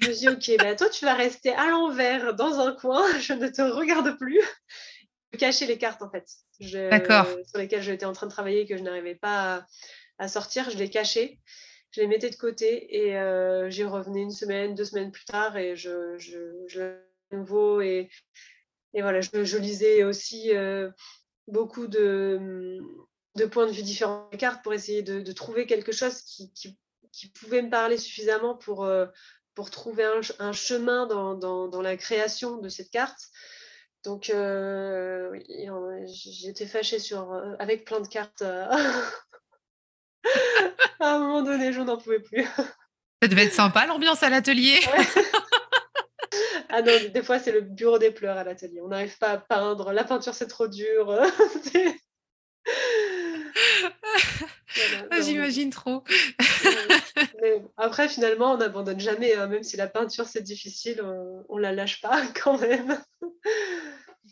je 0.01 0.09
me 0.09 0.15
suis 0.15 0.27
dit, 0.27 0.29
OK, 0.31 0.65
bah, 0.65 0.75
toi, 0.75 0.89
tu 0.89 1.05
vas 1.05 1.13
rester 1.13 1.53
à 1.53 1.69
l'envers 1.69 2.35
dans 2.35 2.59
un 2.59 2.73
coin, 2.73 3.05
je 3.21 3.35
ne 3.35 3.49
te 3.49 3.61
regarde 3.61 4.17
plus. 4.17 4.41
Je 5.35 5.39
cachais 5.39 5.67
les 5.67 5.77
cartes, 5.77 6.01
en 6.01 6.11
fait. 6.11 6.27
D'accord. 6.61 7.27
Sur 7.47 7.59
lesquelles 7.59 7.83
j'étais 7.83 8.07
en 8.07 8.15
train 8.15 8.27
de 8.27 8.33
travailler 8.33 8.63
et 8.63 8.67
que 8.67 8.79
je 8.79 8.83
n'arrivais 8.83 9.17
pas 9.17 9.67
à, 10.19 10.29
sortir, 10.29 10.71
je 10.71 10.79
les 10.79 10.89
cachais. 10.89 11.39
Je 11.91 12.01
les 12.01 12.07
mettais 12.07 12.31
de 12.31 12.37
côté 12.37 13.05
et 13.05 13.19
euh, 13.19 13.69
j'y 13.69 13.85
revenais 13.85 14.23
une 14.23 14.31
semaine, 14.31 14.75
deux 14.75 14.87
semaines 14.87 15.13
plus 15.13 15.27
tard 15.27 15.59
et 15.59 15.77
je, 15.77 16.17
je, 16.19 16.65
je 16.67 16.97
nouveau 17.31 17.83
et 17.83 18.09
et 18.95 19.03
voilà, 19.03 19.21
je, 19.21 19.57
lisais 19.59 20.05
aussi 20.05 20.55
euh, 20.55 20.89
beaucoup 21.49 21.89
de, 21.89 22.81
de, 23.35 23.45
points 23.45 23.67
de 23.67 23.73
vue 23.73 23.83
différents 23.83 24.29
des 24.31 24.39
cartes 24.39 24.63
pour 24.63 24.73
essayer 24.73 25.03
de, 25.03 25.33
trouver 25.33 25.67
quelque 25.67 25.91
chose 25.93 26.23
qui, 26.23 26.53
qui, 27.13 27.29
pouvait 27.31 27.63
me 27.63 27.71
parler 27.71 27.99
suffisamment 27.99 28.55
pour, 28.55 28.85
euh, 28.85 29.07
pour 29.55 29.71
trouver 29.71 30.05
un, 30.39 30.53
chemin 30.53 31.07
dans, 31.07 31.35
dans, 31.35 31.83
la 31.83 31.97
création 31.97 32.59
de 32.59 32.69
cette 32.69 32.91
carte. 32.91 33.31
Donc, 34.05 34.31
euh, 34.31 35.31
oui, 35.31 35.45
j'étais 36.07 36.67
fâchée 36.67 37.01
sur, 37.01 37.33
avec 37.59 37.85
plein 37.85 38.01
de 38.01 38.07
cartes. 38.09 38.43
à 38.43 38.69
un 41.01 41.19
moment 41.19 41.43
donné, 41.43 41.73
je 41.73 41.81
n'en 41.81 41.97
pouvais 41.97 42.21
plus. 42.21 42.47
Ça 43.23 43.29
devait 43.29 43.47
être 43.47 43.55
sympa 43.55 43.87
l'ambiance 43.87 44.23
à 44.23 44.31
l'atelier. 44.31 44.79
Ah 46.77 46.83
non, 46.83 46.91
des 47.13 47.23
fois, 47.23 47.39
c'est 47.39 47.53
le 47.53 47.61
bureau 47.61 48.01
des 48.01 48.11
pleurs 48.11 48.37
à 48.37 48.43
l'atelier. 48.43 48.81
On 48.83 48.89
n'arrive 48.89 49.17
pas 49.19 49.31
à 49.31 49.39
peindre. 49.39 49.93
La 49.93 50.03
peinture, 50.03 50.35
c'est 50.35 50.49
trop 50.49 50.67
dur. 50.67 51.17
Ah, 55.13 55.21
j'imagine 55.21 55.71
trop. 55.71 56.03
après, 57.77 58.09
finalement, 58.09 58.55
on 58.55 58.57
n'abandonne 58.57 58.99
jamais. 58.99 59.35
Hein. 59.35 59.47
Même 59.47 59.63
si 59.63 59.77
la 59.77 59.87
peinture, 59.87 60.27
c'est 60.27 60.43
difficile, 60.43 61.01
on 61.49 61.57
ne 61.57 61.61
la 61.61 61.73
lâche 61.73 62.01
pas 62.01 62.21
quand 62.43 62.59
même. 62.59 62.99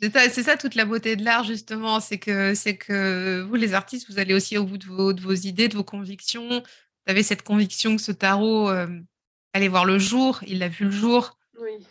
C'est 0.00 0.42
ça, 0.42 0.56
toute 0.56 0.74
la 0.74 0.84
beauté 0.84 1.14
de 1.14 1.24
l'art, 1.24 1.44
justement. 1.44 2.00
C'est 2.00 2.18
que, 2.18 2.54
que 2.72 3.42
vous, 3.42 3.54
les 3.54 3.74
artistes, 3.74 4.10
vous 4.10 4.18
allez 4.18 4.34
aussi 4.34 4.58
au 4.58 4.64
bout 4.64 4.78
de 4.78 4.86
vos, 4.86 5.34
idées, 5.34 5.68
de 5.68 5.76
vos 5.76 5.84
convictions. 5.84 6.48
Vous 6.48 7.06
avez 7.06 7.22
cette 7.22 7.42
conviction 7.42 7.94
que 7.94 8.02
ce 8.02 8.12
tarot 8.12 8.68
euh, 8.68 8.88
allait 9.52 9.68
voir 9.68 9.84
le 9.84 10.00
jour. 10.00 10.40
Il 10.48 10.64
a 10.64 10.68
vu 10.68 10.86
le 10.86 10.90
jour. 10.90 11.38
Oui 11.60 11.86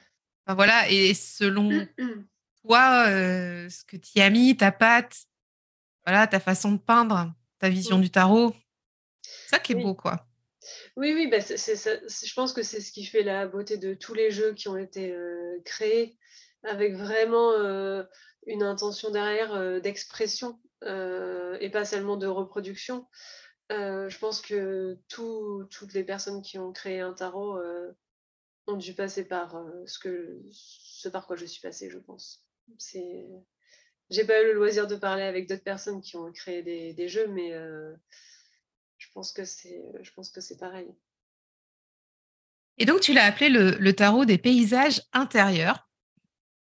voilà, 0.47 0.89
et 0.89 1.13
selon 1.13 1.71
mmh, 1.71 1.87
mmh. 1.97 2.25
toi, 2.63 3.05
euh, 3.07 3.69
ce 3.69 3.83
que 3.85 3.97
tu 3.97 4.19
as 4.19 4.29
mis, 4.29 4.55
ta 4.57 4.71
patte, 4.71 5.25
voilà, 6.05 6.27
ta 6.27 6.39
façon 6.39 6.73
de 6.73 6.77
peindre, 6.77 7.33
ta 7.59 7.69
vision 7.69 7.97
mmh. 7.97 8.01
du 8.01 8.09
tarot, 8.09 8.55
ça 9.47 9.59
qui 9.59 9.73
est 9.73 9.75
beau, 9.75 9.93
quoi. 9.93 10.25
Oui, 10.95 11.13
oui, 11.13 11.27
bah, 11.27 11.39
je 11.39 12.33
pense 12.33 12.53
que 12.53 12.63
c'est 12.63 12.81
ce 12.81 12.91
qui 12.91 13.05
fait 13.05 13.23
la 13.23 13.47
beauté 13.47 13.77
de 13.77 13.93
tous 13.93 14.13
les 14.13 14.31
jeux 14.31 14.53
qui 14.53 14.67
ont 14.67 14.77
été 14.77 15.11
euh, 15.11 15.57
créés, 15.65 16.17
avec 16.63 16.95
vraiment 16.95 17.51
euh, 17.53 18.03
une 18.45 18.63
intention 18.63 19.09
derrière 19.09 19.81
d'expression 19.81 20.59
et 20.83 21.69
pas 21.71 21.85
seulement 21.85 22.17
de 22.17 22.25
reproduction. 22.25 23.07
je 23.69 24.17
pense 24.17 24.41
que 24.41 24.97
toutes 25.07 25.93
les 25.93 26.03
personnes 26.03 26.41
qui 26.41 26.57
ont 26.57 26.71
créé 26.71 27.01
un 27.01 27.13
tarot 27.13 27.59
ont 28.67 28.77
dû 28.77 28.93
passer 28.93 29.27
par 29.27 29.55
euh, 29.55 29.85
ce, 29.85 29.99
que, 29.99 30.41
ce 30.51 31.09
par 31.09 31.27
quoi 31.27 31.35
je 31.35 31.45
suis 31.45 31.61
passée, 31.61 31.89
je 31.89 31.97
pense. 31.97 32.45
C'est... 32.77 33.25
J'ai 34.09 34.25
pas 34.25 34.41
eu 34.41 34.47
le 34.47 34.53
loisir 34.53 34.87
de 34.87 34.95
parler 34.95 35.23
avec 35.23 35.47
d'autres 35.47 35.63
personnes 35.63 36.01
qui 36.01 36.17
ont 36.17 36.31
créé 36.33 36.61
des, 36.61 37.07
jeux, 37.07 37.27
mais 37.27 37.53
euh, 37.53 37.95
je 38.97 39.07
pense 39.13 39.31
que 39.31 39.45
c'est, 39.45 39.81
je 40.01 40.11
pense 40.11 40.29
que 40.29 40.41
c'est 40.41 40.57
pareil. 40.57 40.93
Et 42.77 42.85
donc, 42.85 42.99
tu 42.99 43.13
l'as 43.13 43.25
appelé 43.25 43.47
le, 43.49 43.93
tarot 43.93 44.25
des 44.25 44.37
paysages 44.37 45.01
intérieurs. 45.13 45.89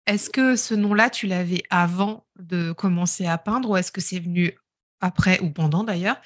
Est-ce 0.05 0.29
que 0.29 0.55
ce 0.55 0.75
nom-là, 0.75 1.09
tu 1.09 1.25
l'avais 1.25 1.63
avant 1.71 2.27
de 2.35 2.71
commencer 2.71 3.25
à 3.25 3.37
peindre 3.37 3.71
ou 3.71 3.77
est-ce 3.77 3.91
que 3.91 4.01
c'est 4.01 4.19
venu 4.19 4.55
après 4.99 5.39
ou 5.39 5.49
pendant 5.49 5.83
d'ailleurs? 5.83 6.21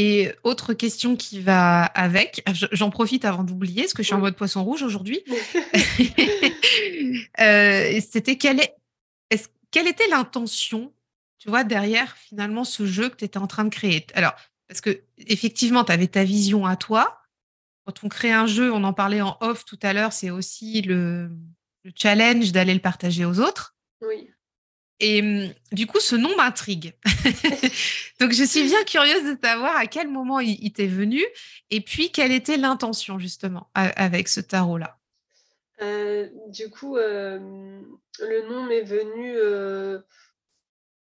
Et 0.00 0.32
autre 0.44 0.74
question 0.74 1.16
qui 1.16 1.40
va 1.40 1.82
avec, 1.82 2.44
j'en 2.70 2.88
profite 2.88 3.24
avant 3.24 3.42
d'oublier, 3.42 3.82
parce 3.82 3.94
que 3.94 4.04
je 4.04 4.06
suis 4.06 4.14
en 4.14 4.20
mode 4.20 4.36
poisson 4.36 4.62
rouge 4.62 4.82
aujourd'hui. 4.82 5.24
Euh, 7.40 8.00
c'était 8.00 8.36
quelle, 8.36 8.60
est, 8.60 8.76
quelle 9.70 9.86
était 9.86 10.06
l'intention, 10.08 10.92
tu 11.38 11.48
vois, 11.48 11.64
derrière 11.64 12.16
finalement 12.16 12.64
ce 12.64 12.84
jeu 12.86 13.08
que 13.08 13.16
tu 13.16 13.24
étais 13.24 13.38
en 13.38 13.46
train 13.46 13.64
de 13.64 13.70
créer? 13.70 14.06
Alors, 14.14 14.34
parce 14.68 14.80
que 14.80 15.02
effectivement, 15.18 15.84
tu 15.84 15.92
avais 15.92 16.06
ta 16.06 16.24
vision 16.24 16.66
à 16.66 16.76
toi. 16.76 17.20
Quand 17.86 18.04
on 18.04 18.08
crée 18.08 18.32
un 18.32 18.46
jeu, 18.46 18.72
on 18.72 18.84
en 18.84 18.92
parlait 18.92 19.20
en 19.20 19.36
off 19.40 19.64
tout 19.64 19.78
à 19.82 19.92
l'heure, 19.92 20.12
c'est 20.12 20.30
aussi 20.30 20.82
le, 20.82 21.30
le 21.84 21.92
challenge 21.94 22.52
d'aller 22.52 22.74
le 22.74 22.80
partager 22.80 23.24
aux 23.24 23.40
autres. 23.40 23.76
Oui. 24.02 24.30
Et 25.00 25.20
hum, 25.20 25.52
du 25.72 25.86
coup, 25.86 26.00
ce 26.00 26.16
nom 26.16 26.34
m'intrigue. 26.36 26.94
Donc, 28.20 28.32
je 28.32 28.44
suis 28.44 28.64
bien 28.64 28.82
curieuse 28.84 29.24
de 29.24 29.38
savoir 29.42 29.76
à 29.76 29.86
quel 29.86 30.08
moment 30.08 30.40
il, 30.40 30.72
t'est 30.72 30.86
venu 30.86 31.24
et 31.70 31.80
puis 31.80 32.10
quelle 32.10 32.32
était 32.32 32.56
l'intention 32.56 33.18
justement 33.18 33.70
avec 33.74 34.28
ce 34.28 34.40
tarot-là. 34.40 34.98
Euh, 35.80 36.28
du 36.48 36.70
coup, 36.70 36.96
euh, 36.96 37.38
le 38.20 38.48
nom 38.48 38.64
m'est 38.64 38.82
venu. 38.82 39.36
Euh, 39.36 40.00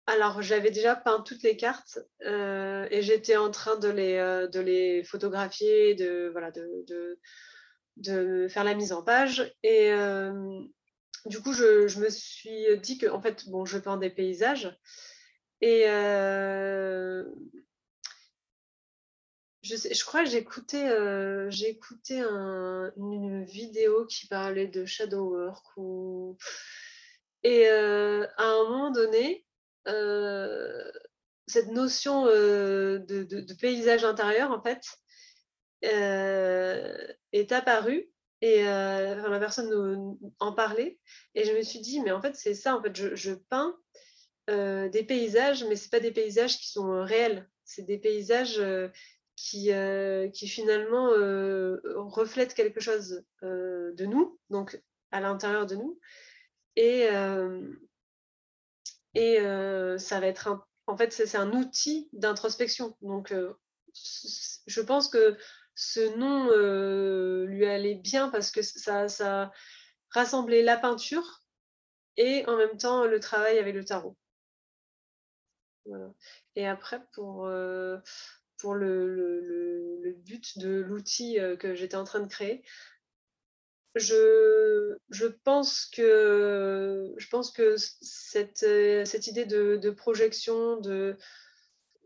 alors, 0.05 0.41
j'avais 0.41 0.71
déjà 0.71 0.95
peint 0.95 1.21
toutes 1.21 1.43
les 1.43 1.57
cartes 1.57 1.99
et 2.21 3.01
j'étais 3.01 3.37
en 3.37 3.51
train 3.51 3.77
de 3.77 3.89
les, 3.89 4.17
de 4.51 4.59
les 4.59 5.03
photographier, 5.03 5.93
de, 5.93 6.29
voilà, 6.31 6.49
de, 6.49 6.83
de, 6.87 7.19
de, 7.97 8.47
faire 8.47 8.63
la 8.63 8.73
mise 8.73 8.91
en 8.91 9.03
page. 9.03 9.53
Et 9.61 9.91
du 11.25 11.41
coup, 11.41 11.53
je, 11.53 11.99
me 11.99 12.09
suis 12.09 12.77
dit 12.81 12.97
que, 12.97 13.07
en 13.07 13.21
fait, 13.21 13.49
bon, 13.49 13.65
je 13.65 13.77
peins 13.77 13.97
des 13.97 14.09
paysages. 14.09 14.75
Et 15.61 15.89
euh, 15.89 17.25
je, 19.61 20.05
crois 20.05 20.23
que 20.23 20.29
j'écoutais 20.29 20.89
euh, 20.89 21.49
écouté 21.51 22.21
une 22.21 23.43
vidéo 23.43 24.05
qui 24.05 24.27
parlait 24.27 24.67
de 24.67 24.85
shadow 24.85 25.35
work. 25.35 26.37
Et 27.43 27.69
euh, 27.69 28.25
à 28.37 28.43
un 28.43 28.63
moment 28.63 28.91
donné, 28.91 29.45
cette 31.47 31.69
notion 31.69 32.25
de, 32.25 33.03
de, 33.05 33.53
paysage 33.55 34.05
intérieur, 34.05 34.51
en 34.51 34.61
fait, 34.61 34.81
est 35.81 37.51
apparue 37.51 38.09
et 38.41 38.67
euh, 38.67 39.29
la 39.29 39.39
personne 39.39 40.17
en 40.39 40.53
parlait. 40.53 40.99
Et 41.35 41.43
je 41.43 41.53
me 41.53 41.61
suis 41.61 41.79
dit, 41.79 41.99
mais 42.01 42.11
en 42.11 42.21
fait, 42.21 42.35
c'est 42.35 42.53
ça. 42.53 42.75
En 42.75 42.81
fait, 42.81 42.95
je, 42.95 43.33
peins 43.33 43.77
euh, 44.49 44.89
des 44.89 45.03
paysages, 45.03 45.63
mais 45.65 45.75
ce 45.75 45.89
pas 45.89 45.99
des 45.99 46.11
paysages 46.11 46.57
qui 46.57 46.69
sont 46.69 46.91
euh, 46.91 47.03
réels. 47.03 47.49
C'est 47.65 47.83
des 47.83 47.97
paysages 47.97 48.61
qui, 49.35 49.69
qui 50.33 50.47
finalement 50.47 51.09
reflètent 52.09 52.55
quelque 52.55 52.79
chose 52.79 53.23
de 53.43 54.05
nous, 54.05 54.39
donc 54.49 54.81
à 55.11 55.21
l'intérieur 55.21 55.67
de 55.67 55.75
nous. 55.75 55.99
Et, 56.75 57.07
et 59.13 59.37
ça 59.99 60.19
va 60.19 60.25
être 60.25 60.65
en 60.87 60.97
fait, 60.97 61.13
c'est 61.13 61.37
un 61.37 61.53
outil 61.53 62.09
d'introspection. 62.11 62.97
Donc, 63.03 63.31
je 63.93 64.81
pense 64.81 65.07
que 65.09 65.37
ce 65.81 66.13
nom 66.17 66.49
euh, 66.51 67.45
lui 67.45 67.65
allait 67.65 67.95
bien 67.95 68.27
parce 68.27 68.51
que 68.51 68.61
ça, 68.61 69.49
rassemblait 70.09 70.61
la 70.61 70.75
peinture 70.75 71.41
et 72.17 72.45
en 72.47 72.57
même 72.57 72.75
temps 72.77 73.05
le 73.05 73.19
travail 73.21 73.57
avec 73.59 73.73
le 73.73 73.85
tarot. 73.85 74.17
Et 76.57 76.67
après, 76.67 77.01
pour, 77.13 77.45
euh, 77.45 77.97
pour 78.57 78.75
le, 78.75 80.15
but 80.25 80.57
de 80.57 80.81
l'outil 80.81 81.39
euh, 81.39 81.55
que 81.55 81.73
j'étais 81.75 81.95
en 81.95 82.03
train 82.03 82.19
de 82.19 82.27
créer, 82.27 82.61
je, 83.95 84.97
je, 85.09 85.27
pense 85.27 85.85
que, 85.85 87.13
je 87.17 87.27
pense 87.29 87.51
que 87.51 87.75
cette, 88.01 88.65
cette 89.05 89.27
idée 89.27 89.45
de, 89.45 89.77
de 89.77 89.89
projection, 89.91 90.77
de, 90.81 91.17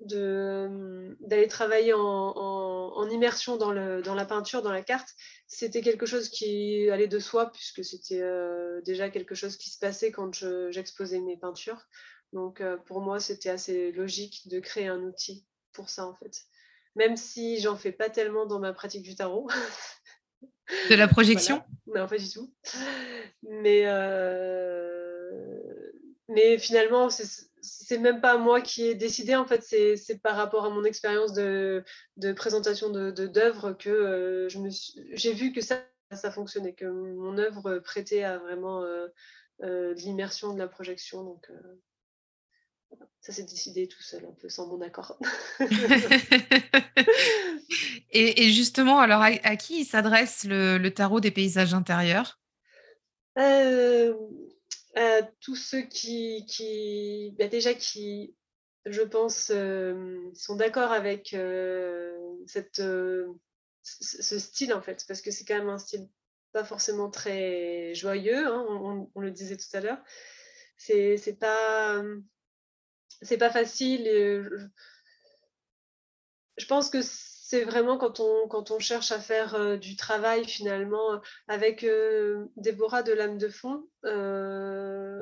d'aller 0.06 1.48
travailler 1.48 1.94
en, 1.94 2.02
immersion 3.10 3.58
dans, 3.58 3.72
le, 3.72 4.02
dans, 4.02 4.16
la 4.16 4.26
peinture, 4.26 4.62
dans 4.62 4.72
la 4.72 4.82
carte, 4.82 5.10
c'était 5.48 5.82
quelque 5.82 6.06
chose 6.06 6.30
qui 6.30 6.90
allait 6.90 7.08
de 7.08 7.20
soi, 7.20 7.52
puisque 7.52 7.84
c'était 7.84 8.22
euh, 8.22 8.82
déjà 8.82 9.10
quelque 9.10 9.36
chose 9.36 9.58
qui 9.58 9.70
se 9.70 9.80
passait 9.80 10.12
quand 10.12 10.34
j'exposais 10.70 11.20
mes 11.20 11.38
peintures. 11.38 11.88
Donc 12.34 12.62
euh, 12.62 12.78
pour 12.78 13.02
moi, 13.02 13.20
c'était 13.20 13.50
assez 13.50 13.92
logique 13.92 14.48
de 14.48 14.60
créer 14.60 14.88
un 14.88 15.02
outil 15.02 15.46
pour 15.72 15.90
ça, 15.90 16.06
en 16.06 16.16
fait. 16.16 16.42
Même 16.96 17.18
si 17.18 17.60
j'en 17.60 17.76
fais 17.76 17.92
pas 17.92 18.10
tellement 18.10 18.46
dans 18.46 18.60
ma 18.60 18.74
pratique 18.74 19.04
du 19.04 19.16
tarot. 19.16 19.50
De 20.90 20.96
la 20.96 21.08
projection? 21.08 21.62
Non, 21.88 22.08
pas 22.08 22.18
du 22.18 22.30
tout. 22.30 22.54
Mais, 23.44 23.84
euh, 23.86 25.60
mais 26.30 26.58
finalement, 26.58 27.10
c'est 27.10 27.50
même 28.00 28.22
pas 28.22 28.38
moi 28.38 28.62
qui 28.62 28.84
ai 28.86 28.96
décidé. 28.96 29.36
En 29.36 29.46
fait, 29.46 29.64
c'est 29.64 30.22
par 30.22 30.36
rapport 30.36 30.66
à 30.66 30.70
mon 30.70 30.84
expérience 30.84 31.34
de, 31.34 31.84
de, 32.18 32.34
présentation 32.34 32.90
d'œuvres 32.90 33.70
de, 33.72 33.76
que 33.76 34.48
j'ai 35.14 35.34
vu 35.34 35.52
que 35.52 35.62
ça, 35.62 35.84
ça 36.12 36.32
fonctionnait, 36.32 36.74
que 36.74 36.86
mon 36.86 37.38
œuvre 37.38 37.80
prêtait 37.80 38.24
à 38.24 38.38
vraiment 38.38 38.82
de 39.62 39.94
l'immersion, 39.94 40.54
de 40.54 40.60
la 40.60 40.68
projection. 40.68 41.24
Donc, 41.24 41.48
ça 43.22 43.32
s'est 43.32 43.44
décidé 43.44 43.88
tout 43.88 44.02
seul, 44.02 44.26
un 44.26 44.34
peu 44.34 44.50
sans 44.50 44.68
mon 44.68 44.82
accord. 44.82 45.18
et, 48.12 48.52
justement, 48.52 49.00
alors 49.00 49.22
à, 49.22 49.56
qui 49.56 49.86
s'adresse 49.86 50.44
le, 50.44 50.90
tarot 50.90 51.22
des 51.22 51.32
paysages 51.32 51.74
intérieurs? 51.74 52.42
Euh, 54.98 55.22
Tous 55.42 55.56
ceux 55.56 55.82
qui, 55.82 57.36
bah, 57.38 57.48
déjà 57.48 57.74
qui, 57.74 58.36
je 58.86 59.02
pense, 59.02 59.52
euh, 59.54 60.30
sont 60.34 60.56
d'accord 60.56 60.92
avec 60.92 61.34
euh, 61.34 62.18
ce 62.48 63.28
style 64.40 64.74
en 64.74 64.82
fait, 64.82 65.04
parce 65.08 65.22
que 65.22 65.32
c'est 65.32 65.46
quand 65.46 65.58
même 65.58 65.70
un 65.70 65.80
style 65.80 66.08
pas 66.52 66.64
forcément 66.64 67.10
très 67.10 67.96
joyeux, 67.96 68.46
hein, 68.48 69.10
on, 69.16 69.20
le 69.20 69.32
disait 69.32 69.58
tout 69.58 69.76
à 69.76 69.80
l'heure. 69.82 70.04
C'est 70.78 71.40
pas 71.40 72.04
c'est 73.22 73.38
pas 73.38 73.50
facile. 73.50 74.04
je, 76.58 76.66
pense 76.68 76.90
que 76.90 77.02
c'est 77.54 77.66
vraiment 77.66 78.00
quand 78.00 78.20
on, 78.20 78.48
quand 78.48 78.72
on 78.72 78.80
cherche 78.80 79.12
à 79.12 79.20
faire 79.20 79.54
euh, 79.54 79.78
du 79.78 79.96
travail 79.96 80.44
finalement 80.44 81.22
avec 81.48 81.84
euh, 81.84 82.46
Déborah 82.58 83.04
de 83.04 83.14
l'âme 83.14 83.38
de 83.38 83.48
fond. 83.48 83.88
Euh, 84.06 85.22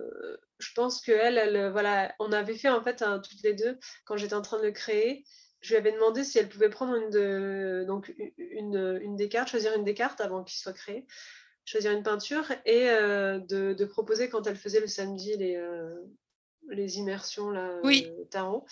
je 0.58 0.72
pense 0.74 1.02
qu'elle, 1.02 1.38
elle, 1.38 1.70
voilà, 1.72 2.16
on 2.20 2.32
avait 2.32 2.56
fait 2.56 2.70
en 2.70 2.82
fait 2.82 3.04
toutes 3.22 3.44
les 3.44 3.54
deux 3.54 3.78
quand 4.06 4.16
j'étais 4.16 4.34
en 4.34 4.42
train 4.42 4.60
de 4.60 4.64
le 4.64 4.72
créer. 4.72 5.26
Je 5.60 5.72
lui 5.72 5.76
avais 5.76 5.92
demandé 5.92 6.24
si 6.24 6.40
elle 6.40 6.48
pouvait 6.48 6.70
prendre 6.70 6.96
une, 6.96 7.10
de, 7.10 7.84
donc 7.86 8.14
une, 8.38 9.00
une 9.02 9.18
des 9.18 9.28
cartes, 9.28 9.50
choisir 9.50 9.76
une 9.76 9.84
des 9.84 9.94
cartes 9.94 10.22
avant 10.22 10.46
qu'il 10.46 10.58
soit 10.58 10.72
créé, 10.72 11.06
choisir 11.66 11.92
une 11.92 12.04
peinture 12.04 12.46
et 12.66 12.86
de, 12.86 13.74
de, 13.74 13.86
proposer 13.86 14.30
quand 14.30 14.48
elle 14.48 14.56
faisait 14.56 14.80
le 14.80 14.88
samedi 14.88 15.36
les, 15.36 15.62
les 16.70 16.98
immersions 16.98 17.50
là, 17.50 17.78
oui. 17.84 18.10
Tarot. 18.30 18.66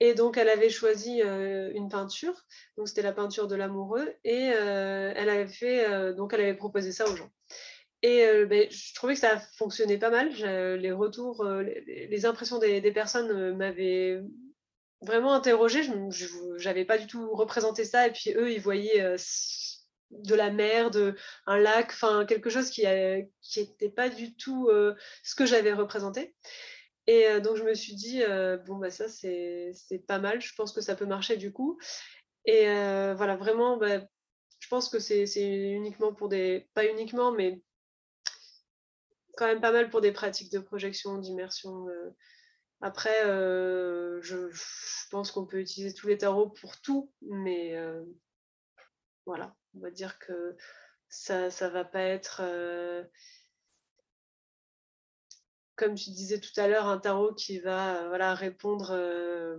Et 0.00 0.14
donc, 0.14 0.38
elle 0.38 0.48
avait 0.48 0.70
choisi 0.70 1.20
euh, 1.22 1.70
une 1.74 1.90
peinture. 1.90 2.46
Donc, 2.78 2.88
c'était 2.88 3.02
la 3.02 3.12
peinture 3.12 3.46
de 3.46 3.54
l'amoureux. 3.54 4.14
Et 4.24 4.50
euh, 4.54 5.12
elle 5.14 5.28
avait 5.28 5.46
fait, 5.46 6.14
donc, 6.14 6.32
elle 6.32 6.40
avait 6.40 6.54
proposé 6.54 6.90
ça 6.90 7.06
aux 7.06 7.16
gens. 7.16 7.30
Et 8.02 8.24
ben, 8.46 8.66
je 8.70 8.94
trouvais 8.94 9.12
que 9.12 9.20
ça 9.20 9.38
fonctionnait 9.58 9.98
pas 9.98 10.08
mal. 10.08 10.30
Les 10.78 10.90
retours, 10.90 11.44
les, 11.44 12.24
impressions 12.24 12.58
des, 12.58 12.92
personnes 12.92 13.54
m'avaient 13.56 14.22
vraiment 15.02 15.34
interrogée. 15.34 15.82
Je 15.82 16.64
n'avais 16.64 16.86
pas 16.86 16.96
du 16.96 17.06
tout 17.06 17.30
représenté 17.34 17.84
ça. 17.84 18.06
Et 18.06 18.12
puis, 18.12 18.32
eux, 18.34 18.50
ils 18.50 18.60
voyaient 18.60 19.16
de 20.12 20.34
la 20.34 20.50
mer, 20.50 20.90
de, 20.90 21.14
un 21.46 21.58
lac, 21.58 21.90
enfin, 21.90 22.24
quelque 22.24 22.48
chose 22.48 22.70
qui 22.70 22.86
n'était 22.86 23.90
pas 23.90 24.08
du 24.08 24.34
tout 24.34 24.70
ce 25.22 25.34
que 25.34 25.44
j'avais 25.44 25.74
représenté. 25.74 26.34
Et 27.10 27.26
euh, 27.26 27.40
donc, 27.40 27.56
je 27.56 27.64
me 27.64 27.74
suis 27.74 27.96
dit, 27.96 28.22
euh, 28.22 28.56
bon, 28.56 28.76
bah, 28.76 28.92
ça, 28.92 29.08
c'est 29.08 29.74
pas 30.06 30.20
mal. 30.20 30.40
Je 30.40 30.54
pense 30.54 30.72
que 30.72 30.80
ça 30.80 30.94
peut 30.94 31.06
marcher 31.06 31.36
du 31.36 31.52
coup. 31.52 31.76
Et 32.44 32.68
euh, 32.68 33.14
voilà, 33.16 33.36
vraiment, 33.36 33.76
bah, 33.78 33.98
je 34.60 34.68
pense 34.68 34.88
que 34.88 35.00
c'est 35.00 35.24
uniquement 35.72 36.14
pour 36.14 36.28
des. 36.28 36.70
Pas 36.72 36.86
uniquement, 36.86 37.32
mais 37.32 37.64
quand 39.36 39.46
même 39.46 39.60
pas 39.60 39.72
mal 39.72 39.90
pour 39.90 40.00
des 40.00 40.12
pratiques 40.12 40.52
de 40.52 40.60
projection, 40.60 41.18
d'immersion. 41.18 41.86
Après, 42.80 43.24
je, 43.24 44.48
je, 44.52 45.08
pense 45.10 45.32
qu'on 45.32 45.46
peut 45.46 45.58
utiliser 45.58 45.92
tous 45.92 46.06
les 46.06 46.18
tarots 46.18 46.50
pour 46.50 46.80
tout, 46.80 47.12
mais 47.22 47.76
voilà, 49.26 49.56
on 49.74 49.80
va 49.80 49.90
dire 49.90 50.16
que 50.20 50.56
ça 51.08 51.48
ne 51.48 51.72
va 51.72 51.84
pas 51.84 52.02
être 52.02 52.40
comme 55.80 55.94
tu 55.94 56.10
disais 56.10 56.38
tout 56.38 56.60
à 56.60 56.68
l'heure, 56.68 56.86
un 56.86 56.98
tarot 56.98 57.32
qui 57.32 57.58
va 57.58 57.96
euh, 57.96 58.08
voilà, 58.08 58.34
répondre 58.34 58.90
euh, 58.92 59.56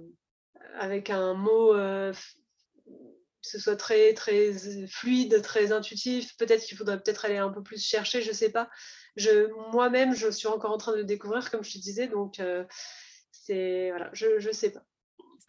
avec 0.80 1.10
un 1.10 1.34
mot, 1.34 1.74
euh, 1.74 2.14
que 2.14 3.50
ce 3.50 3.60
soit 3.60 3.76
très, 3.76 4.14
très 4.14 4.54
fluide, 4.88 5.42
très 5.42 5.72
intuitif. 5.72 6.38
Peut-être 6.38 6.64
qu'il 6.64 6.78
faudrait 6.78 7.02
peut-être 7.02 7.26
aller 7.26 7.38
un 7.38 7.50
peu 7.50 7.64
plus 7.64 7.84
chercher, 7.84 8.22
je 8.22 8.30
ne 8.30 8.36
sais 8.36 8.52
pas. 8.52 8.70
Moi-même, 9.74 10.16
je 10.16 10.30
suis 10.30 10.48
encore 10.48 10.72
en 10.72 10.78
train 10.78 10.92
de 10.92 10.98
le 10.98 11.04
découvrir, 11.06 11.50
comme 11.50 11.64
je 11.64 11.74
te 11.74 11.80
disais, 11.80 12.08
donc 12.08 12.40
c'est 13.32 13.90
voilà, 13.90 14.10
je 14.14 14.48
ne 14.48 14.54
sais 14.54 14.72
pas. 14.72 14.84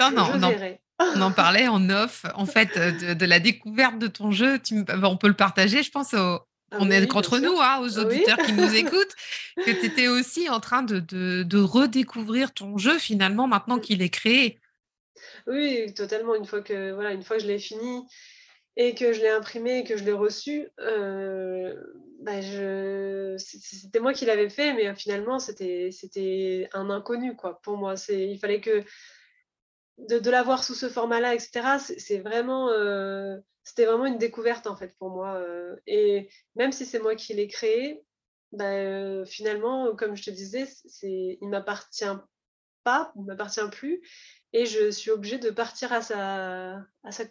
Non, 0.00 0.10
non, 0.10 0.52
on 0.98 1.20
en 1.20 1.32
parlait 1.32 1.68
en 1.68 1.90
off, 1.90 2.24
en 2.34 2.46
fait, 2.46 2.78
de, 2.78 3.26
la 3.26 3.40
découverte 3.40 3.98
de 3.98 4.08
ton 4.08 4.30
jeu. 4.30 4.58
Tu, 4.58 4.84
on 5.02 5.16
peut 5.16 5.28
le 5.28 5.36
partager, 5.36 5.82
je 5.82 5.90
pense, 5.90 6.14
aux, 6.14 6.40
ah 6.72 6.78
on 6.80 6.90
est 6.90 7.06
contre 7.06 7.38
nous, 7.38 7.60
hein, 7.60 7.80
aux 7.80 7.98
auditeurs 7.98 8.38
qui 8.38 8.52
nous 8.54 8.74
écoutent, 8.74 9.14
que 9.56 9.70
tu 9.70 9.86
étais 9.86 10.08
aussi 10.08 10.48
en 10.48 10.58
train 10.58 10.82
de, 10.82 11.00
de, 11.00 11.58
redécouvrir 11.58 12.54
ton 12.54 12.78
jeu 12.78 12.98
finalement 12.98 13.46
maintenant 13.46 13.78
qu'il 13.78 14.00
est 14.00 14.08
créé. 14.08 14.58
Oui, 15.46 15.92
totalement. 15.94 16.34
Une 16.34 16.46
fois 16.46 16.62
que, 16.62 16.92
voilà, 16.92 17.12
une 17.12 17.22
fois 17.22 17.36
que 17.36 17.42
je 17.42 17.48
l'ai 17.48 17.58
fini 17.58 18.06
et 18.76 18.94
que 18.94 19.12
je 19.12 19.20
l'ai 19.20 19.28
imprimé 19.28 19.80
et 19.80 19.84
que 19.84 19.98
je 19.98 20.04
l'ai 20.04 20.12
reçu, 20.12 20.68
euh, 20.80 21.74
bah 22.20 22.40
je... 22.40 23.34
c'était 23.36 24.00
moi 24.00 24.14
qui 24.14 24.24
l'avais 24.24 24.48
fait, 24.48 24.72
mais 24.72 24.94
finalement, 24.94 25.38
c'était 25.38 26.68
un 26.72 26.88
inconnu 26.88 27.36
quoi, 27.36 27.60
pour 27.62 27.76
moi. 27.76 27.94
Il 28.08 28.38
fallait 28.38 28.62
que 28.62 28.82
de, 29.98 30.18
de 30.18 30.30
l'avoir 30.30 30.64
sous 30.64 30.74
ce 30.74 30.88
format-là, 30.88 31.34
etc., 31.34 31.60
c'est 31.98 32.18
vraiment... 32.18 32.70
Euh, 32.70 33.36
c'était 33.64 33.84
vraiment 33.84 34.06
une 34.06 34.18
découverte 34.18 34.66
en 34.66 34.76
fait 34.76 34.96
pour 34.98 35.10
moi. 35.10 35.40
Et 35.86 36.28
même 36.56 36.72
si 36.72 36.86
c'est 36.86 36.98
moi 36.98 37.14
qui 37.14 37.34
l'ai 37.34 37.48
créé, 37.48 38.02
bah, 38.52 39.24
finalement, 39.24 39.96
comme 39.96 40.16
je 40.16 40.24
te 40.24 40.30
disais, 40.30 40.66
c'est, 40.66 41.38
il 41.40 41.48
m'appartient 41.48 42.04
pas, 42.84 43.12
il 43.16 43.24
m'appartient 43.24 43.60
plus, 43.70 44.02
et 44.52 44.66
je 44.66 44.90
suis 44.90 45.10
obligée 45.10 45.38
de 45.38 45.50
partir 45.50 45.92
à 45.92 46.02
sa, 46.02 46.76
à 47.04 47.12
sa, 47.12 47.24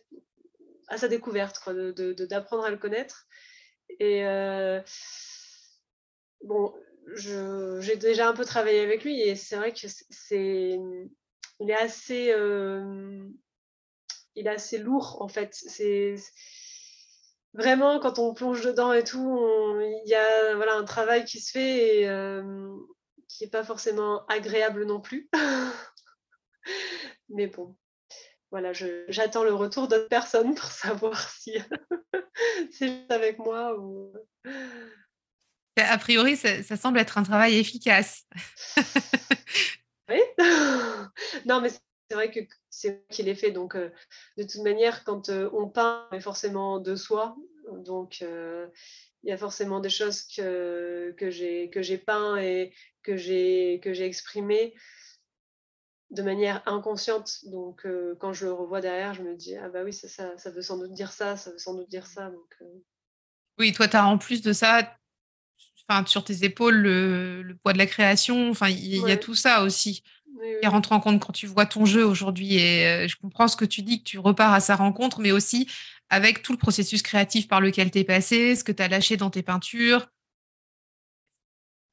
à 0.88 0.98
sa 0.98 1.08
découverte, 1.08 1.60
quoi, 1.60 1.74
de, 1.74 2.14
d'apprendre 2.26 2.64
à 2.64 2.72
le 2.72 2.78
connaître. 2.78 3.28
Et 4.00 4.24
bon, 6.44 6.74
j'ai 7.14 7.96
déjà 7.98 8.30
un 8.30 8.34
peu 8.34 8.46
travaillé 8.46 8.80
avec 8.80 9.04
lui, 9.04 9.22
et 9.22 9.36
c'est 9.36 9.58
vrai 9.58 9.74
que 9.74 9.88
c'est, 10.10 10.80
il 11.60 11.70
est 11.70 11.76
assez 11.76 12.34
il 14.42 14.48
est 14.48 14.52
assez 14.52 14.78
lourd 14.78 15.22
en 15.22 15.28
fait. 15.28 15.54
C'est 15.54 16.16
vraiment 17.54 18.00
quand 18.00 18.20
on 18.20 18.34
plonge 18.34 18.62
dedans 18.62 18.92
et 18.94 19.04
tout, 19.04 19.40
il 19.80 20.10
y 20.10 20.16
a 20.16 20.56
voilà, 20.56 20.76
un 20.76 20.84
travail 20.84 21.26
qui 21.26 21.40
se 21.40 21.52
fait 21.52 22.00
et 22.00 22.10
euh, 22.10 22.76
qui 23.28 23.44
n'est 23.44 23.50
pas 23.50 23.64
forcément 23.64 24.26
agréable 24.28 24.86
non 24.86 25.00
plus. 25.00 25.30
Mais 27.30 27.48
bon, 27.48 27.76
voilà, 28.52 28.72
j'attends 29.08 29.44
le 29.44 29.54
retour 29.54 29.88
d'autres 29.88 30.10
personnes 30.10 30.56
pour 30.56 30.70
savoir 30.70 31.30
si 31.40 31.58
c'est 32.72 33.10
avec 33.10 33.40
moi 33.40 33.78
ou. 33.78 34.14
A 35.78 35.98
priori, 35.98 36.36
ça, 36.36 36.62
ça 36.64 36.76
semble 36.76 37.00
être 37.00 37.18
un 37.18 37.24
travail 37.24 37.58
efficace. 37.58 38.26
oui. 40.10 40.20
non, 41.46 41.62
mais 41.62 41.70
c'est 42.12 42.16
vrai 42.16 42.30
que 42.30 42.42
c'est 42.70 42.90
moi 42.90 43.00
qui 43.10 43.24
l'ai 43.24 43.36
fait. 43.36 43.52
Donc, 43.52 43.76
euh, 43.76 43.90
de 44.38 44.44
toute 44.44 44.62
manière, 44.64 45.06
quand 45.06 45.30
euh, 45.30 45.50
on 45.54 45.70
peint, 45.70 46.10
on 46.12 46.18
est 46.18 46.20
forcément 46.20 46.78
de 46.78 46.98
soi. 46.98 47.38
Donc, 47.86 48.18
euh, 48.22 48.68
il 49.24 49.30
y 49.30 49.32
a 49.32 49.38
forcément 49.38 49.80
des 49.80 49.90
choses 49.90 50.24
que, 50.24 51.16
que 51.18 51.30
j'ai 51.30 51.98
peint 51.98 52.36
et 52.36 52.74
que 53.02 53.16
j'ai 53.16 53.80
exprimées 54.04 54.74
de 56.10 56.22
manière 56.22 56.62
inconsciente. 56.68 57.46
Donc, 57.46 57.88
quand 58.20 58.34
je 58.34 58.48
le 58.48 58.52
revois 58.52 58.82
derrière, 58.82 59.14
je 59.14 59.22
me 59.22 59.36
dis, 59.36 59.56
ah 59.56 59.70
bah 59.70 59.84
oui, 59.86 59.94
ça, 59.94 60.10
ça, 60.10 60.38
ça 60.38 60.52
veut 60.52 60.62
sans 60.62 60.78
doute 60.78 60.92
dire 60.92 61.14
ça, 61.14 61.38
ça 61.38 61.52
veut 61.52 61.60
sans 61.60 61.76
doute 61.76 61.90
dire 61.90 62.08
ça. 62.08 62.30
Donc, 62.30 62.58
Oui, 63.58 63.72
toi, 63.72 63.88
tu 63.88 63.96
as 63.96 64.06
en 64.06 64.18
plus 64.18 64.42
de 64.42 64.52
ça, 64.52 64.98
enfin, 65.88 66.06
sur 66.06 66.26
tes 66.26 66.44
épaules, 66.44 66.76
le, 66.76 67.58
poids 67.64 67.72
de 67.72 67.78
la 67.78 67.88
création. 67.88 68.50
Enfin, 68.50 68.68
il 68.68 69.08
y, 69.08 69.12
a 69.12 69.18
tout 69.18 69.36
ça 69.36 69.64
aussi 69.64 70.04
qui 70.62 70.68
rentre 70.68 70.92
en 70.92 71.00
compte 71.00 71.20
quand 71.20 71.34
tu 71.34 71.48
vois 71.48 71.66
ton 71.66 71.86
jeu 71.86 72.06
aujourd'hui. 72.06 72.56
Et 72.56 72.88
euh, 72.88 73.08
je 73.08 73.16
comprends 73.18 73.48
ce 73.48 73.58
que 73.58 73.66
tu 73.66 73.82
dis, 73.82 74.00
que 74.00 74.10
tu 74.10 74.20
repars 74.20 74.54
à 74.54 74.60
sa 74.60 74.76
rencontre, 74.76 75.20
mais 75.20 75.32
aussi 75.32 75.68
avec 76.10 76.42
tout 76.42 76.52
le 76.52 76.58
processus 76.58 77.02
créatif 77.02 77.48
par 77.48 77.62
lequel 77.62 77.92
tu 77.92 78.00
es 78.00 78.04
passé, 78.04 78.56
ce 78.56 78.64
que 78.64 78.72
tu 78.72 78.84
as 78.84 78.88
lâché 78.88 79.18
dans 79.18 79.30
tes 79.30 79.44
peintures, 79.44 80.08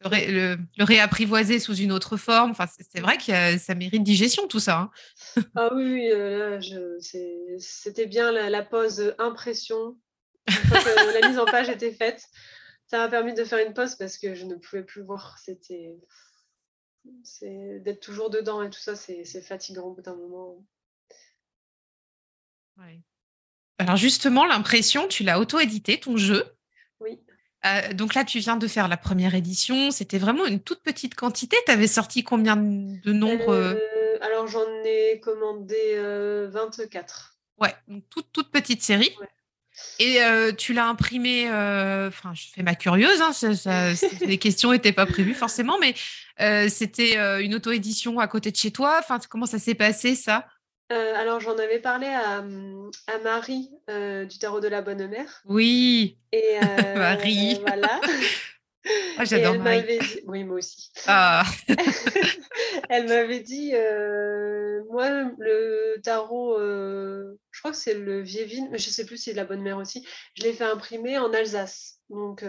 le, 0.05 0.57
réapprivoiser 0.79 1.59
sous 1.59 1.75
une 1.75 1.93
autre 1.93 2.17
forme. 2.17 2.51
Enfin, 2.51 2.67
c'est 2.69 3.01
vrai 3.01 3.17
que 3.17 3.59
ça 3.59 3.75
mérite 3.75 4.03
digestion, 4.03 4.47
tout 4.49 4.61
ça. 4.61 4.79
Hein. 4.79 4.91
ah 5.57 5.71
oui, 5.75 6.11
euh, 6.11 6.61
c'était 7.59 8.07
bien 8.07 8.33
la, 8.33 8.51
la, 8.51 8.63
pause 8.63 9.15
impression. 9.19 9.97
la 10.47 11.29
mise 11.29 11.39
en 11.39 11.45
page 11.45 11.69
était 11.69 11.93
faite, 11.93 12.23
ça 12.87 12.99
m'a 12.99 13.09
permis 13.09 13.35
de 13.35 13.45
faire 13.45 13.65
une 13.65 13.75
pause 13.75 13.97
parce 13.97 14.19
que 14.19 14.35
je 14.35 14.45
ne 14.45 14.55
pouvais 14.55 14.83
plus 14.83 15.03
voir. 15.03 15.39
C'était 15.39 15.95
c'est 17.23 17.81
d'être 17.81 18.01
toujours 18.01 18.31
dedans 18.31 18.63
et 18.63 18.71
tout 18.71 18.81
ça, 18.81 18.95
c'est 18.95 19.43
fatigant 19.43 19.85
au 19.85 19.95
bout 19.95 20.03
d'un 20.03 20.15
moment. 20.15 20.65
Alors 23.79 23.97
justement, 23.97 24.45
l'impression, 24.45 25.09
tu 25.09 25.23
l'as 25.23 25.41
auto-édité, 25.41 26.01
ton 26.01 26.17
jeu. 26.17 26.45
Oui. 27.01 27.21
Euh, 27.65 27.93
donc 27.93 28.15
là, 28.15 28.25
tu 28.25 28.39
viens 28.39 28.57
de 28.57 28.67
faire 28.67 28.89
la 28.89 28.97
première 28.97 29.35
édition. 29.35 29.91
C'était 29.91 30.19
vraiment 30.19 30.47
une 30.47 30.61
toute 30.61 30.83
petite 30.83 31.15
quantité. 31.15 31.57
Tu 31.67 31.73
avais 31.73 31.87
sorti 31.87 32.23
combien 32.23 32.57
de 32.57 33.13
nombre 33.13 33.51
euh? 33.51 33.75
Euh, 33.75 34.19
Alors 34.21 34.47
j'en 34.47 34.67
ai 34.85 35.21
commandé 35.21 35.97
24. 36.51 37.37
Ouais, 37.61 37.75
donc 37.89 38.05
toute, 38.11 38.31
toute 38.33 38.51
petite 38.51 38.83
série. 38.83 39.15
Et 40.01 40.21
tu 40.57 40.73
l'as 40.73 40.87
imprimé, 40.87 41.47
enfin, 41.49 42.33
je 42.35 42.45
fais 42.55 42.63
ma 42.63 42.75
curieuse, 42.75 43.21
hein, 43.21 43.93
les 44.21 44.39
questions 44.39 44.71
n'étaient 44.73 44.93
pas 44.93 45.07
prévues 45.07 45.35
forcément, 45.35 45.77
mais 45.81 45.95
c'était 46.69 47.17
une 47.43 47.55
auto-édition 47.55 48.21
à 48.21 48.29
côté 48.29 48.51
de 48.51 48.57
chez 48.57 48.71
toi. 48.71 49.01
Enfin, 49.01 49.19
comment 49.29 49.47
ça 49.47 49.59
s'est 49.59 49.75
passé 49.75 50.15
ça? 50.15 50.47
Euh, 50.91 51.15
alors, 51.17 51.41
j'en 51.41 51.57
avais 51.59 51.81
parlé 51.81 52.07
à, 52.07 52.39
à 52.39 53.19
Marie 53.23 53.71
euh, 53.91 54.25
du 54.25 54.39
tarot 54.39 54.61
de 54.61 54.69
la 54.69 54.81
Bonne 54.81 55.07
Mère. 55.07 55.43
Oui. 55.45 56.17
Et 56.33 56.59
euh, 56.63 56.95
Marie. 56.97 57.59
Voilà. 57.61 58.01
Ah, 59.17 59.25
j'adore 59.25 59.59
Marie. 59.59 59.99
Oui, 60.27 60.45
moi 60.45 60.59
aussi. 60.59 60.91
Ah. 61.07 61.45
elle 62.89 63.09
m'avait 63.09 63.41
dit, 63.41 63.73
moi, 64.91 65.11
le 65.39 66.01
tarot, 66.03 66.59
je 66.59 67.61
crois 67.61 67.73
que 67.73 67.77
c'est 67.77 67.95
le 67.95 68.21
Vievine, 68.21 68.69
mais 68.71 68.79
je 68.79 68.89
ne 68.89 68.93
sais 68.93 69.05
plus 69.05 69.17
si 69.17 69.25
c'est 69.25 69.33
de 69.33 69.37
la 69.37 69.45
Bonne 69.45 69.63
Mère 69.63 69.79
aussi. 69.79 70.07
Je 70.35 70.43
l'ai 70.45 70.53
fait 70.53 70.65
imprimer 70.65 71.19
en 71.19 71.33
Alsace, 71.33 72.01
donc 72.09 72.45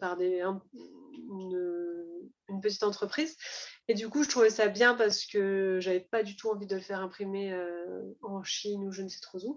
par 0.00 0.16
des, 0.16 0.42
une 2.48 2.60
petite 2.60 2.82
entreprise. 2.82 3.36
Et 3.88 3.94
du 3.94 4.08
coup, 4.08 4.22
je 4.22 4.28
trouvais 4.28 4.50
ça 4.50 4.68
bien 4.68 4.94
parce 4.94 5.24
que 5.24 5.78
j'avais 5.80 6.00
pas 6.00 6.22
du 6.22 6.36
tout 6.36 6.50
envie 6.50 6.66
de 6.66 6.74
le 6.74 6.80
faire 6.80 7.00
imprimer 7.00 7.52
euh, 7.52 8.02
en 8.22 8.42
Chine 8.42 8.84
ou 8.84 8.92
je 8.92 9.02
ne 9.02 9.08
sais 9.08 9.20
trop 9.20 9.38
où. 9.44 9.56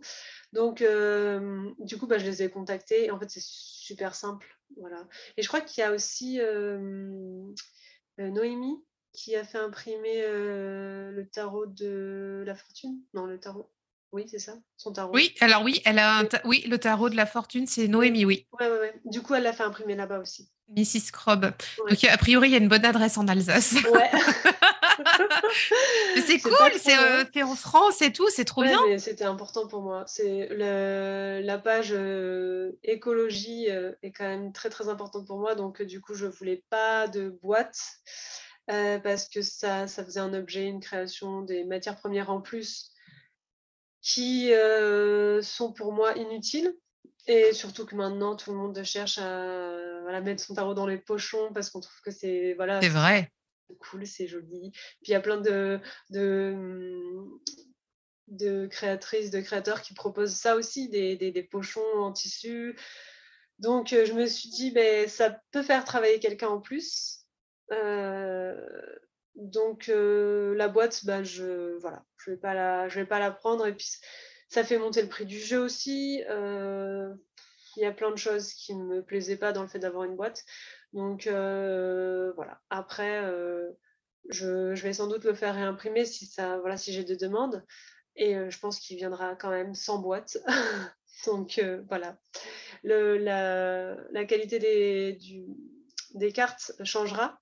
Donc, 0.53 0.81
euh, 0.81 1.69
du 1.79 1.97
coup, 1.97 2.07
bah, 2.07 2.17
je 2.17 2.25
les 2.25 2.43
ai 2.43 2.49
contactés. 2.49 3.11
en 3.11 3.19
fait, 3.19 3.29
c'est 3.29 3.43
super 3.43 4.15
simple. 4.15 4.58
Voilà. 4.77 5.07
Et 5.37 5.41
je 5.41 5.47
crois 5.47 5.61
qu'il 5.61 5.81
y 5.81 5.85
a 5.85 5.91
aussi 5.91 6.39
euh, 6.41 7.53
Noémie 8.17 8.83
qui 9.13 9.35
a 9.35 9.43
fait 9.43 9.57
imprimer 9.57 10.21
le 10.21 11.27
tarot 11.31 11.65
de 11.65 12.43
la 12.45 12.55
fortune. 12.55 12.99
Non, 13.13 13.25
le 13.25 13.39
tarot. 13.39 13.71
Oui, 14.11 14.25
c'est 14.27 14.39
ça, 14.39 14.53
son 14.75 14.91
tarot. 14.91 15.13
Oui, 15.13 15.35
alors 15.39 15.61
oui, 15.61 15.81
elle 15.85 15.99
a 15.99 16.19
un 16.19 16.27
oui, 16.43 16.63
le 16.67 16.79
tarot 16.79 17.09
de 17.09 17.15
la 17.15 17.27
fortune, 17.27 17.67
c'est 17.67 17.87
Noémie, 17.87 18.25
oui. 18.25 18.47
Oui, 18.59 18.65
oui, 18.69 18.77
oui. 18.81 19.11
Du 19.11 19.21
coup, 19.21 19.35
elle 19.35 19.43
l'a 19.43 19.53
fait 19.53 19.63
imprimer 19.63 19.95
là-bas 19.95 20.19
aussi. 20.19 20.49
Mrs. 20.75 21.11
Crobb. 21.11 21.51
Donc, 21.89 22.03
a 22.03 22.17
priori, 22.17 22.49
il 22.49 22.51
y 22.51 22.55
a 22.55 22.59
une 22.59 22.67
bonne 22.67 22.85
adresse 22.85 23.17
en 23.17 23.27
Alsace. 23.27 23.75
Ouais. 23.91 24.09
c'est 26.25 26.39
cool, 26.39 26.71
c'est 26.77 26.97
euh, 26.97 27.25
fait 27.25 27.43
en 27.43 27.55
France 27.55 28.01
et 28.01 28.11
tout, 28.11 28.29
c'est 28.29 28.45
trop 28.45 28.63
bien. 28.63 28.79
C'était 28.97 29.23
important 29.23 29.67
pour 29.67 29.81
moi. 29.81 30.03
C'est 30.07 30.49
la 30.51 31.57
page 31.57 31.91
euh, 31.91 32.71
écologie 32.83 33.69
euh, 33.69 33.93
est 34.03 34.11
quand 34.11 34.25
même 34.25 34.51
très 34.53 34.69
très 34.69 34.89
importante 34.89 35.27
pour 35.27 35.37
moi. 35.37 35.55
Donc, 35.55 35.81
du 35.81 36.01
coup, 36.01 36.13
je 36.13 36.25
voulais 36.25 36.63
pas 36.69 37.07
de 37.07 37.29
boîte 37.41 37.79
parce 38.67 39.27
que 39.27 39.41
ça, 39.41 39.87
ça 39.87 40.05
faisait 40.05 40.19
un 40.19 40.33
objet, 40.33 40.65
une 40.65 40.79
création, 40.79 41.41
des 41.41 41.63
matières 41.63 41.95
premières 41.95 42.29
en 42.29 42.39
plus 42.39 42.91
qui 44.01 44.51
sont 45.41 45.73
pour 45.73 45.93
moi 45.93 46.15
inutiles. 46.17 46.75
Et 47.27 47.53
surtout 47.53 47.85
que 47.85 47.95
maintenant, 47.95 48.35
tout 48.35 48.51
le 48.51 48.57
monde 48.57 48.81
cherche 48.83 49.17
à 49.17 50.21
mettre 50.21 50.43
son 50.43 50.53
tarot 50.53 50.73
dans 50.73 50.87
les 50.87 50.97
pochons 50.97 51.51
parce 51.53 51.69
qu'on 51.69 51.79
trouve 51.79 52.01
que 52.03 52.11
c'est 52.11 52.53
voilà, 52.55 52.81
c'est 52.81 52.89
vrai. 52.89 53.31
Cool, 53.75 54.05
c'est 54.05 54.27
joli. 54.27 54.71
Puis 54.71 55.09
il 55.09 55.11
y 55.11 55.15
a 55.15 55.21
plein 55.21 55.37
de, 55.37 55.79
de, 56.09 56.55
de, 58.27 58.67
créatrices, 58.67 59.31
de 59.31 59.41
créateurs 59.41 59.81
qui 59.81 59.93
proposent 59.93 60.35
ça 60.35 60.55
aussi, 60.55 60.89
des, 60.89 61.15
des, 61.15 61.43
pochons 61.43 61.81
en 61.97 62.11
tissu. 62.11 62.77
Donc 63.59 63.89
je 63.89 64.13
me 64.13 64.25
suis 64.25 64.49
dit, 64.49 64.71
ben, 64.71 65.07
ça 65.07 65.41
peut 65.51 65.63
faire 65.63 65.83
travailler 65.85 66.19
quelqu'un 66.19 66.49
en 66.49 66.61
plus. 66.61 67.25
donc 69.35 69.87
la 69.87 70.67
boîte, 70.67 71.05
ben, 71.05 71.23
je 71.23 71.77
voilà, 71.77 72.05
je 72.17 72.31
vais 72.31 72.37
pas 72.37 72.53
la, 72.53 72.87
je 72.89 72.99
vais 72.99 73.05
pas 73.05 73.19
la 73.19 73.31
prendre 73.31 73.65
et 73.67 73.73
puis 73.73 73.87
ça 74.49 74.63
fait 74.63 74.79
monter 74.79 75.01
le 75.01 75.07
prix 75.07 75.25
du 75.25 75.39
jeu 75.39 75.59
aussi. 75.59 76.23
Euh, 76.27 77.13
il 77.77 77.83
y 77.83 77.85
a 77.85 77.91
plein 77.91 78.11
de 78.11 78.17
choses 78.17 78.53
qui 78.53 78.75
ne 78.75 78.83
me 78.83 79.03
plaisaient 79.03 79.37
pas 79.37 79.53
dans 79.53 79.61
le 79.61 79.67
fait 79.67 79.79
d'avoir 79.79 80.03
une 80.03 80.15
boîte. 80.15 80.43
Donc 80.93 81.27
euh, 81.27 82.31
voilà. 82.35 82.61
Après, 82.69 83.23
euh, 83.23 83.71
je, 84.29 84.73
vais 84.73 84.93
sans 84.93 85.07
doute 85.07 85.23
le 85.23 85.33
faire 85.33 85.55
réimprimer 85.55 86.05
si, 86.05 86.25
ça, 86.25 86.57
voilà, 86.59 86.77
si 86.77 86.93
j'ai 86.93 87.03
des 87.03 87.17
demandes. 87.17 87.65
Et 88.15 88.33
je 88.49 88.59
pense 88.59 88.79
qu'il 88.79 88.97
viendra 88.97 89.35
quand 89.35 89.49
même 89.49 89.75
sans 89.75 89.99
boîte. 89.99 90.37
Donc 91.25 91.61
voilà. 91.87 92.17
La, 92.83 94.25
qualité 94.25 94.59
des 96.15 96.31
cartes 96.33 96.73
changera. 96.83 97.39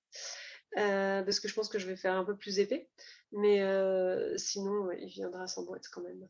parce 0.74 1.40
que 1.40 1.48
je 1.48 1.54
pense 1.54 1.68
que 1.68 1.78
je 1.78 1.86
vais 1.86 1.96
faire 1.96 2.14
un 2.14 2.24
peu 2.24 2.36
plus 2.36 2.60
épais. 2.60 2.88
Mais 3.32 3.60
sinon, 4.36 4.90
il 4.92 5.08
viendra 5.08 5.48
sans 5.48 5.64
boîte 5.64 5.88
quand 5.90 6.02
même. 6.02 6.28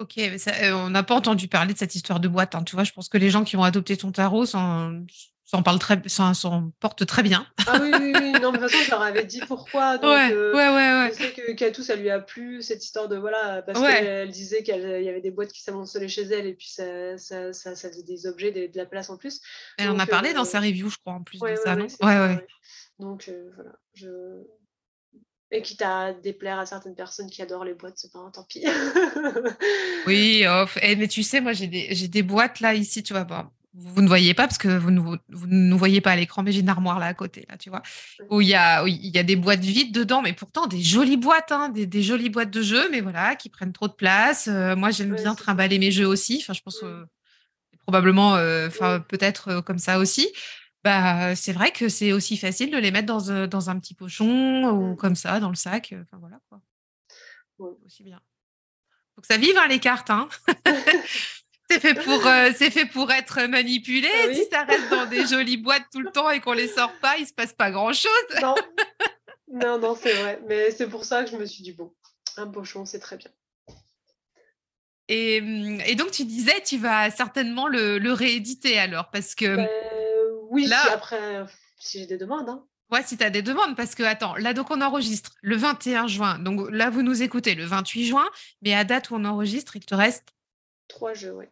Ok, 0.00 0.16
euh, 0.16 0.72
on 0.72 0.88
n'a 0.88 1.02
pas 1.02 1.14
entendu 1.14 1.46
parler 1.46 1.74
de 1.74 1.78
cette 1.78 1.94
histoire 1.94 2.20
de 2.20 2.28
boîte. 2.28 2.54
Hein. 2.54 2.64
Tu 2.64 2.74
vois, 2.74 2.84
je 2.84 2.92
pense 2.92 3.10
que 3.10 3.18
les 3.18 3.28
gens 3.28 3.44
qui 3.44 3.56
vont 3.56 3.64
adopter 3.64 3.98
ton 3.98 4.10
tarot 4.10 4.46
s'en, 4.46 5.04
parlent 5.62 5.78
très, 5.78 6.00
s'en, 6.06 6.72
portent 6.80 7.04
très 7.04 7.22
bien. 7.22 7.46
Ah 7.66 7.78
oui, 7.82 7.90
oui, 8.00 8.12
oui. 8.18 8.32
Non, 8.40 8.50
mais 8.50 8.56
de 8.56 8.62
toute 8.62 8.70
façon, 8.70 8.82
je 8.82 8.90
leur 8.90 9.02
avais 9.02 9.24
dit 9.24 9.42
pourquoi. 9.46 9.98
Donc, 9.98 10.10
ouais, 10.10 10.32
euh, 10.32 10.54
ouais, 10.54 10.68
ouais, 10.70 11.10
Je 11.12 11.22
sais 11.22 11.32
que 11.32 11.52
Katou, 11.52 11.82
ça 11.82 11.96
lui 11.96 12.08
a 12.08 12.18
plu, 12.18 12.62
cette 12.62 12.82
histoire 12.82 13.08
de 13.08 13.16
voilà, 13.18 13.60
parce 13.60 13.78
qu'elle 13.78 14.30
disait 14.30 14.62
qu'il 14.62 14.74
y 14.74 15.08
avait 15.08 15.20
des 15.20 15.30
boîtes 15.30 15.52
qui 15.52 15.60
s'amoncelaient 15.60 16.08
chez 16.08 16.22
elle 16.22 16.46
et 16.46 16.54
puis 16.54 16.68
ça, 16.68 17.18
ça, 17.18 17.52
ça, 17.52 17.74
faisait 17.74 18.02
des 18.02 18.26
objets, 18.26 18.52
de 18.52 18.76
la 18.78 18.86
place 18.86 19.10
en 19.10 19.18
plus. 19.18 19.42
Elle 19.76 19.90
en 19.90 19.98
a 19.98 20.06
parlé 20.06 20.32
dans 20.32 20.42
euh, 20.42 20.46
sa 20.46 20.60
review, 20.60 20.88
je 20.88 20.96
crois, 20.96 21.12
en 21.12 21.22
plus 21.22 21.38
de 21.38 21.56
ça, 21.62 21.76
non? 21.76 21.88
Ouais, 22.00 22.18
ouais. 22.18 22.46
Donc 22.98 23.30
voilà, 23.54 23.72
je, 23.92 24.08
et 25.52 25.62
quitte 25.62 25.82
à 25.82 26.12
déplaire 26.12 26.58
à 26.58 26.66
certaines 26.66 26.94
personnes 26.94 27.28
qui 27.28 27.42
adorent 27.42 27.64
les 27.64 27.74
boîtes, 27.74 27.94
c'est 27.96 28.12
pas 28.12 28.20
un 28.20 28.30
tant 28.30 28.44
pis. 28.44 28.64
oui, 30.06 30.44
eh, 30.82 30.96
mais 30.96 31.08
tu 31.08 31.22
sais, 31.22 31.40
moi 31.40 31.52
j'ai 31.52 31.66
des, 31.66 32.08
des, 32.08 32.22
boîtes 32.22 32.60
là 32.60 32.74
ici, 32.74 33.02
tu 33.02 33.12
vois. 33.12 33.26
vous 33.74 34.00
ne 34.00 34.06
voyez 34.06 34.32
pas 34.32 34.46
parce 34.46 34.58
que 34.58 34.68
vous 34.68 34.92
ne, 34.92 35.00
vous, 35.00 35.18
nous 35.28 35.76
voyez 35.76 36.00
pas 36.00 36.12
à 36.12 36.16
l'écran, 36.16 36.44
mais 36.44 36.52
j'ai 36.52 36.60
une 36.60 36.68
armoire 36.68 37.00
là 37.00 37.06
à 37.06 37.14
côté, 37.14 37.46
là, 37.48 37.56
tu 37.56 37.68
vois, 37.68 37.82
où 38.30 38.40
il 38.40 38.48
y 38.48 38.54
a, 38.54 38.86
il 38.86 39.14
y 39.14 39.18
a 39.18 39.24
des 39.24 39.36
boîtes 39.36 39.60
vides 39.60 39.92
dedans, 39.92 40.22
mais 40.22 40.34
pourtant 40.34 40.68
des 40.68 40.82
jolies 40.82 41.16
boîtes, 41.16 41.50
hein, 41.50 41.68
des, 41.68 42.02
jolies 42.02 42.30
boîtes 42.30 42.50
de 42.50 42.62
jeux, 42.62 42.88
mais 42.90 43.00
voilà, 43.00 43.34
qui 43.34 43.48
prennent 43.48 43.72
trop 43.72 43.88
de 43.88 43.94
place. 43.94 44.48
Euh, 44.48 44.76
moi, 44.76 44.90
j'aime 44.90 45.14
bien 45.16 45.34
trimballer 45.34 45.80
mes 45.80 45.90
jeux 45.90 46.06
aussi. 46.06 46.38
Enfin, 46.40 46.52
je 46.52 46.60
pense 46.62 46.78
que 46.78 47.06
probablement, 47.82 48.36
euh, 48.36 48.68
enfin, 48.68 49.00
peut-être 49.00 49.48
euh, 49.48 49.62
comme 49.62 49.78
ça 49.78 49.98
aussi 49.98 50.28
bah, 50.82 51.36
c'est 51.36 51.52
vrai 51.52 51.72
que 51.72 51.88
c'est 51.88 52.12
aussi 52.12 52.36
facile 52.36 52.70
de 52.70 52.78
les 52.78 52.90
mettre 52.90 53.06
dans, 53.06 53.28
euh, 53.30 53.46
dans 53.46 53.68
un 53.68 53.78
petit 53.78 53.94
pochon 53.94 54.64
ou 54.70 54.92
mmh. 54.92 54.96
comme 54.96 55.14
ça, 55.14 55.38
dans 55.40 55.50
le 55.50 55.54
sac. 55.54 55.94
Enfin, 56.00 56.18
voilà, 56.18 56.40
quoi. 56.48 56.60
Aussi 57.84 58.02
bien. 58.02 58.20
Faut 59.14 59.20
que 59.20 59.26
ça 59.26 59.36
vive, 59.36 59.56
hein, 59.58 59.68
les 59.68 59.80
cartes. 59.80 60.08
Hein. 60.08 60.28
c'est 61.70 61.80
fait, 61.80 61.94
pour, 61.94 62.26
euh, 62.26 62.52
fait 62.52 62.86
pour 62.86 63.12
être 63.12 63.42
manipulé. 63.42 64.08
Ah 64.10 64.34
si 64.34 64.46
ça 64.50 64.62
reste 64.62 64.88
dans 64.88 65.04
des 65.04 65.26
jolies 65.26 65.58
boîtes 65.58 65.84
tout 65.92 66.00
le 66.00 66.10
temps 66.10 66.30
et 66.30 66.40
qu'on 66.40 66.54
les 66.54 66.68
sort 66.68 66.92
pas, 67.00 67.18
il 67.18 67.26
se 67.26 67.34
passe 67.34 67.52
pas 67.52 67.70
grand-chose. 67.70 68.10
non, 68.40 68.54
non, 69.52 69.78
non 69.78 69.94
c'est 69.94 70.14
vrai. 70.14 70.40
Mais 70.48 70.70
c'est 70.70 70.88
pour 70.88 71.04
ça 71.04 71.24
que 71.24 71.30
je 71.30 71.36
me 71.36 71.44
suis 71.44 71.62
dit, 71.62 71.72
bon, 71.72 71.92
un 72.38 72.46
pochon, 72.46 72.86
c'est 72.86 73.00
très 73.00 73.18
bien. 73.18 73.30
Et, 75.08 75.40
mmh, 75.42 75.80
et, 75.86 75.94
donc, 75.96 76.12
tu 76.12 76.24
disais, 76.24 76.62
tu 76.64 76.78
vas 76.78 77.10
certainement 77.10 77.66
le, 77.66 77.98
le 77.98 78.12
rééditer 78.14 78.78
alors, 78.78 79.10
parce 79.10 79.34
que... 79.34 79.56
Ben, 79.56 79.68
oui, 80.50 80.66
si 80.66 80.74
après, 80.92 81.44
si 81.78 82.00
j'ai 82.00 82.06
des 82.06 82.18
demandes. 82.18 82.48
Hein. 82.48 82.64
Ouais, 82.90 83.02
si 83.04 83.16
tu 83.16 83.24
as 83.24 83.30
des 83.30 83.42
demandes, 83.42 83.76
parce 83.76 83.94
que, 83.94 84.02
attends, 84.02 84.34
là, 84.36 84.52
donc 84.52 84.70
on 84.70 84.80
enregistre 84.80 85.36
le 85.42 85.56
21 85.56 86.08
juin. 86.08 86.38
Donc 86.40 86.68
là, 86.70 86.90
vous 86.90 87.02
nous 87.02 87.22
écoutez 87.22 87.54
le 87.54 87.64
28 87.64 88.06
juin, 88.06 88.28
mais 88.62 88.74
à 88.74 88.84
date 88.84 89.10
où 89.10 89.14
on 89.14 89.24
enregistre, 89.24 89.76
il 89.76 89.84
te 89.84 89.94
reste 89.94 90.24
Trois 90.88 91.14
jeux, 91.14 91.32
oui. 91.32 91.44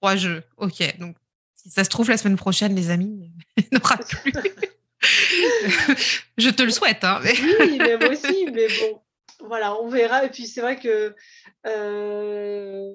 Trois 0.00 0.16
jeux, 0.16 0.42
ok. 0.56 0.98
Donc, 0.98 1.16
si 1.54 1.70
ça 1.70 1.84
se 1.84 1.90
trouve, 1.90 2.08
la 2.08 2.16
semaine 2.16 2.36
prochaine, 2.36 2.74
les 2.74 2.88
amis, 2.88 3.30
il 3.56 3.66
n'y 3.70 3.78
aura 3.78 3.98
plus. 3.98 4.32
Je 6.38 6.48
te 6.48 6.62
le 6.62 6.70
souhaite. 6.70 7.04
Hein, 7.04 7.20
Oui, 7.22 7.78
mais 7.78 7.98
moi 7.98 8.08
aussi, 8.08 8.46
mais 8.50 8.68
bon, 8.68 9.02
voilà, 9.40 9.78
on 9.80 9.88
verra. 9.88 10.24
Et 10.24 10.30
puis, 10.30 10.46
c'est 10.46 10.62
vrai 10.62 10.78
que. 10.78 11.14
Euh, 11.66 12.94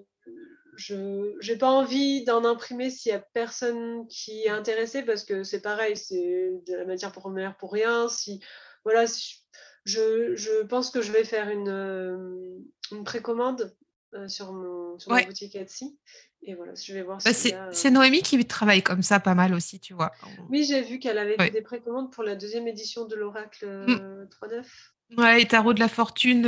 je 0.88 1.51
n'ai 1.51 1.57
pas 1.57 1.69
envie 1.69 2.23
d'en 2.23 2.43
imprimer 2.43 2.89
s'il 2.89 3.11
n'y 3.11 3.17
a 3.17 3.25
personne 3.34 4.07
qui 4.07 4.41
est 4.43 4.49
intéressé 4.49 5.03
parce 5.03 5.23
que 5.23 5.43
c'est 5.43 5.61
pareil, 5.61 5.95
c'est 5.95 6.51
de 6.67 6.75
la 6.75 6.86
matière 6.86 7.11
première 7.11 7.55
pour 7.57 7.71
rien. 7.71 8.09
Si, 8.09 8.41
voilà, 8.84 9.05
je, 9.86 10.63
pense 10.63 10.89
que 10.89 11.01
je 11.01 11.11
vais 11.11 11.23
faire 11.23 11.49
une, 11.49 11.69
euh, 11.69 12.59
une 12.91 13.03
précommande 13.03 13.75
sur, 14.28 14.53
mon, 14.53 14.97
sur 14.99 15.11
ma 15.11 15.24
boutique 15.24 15.55
Etsy. 15.55 15.97
Et 16.45 16.55
voilà, 16.55 16.74
je 16.76 16.93
vais 16.93 17.03
voir 17.03 17.20
bah, 17.24 17.32
C'est 17.34 17.91
Noémie 17.91 18.22
qui 18.22 18.43
travaille 18.45 18.84
comme 18.84 19.01
ça 19.01 19.20
pas 19.20 19.34
mal 19.34 19.53
aussi, 19.53 19.80
tu 19.80 19.93
vois. 19.93 20.11
Oui, 20.49 20.66
j'ai 20.66 20.82
vu 20.82 20.99
qu'elle 20.99 21.18
avait 21.18 21.38
fait 21.38 21.51
des 21.51 21.61
précommandes 21.61 22.11
pour 22.11 22.24
la 22.24 22.36
deuxième 22.36 22.68
édition 22.68 23.05
de 23.05 23.16
l'Oracle 23.16 23.66
3.9. 23.66 24.64
Mm. 25.09 25.20
Ouais, 25.20 25.41
et 25.41 25.47
Tarot 25.47 25.74
de 25.74 25.80
la 25.80 25.88
Fortune, 25.88 26.43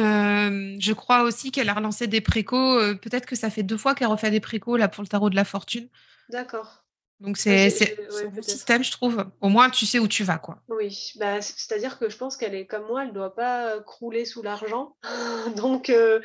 je 0.80 0.94
crois 0.94 1.24
aussi 1.24 1.52
qu'elle 1.52 1.70
a 1.70 1.74
relancé 1.74 2.08
des 2.08 2.22
précos. 2.22 2.80
Peut-être 2.98 3.26
que 3.26 3.36
ça 3.36 3.50
fait 3.50 3.64
deux 3.64 3.78
fois 3.78 3.96
qu'elle 3.96 4.08
refait 4.08 4.32
des 4.32 4.40
précos 4.40 4.78
là, 4.78 4.88
pour 4.88 5.04
le 5.04 5.08
Tarot 5.08 5.30
de 5.30 5.36
la 5.36 5.46
Fortune. 5.46 5.88
D'accord. 6.30 6.86
Donc 7.22 7.38
c'est 7.38 7.68
un 7.68 8.28
bon 8.30 8.42
système, 8.42 8.84
je 8.84 8.92
trouve. 8.92 9.26
Au 9.40 9.50
moins, 9.50 9.70
tu 9.70 9.86
sais 9.86 10.00
où 10.00 10.08
tu 10.08 10.24
vas, 10.24 10.38
quoi. 10.38 10.62
Oui, 10.68 11.14
bah, 11.16 11.42
c'est-à-dire 11.42 11.98
que 11.98 12.10
je 12.10 12.18
pense 12.18 12.36
qu'elle 12.36 12.56
est 12.56 12.66
comme 12.66 12.86
moi, 12.88 13.04
elle 13.04 13.10
ne 13.10 13.14
doit 13.14 13.34
pas 13.34 13.80
crouler 13.80 14.26
sous 14.26 14.42
l'argent. 14.42 14.98
Donc, 15.56 15.90
euh, 15.90 16.20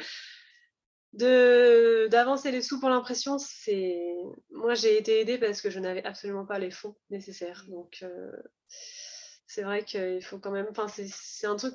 d'avancer 1.12 2.50
les 2.50 2.62
sous 2.62 2.80
pour 2.80 2.88
l'impression, 2.88 3.38
c'est... 3.38 3.98
Moi, 4.50 4.74
j'ai 4.74 4.96
été 4.96 5.20
aidée 5.20 5.38
parce 5.38 5.60
que 5.60 5.70
je 5.70 5.80
n'avais 5.80 6.04
absolument 6.04 6.46
pas 6.46 6.58
les 6.58 6.70
fonds 6.70 6.96
nécessaires. 7.10 7.64
Donc, 7.68 7.98
euh, 8.02 8.30
c'est 9.46 9.62
vrai 9.62 9.84
qu'il 9.84 10.22
faut 10.22 10.38
quand 10.38 10.52
même... 10.52 10.66
Enfin, 10.70 10.86
c'est 10.88 11.46
un 11.46 11.56
truc 11.56 11.74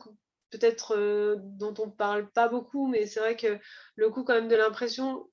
peut-être 0.52 0.96
euh, 0.96 1.36
dont 1.40 1.74
on 1.80 1.88
ne 1.88 1.92
parle 1.92 2.30
pas 2.32 2.48
beaucoup, 2.48 2.88
mais 2.88 3.06
c'est 3.06 3.20
vrai 3.20 3.36
que 3.36 3.60
le 3.96 4.10
coût 4.10 4.24
quand 4.24 4.36
même 4.36 4.48
de 4.48 4.56
l'impression 4.56 5.28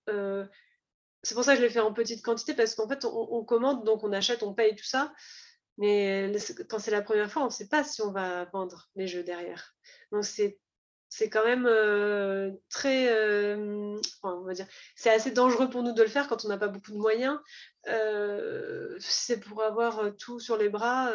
c'est 1.22 1.34
pour 1.34 1.44
ça 1.44 1.52
que 1.52 1.60
je 1.60 1.64
l'ai 1.64 1.70
fait 1.70 1.80
en 1.80 1.92
petite 1.92 2.22
quantité 2.24 2.54
parce 2.54 2.74
qu'en 2.74 2.88
fait, 2.88 3.04
on, 3.04 3.44
commande, 3.44 3.84
donc 3.84 4.02
on 4.02 4.12
achète, 4.12 4.42
on 4.42 4.54
paye 4.54 4.74
tout 4.74 4.84
ça. 4.84 5.12
Mais 5.78 6.32
quand 6.68 6.78
c'est 6.78 6.90
la 6.90 7.02
première 7.02 7.30
fois, 7.30 7.42
on 7.42 7.46
ne 7.46 7.50
sait 7.50 7.68
pas 7.68 7.84
si 7.84 8.02
on 8.02 8.12
va 8.12 8.44
vendre 8.46 8.88
les 8.96 9.06
jeux 9.06 9.22
derrière. 9.22 9.74
Donc 10.10 10.24
c'est 10.24 10.58
c'est 11.14 11.28
quand 11.28 11.44
même 11.44 11.66
euh, 11.66 12.52
très, 12.70 13.12
euh, 13.12 14.00
on 14.22 14.40
va 14.44 14.54
dire, 14.54 14.66
c'est 14.96 15.10
assez 15.10 15.30
dangereux 15.30 15.68
pour 15.68 15.82
nous 15.82 15.92
de 15.92 16.02
le 16.02 16.08
faire 16.08 16.26
quand 16.26 16.46
on 16.46 16.48
n'a 16.48 16.56
pas 16.56 16.68
beaucoup 16.68 16.92
de 16.92 16.96
moyens. 16.96 17.38
Euh, 17.88 18.96
c'est 18.98 19.38
pour 19.38 19.62
avoir 19.62 20.16
tout 20.16 20.40
sur 20.40 20.56
les 20.56 20.70
bras, 20.70 21.12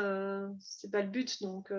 c'est 0.60 0.92
pas 0.92 1.02
le 1.02 1.08
but. 1.08 1.42
Donc 1.42 1.74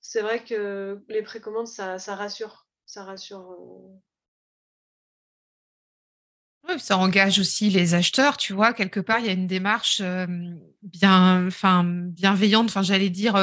c'est 0.00 0.22
vrai 0.22 0.42
que 0.42 1.04
les 1.08 1.22
précommandes, 1.22 1.68
ça, 1.68 1.98
rassure, 2.14 2.66
ça 2.86 3.04
rassure 3.04 3.54
ça 6.78 6.98
engage 6.98 7.38
aussi 7.38 7.68
les 7.70 7.94
acheteurs, 7.94 8.38
tu 8.38 8.54
vois. 8.54 8.72
Quelque 8.72 9.00
part, 9.00 9.20
il 9.20 9.26
y 9.26 9.30
a 9.30 9.32
une 9.32 9.46
démarche 9.46 10.00
bien, 10.82 11.48
bienveillante, 11.82 12.68
enfin, 12.70 12.82
j'allais 12.82 13.10
dire 13.10 13.36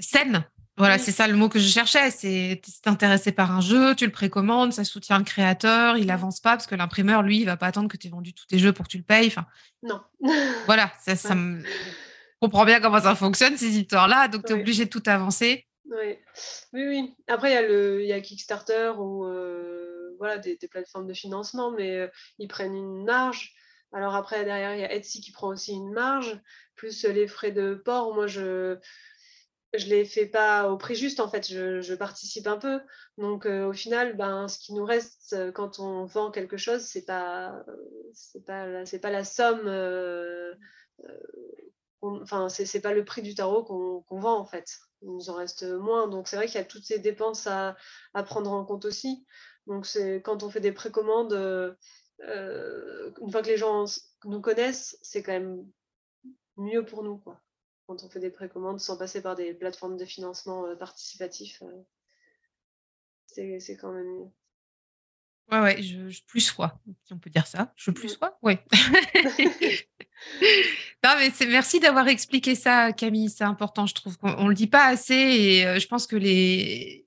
saine. 0.00 0.44
Voilà, 0.76 0.98
c'est 0.98 1.12
ça 1.12 1.28
le 1.28 1.36
mot 1.36 1.48
que 1.48 1.58
je 1.58 1.68
cherchais. 1.68 2.10
C'est 2.10 2.60
intéressé 2.86 3.30
par 3.32 3.52
un 3.52 3.60
jeu, 3.60 3.94
tu 3.94 4.06
le 4.06 4.12
précommandes, 4.12 4.72
ça 4.72 4.84
soutient 4.84 5.18
le 5.18 5.24
créateur, 5.24 5.96
il 5.96 6.06
n'avance 6.06 6.40
pas 6.40 6.52
parce 6.52 6.66
que 6.66 6.74
l'imprimeur, 6.74 7.22
lui, 7.22 7.40
il 7.40 7.44
va 7.44 7.56
pas 7.56 7.68
attendre 7.68 7.88
que 7.88 7.96
tu 7.96 8.08
aies 8.08 8.10
vendu 8.10 8.34
tous 8.34 8.46
tes 8.46 8.58
jeux 8.58 8.72
pour 8.72 8.86
que 8.86 8.90
tu 8.90 8.98
le 8.98 9.04
payes. 9.04 9.28
Enfin, 9.28 9.46
non. 9.82 10.00
voilà, 10.66 10.92
ça, 11.00 11.14
ça 11.14 11.34
me... 11.34 11.62
comprend 12.40 12.64
bien 12.64 12.80
comment 12.80 13.00
ça 13.00 13.14
fonctionne, 13.14 13.56
ces 13.56 13.78
histoires-là. 13.78 14.28
Donc, 14.28 14.46
tu 14.46 14.52
es 14.52 14.60
obligé 14.60 14.86
de 14.86 14.90
tout 14.90 15.02
avancer. 15.06 15.66
Oui, 15.86 16.18
oui, 16.72 16.88
oui. 16.88 17.14
Après, 17.28 17.50
il 17.50 17.54
y, 17.54 17.58
a 17.58 17.62
le, 17.62 18.02
il 18.02 18.08
y 18.08 18.12
a 18.12 18.20
Kickstarter 18.20 18.92
ou 18.98 19.24
voilà, 20.18 20.38
des, 20.38 20.56
plateformes 20.68 21.06
de 21.06 21.14
financement, 21.14 21.70
mais 21.70 21.96
euh, 21.96 22.08
ils 22.38 22.48
prennent 22.48 22.74
une 22.74 23.04
marge. 23.04 23.52
Alors 23.92 24.14
après, 24.14 24.44
derrière, 24.44 24.74
il 24.74 24.80
y 24.80 24.84
a 24.84 24.92
Etsy 24.92 25.20
qui 25.20 25.30
prend 25.30 25.48
aussi 25.48 25.72
une 25.72 25.92
marge, 25.92 26.40
plus 26.74 27.04
les 27.04 27.28
frais 27.28 27.52
de 27.52 27.74
port. 27.74 28.14
Moi, 28.14 28.26
je 28.26 28.78
je 29.78 29.88
les 29.88 30.04
fais 30.04 30.26
pas 30.26 30.70
au 30.70 30.76
prix 30.76 30.94
juste, 30.94 31.20
en 31.20 31.28
fait, 31.28 31.46
je, 31.48 31.94
participe 31.94 32.46
un 32.46 32.58
peu. 32.58 32.80
Donc, 33.18 33.46
euh, 33.46 33.66
au 33.66 33.72
final, 33.72 34.16
ben, 34.16 34.48
ce 34.48 34.58
qui 34.58 34.74
nous 34.74 34.84
reste 34.84 35.32
euh, 35.32 35.52
quand 35.52 35.78
on 35.78 36.04
vend 36.06 36.30
quelque 36.30 36.56
chose, 36.56 36.82
c'est 36.82 37.04
pas, 37.04 37.64
c'est 38.12 38.44
pas, 38.44 39.10
la 39.10 39.24
somme, 39.24 39.68
enfin, 42.02 42.48
c'est 42.48 42.80
pas 42.80 42.94
le 42.94 43.04
prix 43.04 43.22
du 43.22 43.34
tarot 43.34 43.64
qu'on 43.64 44.20
vend, 44.20 44.38
en 44.38 44.44
fait. 44.46 44.68
Il 45.04 45.10
nous 45.10 45.30
en 45.30 45.34
reste 45.34 45.64
moins. 45.64 46.08
Donc, 46.08 46.28
c'est 46.28 46.36
vrai 46.36 46.46
qu'il 46.46 46.56
y 46.56 46.62
a 46.62 46.64
toutes 46.64 46.84
ces 46.84 46.98
dépenses 46.98 47.46
à, 47.46 47.76
prendre 48.24 48.50
en 48.52 48.64
compte 48.64 48.84
aussi. 48.84 49.26
Donc, 49.66 49.86
c'est 49.86 50.22
quand 50.22 50.42
on 50.42 50.50
fait 50.50 50.60
des 50.60 50.72
précommandes, 50.72 51.32
euh, 51.32 51.74
euh, 52.20 53.12
une 53.20 53.30
fois 53.30 53.42
que 53.42 53.48
les 53.48 53.56
gens 53.56 53.84
nous 54.24 54.40
connaissent, 54.40 54.98
c'est 55.02 55.22
quand 55.22 55.32
même 55.32 55.66
mieux 56.56 56.84
pour 56.84 57.02
nous. 57.02 57.22
Quand 57.86 58.02
on 58.02 58.08
fait 58.08 58.20
des 58.20 58.30
précommandes 58.30 58.80
sans 58.80 58.96
passer 58.96 59.20
par 59.20 59.34
des 59.34 59.52
plateformes 59.52 59.96
de 59.96 60.04
financement 60.04 60.66
euh, 60.66 60.74
participatif, 60.74 61.62
c'est 63.26 63.76
quand 63.80 63.92
même 63.92 64.06
mieux. 64.06 64.30
Ouais, 65.52 65.60
ouais, 65.60 65.82
je, 65.82 66.22
plus 66.26 66.40
sois, 66.40 66.80
si 67.04 67.12
on 67.12 67.18
peut 67.18 67.28
dire 67.28 67.46
ça. 67.46 67.72
Je 67.76 67.90
plus 67.90 68.08
sois, 68.08 68.38
ouais. 68.40 68.64
non, 71.04 71.10
mais 71.18 71.30
merci 71.48 71.80
d'avoir 71.80 72.08
expliqué 72.08 72.54
ça, 72.54 72.94
Camille. 72.94 73.28
C'est 73.28 73.44
important, 73.44 73.84
je 73.84 73.92
trouve 73.92 74.16
qu'on 74.16 74.44
ne 74.44 74.48
le 74.48 74.54
dit 74.54 74.68
pas 74.68 74.86
assez 74.86 75.14
et 75.14 75.78
je 75.78 75.86
pense 75.86 76.06
que 76.06 76.16
les, 76.16 77.04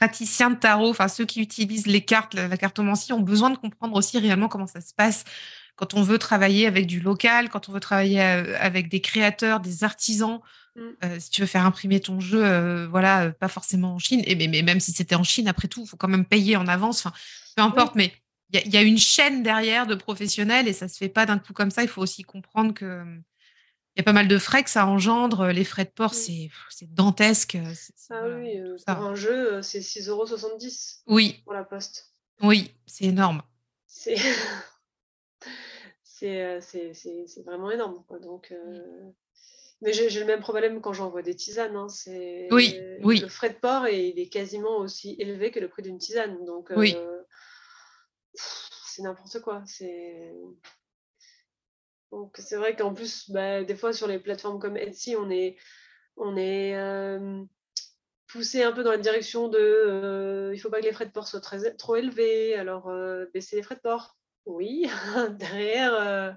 praticiens 0.00 0.50
de 0.50 0.56
tarot, 0.56 0.88
enfin 0.88 1.08
ceux 1.08 1.26
qui 1.26 1.42
utilisent 1.42 1.86
les 1.86 2.02
cartes, 2.02 2.32
la, 2.32 2.56
cartomancie, 2.56 3.12
ont 3.12 3.20
besoin 3.20 3.50
de 3.50 3.58
comprendre 3.58 3.94
aussi 3.96 4.18
réellement 4.18 4.48
comment 4.48 4.66
ça 4.66 4.80
se 4.80 4.94
passe 4.94 5.24
quand 5.80 5.94
on 5.94 6.02
veut 6.02 6.18
travailler 6.18 6.66
avec 6.66 6.86
du 6.86 7.00
local, 7.00 7.48
quand 7.48 7.70
on 7.70 7.72
veut 7.72 7.80
travailler 7.80 8.20
euh, 8.20 8.54
avec 8.60 8.90
des 8.90 9.00
créateurs, 9.00 9.60
des 9.60 9.82
artisans. 9.82 10.40
Mm. 10.76 10.80
Euh, 11.04 11.16
si 11.18 11.30
tu 11.30 11.40
veux 11.40 11.46
faire 11.46 11.64
imprimer 11.64 12.00
ton 12.00 12.20
jeu, 12.20 12.44
euh, 12.44 12.86
voilà, 12.86 13.30
pas 13.30 13.48
forcément 13.48 13.94
en 13.94 13.98
Chine, 13.98 14.22
et 14.26 14.34
mais, 14.46 14.60
même 14.60 14.78
si 14.78 14.92
c'était 14.92 15.14
en 15.14 15.24
Chine, 15.24 15.48
après 15.48 15.68
tout, 15.68 15.80
il 15.84 15.88
faut 15.88 15.96
quand 15.96 16.06
même 16.06 16.26
payer 16.26 16.56
en 16.56 16.68
avance. 16.68 17.06
Enfin, 17.06 17.14
peu 17.56 17.62
importe, 17.62 17.94
mais 17.94 18.12
il 18.52 18.70
y, 18.70 18.76
a 18.76 18.82
une 18.82 18.98
chaîne 18.98 19.42
derrière 19.42 19.86
de 19.86 19.94
professionnels 19.94 20.68
et 20.68 20.74
ça 20.74 20.86
se 20.86 20.98
fait 20.98 21.08
pas 21.08 21.24
d'un 21.24 21.38
coup 21.38 21.54
comme 21.54 21.70
ça. 21.70 21.82
Il 21.82 21.88
faut 21.88 22.02
aussi 22.02 22.24
comprendre 22.24 22.74
que 22.74 23.02
il 23.94 23.98
y 23.98 24.00
a 24.00 24.04
pas 24.04 24.12
mal 24.12 24.28
de 24.28 24.38
frais 24.38 24.62
que 24.62 24.70
ça 24.70 24.86
engendre. 24.86 25.46
Les 25.46 25.64
frais 25.64 25.84
de 25.84 25.90
port, 25.90 26.14
c'est 26.14 26.50
dantesque. 26.82 27.56
ah 28.10 28.22
oui, 28.28 28.58
euh, 28.58 28.76
pour 28.86 28.96
un 28.96 29.14
jeu, 29.14 29.62
c'est 29.62 29.80
6,70 29.80 30.08
euros. 30.10 30.26
Oui. 31.06 31.40
Pour 31.44 31.54
la 31.54 31.64
poste. 31.64 32.12
Oui, 32.42 32.70
c'est 32.86 33.04
énorme. 33.04 33.42
C'est 33.86 34.16
euh, 36.28 36.60
vraiment 37.44 37.70
énorme. 37.70 38.04
Donc, 38.22 38.52
Mais 39.82 39.92
j'ai 39.92 40.20
le 40.20 40.26
même 40.26 40.40
problème 40.40 40.80
quand 40.80 40.92
j'envoie 40.92 41.22
des 41.22 41.34
tisanes. 41.34 41.76
Hein. 41.76 41.86
Oui, 42.50 42.78
oui. 43.02 43.20
Le 43.20 43.28
frais 43.28 43.50
de 43.50 43.54
port, 43.54 43.88
il 43.88 44.18
est 44.18 44.28
quasiment 44.28 44.78
aussi 44.78 45.16
élevé 45.18 45.50
que 45.50 45.60
le 45.60 45.68
prix 45.68 45.82
d'une 45.82 45.98
tisane. 45.98 46.44
Donc, 46.44 46.70
oui. 46.76 46.96
c'est 48.34 49.02
n'importe 49.02 49.40
quoi. 49.40 49.62
C'est. 49.66 50.32
Donc 52.10 52.36
c'est 52.38 52.56
vrai 52.56 52.74
qu'en 52.74 52.92
plus, 52.92 53.30
bah, 53.30 53.62
des 53.62 53.76
fois 53.76 53.92
sur 53.92 54.08
les 54.08 54.18
plateformes 54.18 54.58
comme 54.58 54.76
Etsy, 54.76 55.14
on 55.14 55.30
est, 55.30 55.56
on 56.16 56.36
est 56.36 56.74
poussé 58.26 58.64
un 58.64 58.72
peu 58.72 58.82
dans 58.82 58.90
la 58.90 58.98
direction 58.98 59.48
de 59.48 60.50
il 60.52 60.56
ne 60.56 60.60
faut 60.60 60.70
pas 60.70 60.80
que 60.80 60.86
les 60.86 60.92
frais 60.92 61.06
de 61.06 61.12
port 61.12 61.28
soient 61.28 61.40
très, 61.40 61.72
trop 61.76 61.94
élevés, 61.94 62.56
alors 62.56 62.90
baisser 63.32 63.54
les 63.54 63.62
frais 63.62 63.76
de 63.76 63.80
port. 63.80 64.19
Oui, 64.46 64.86
derrière, 65.38 66.36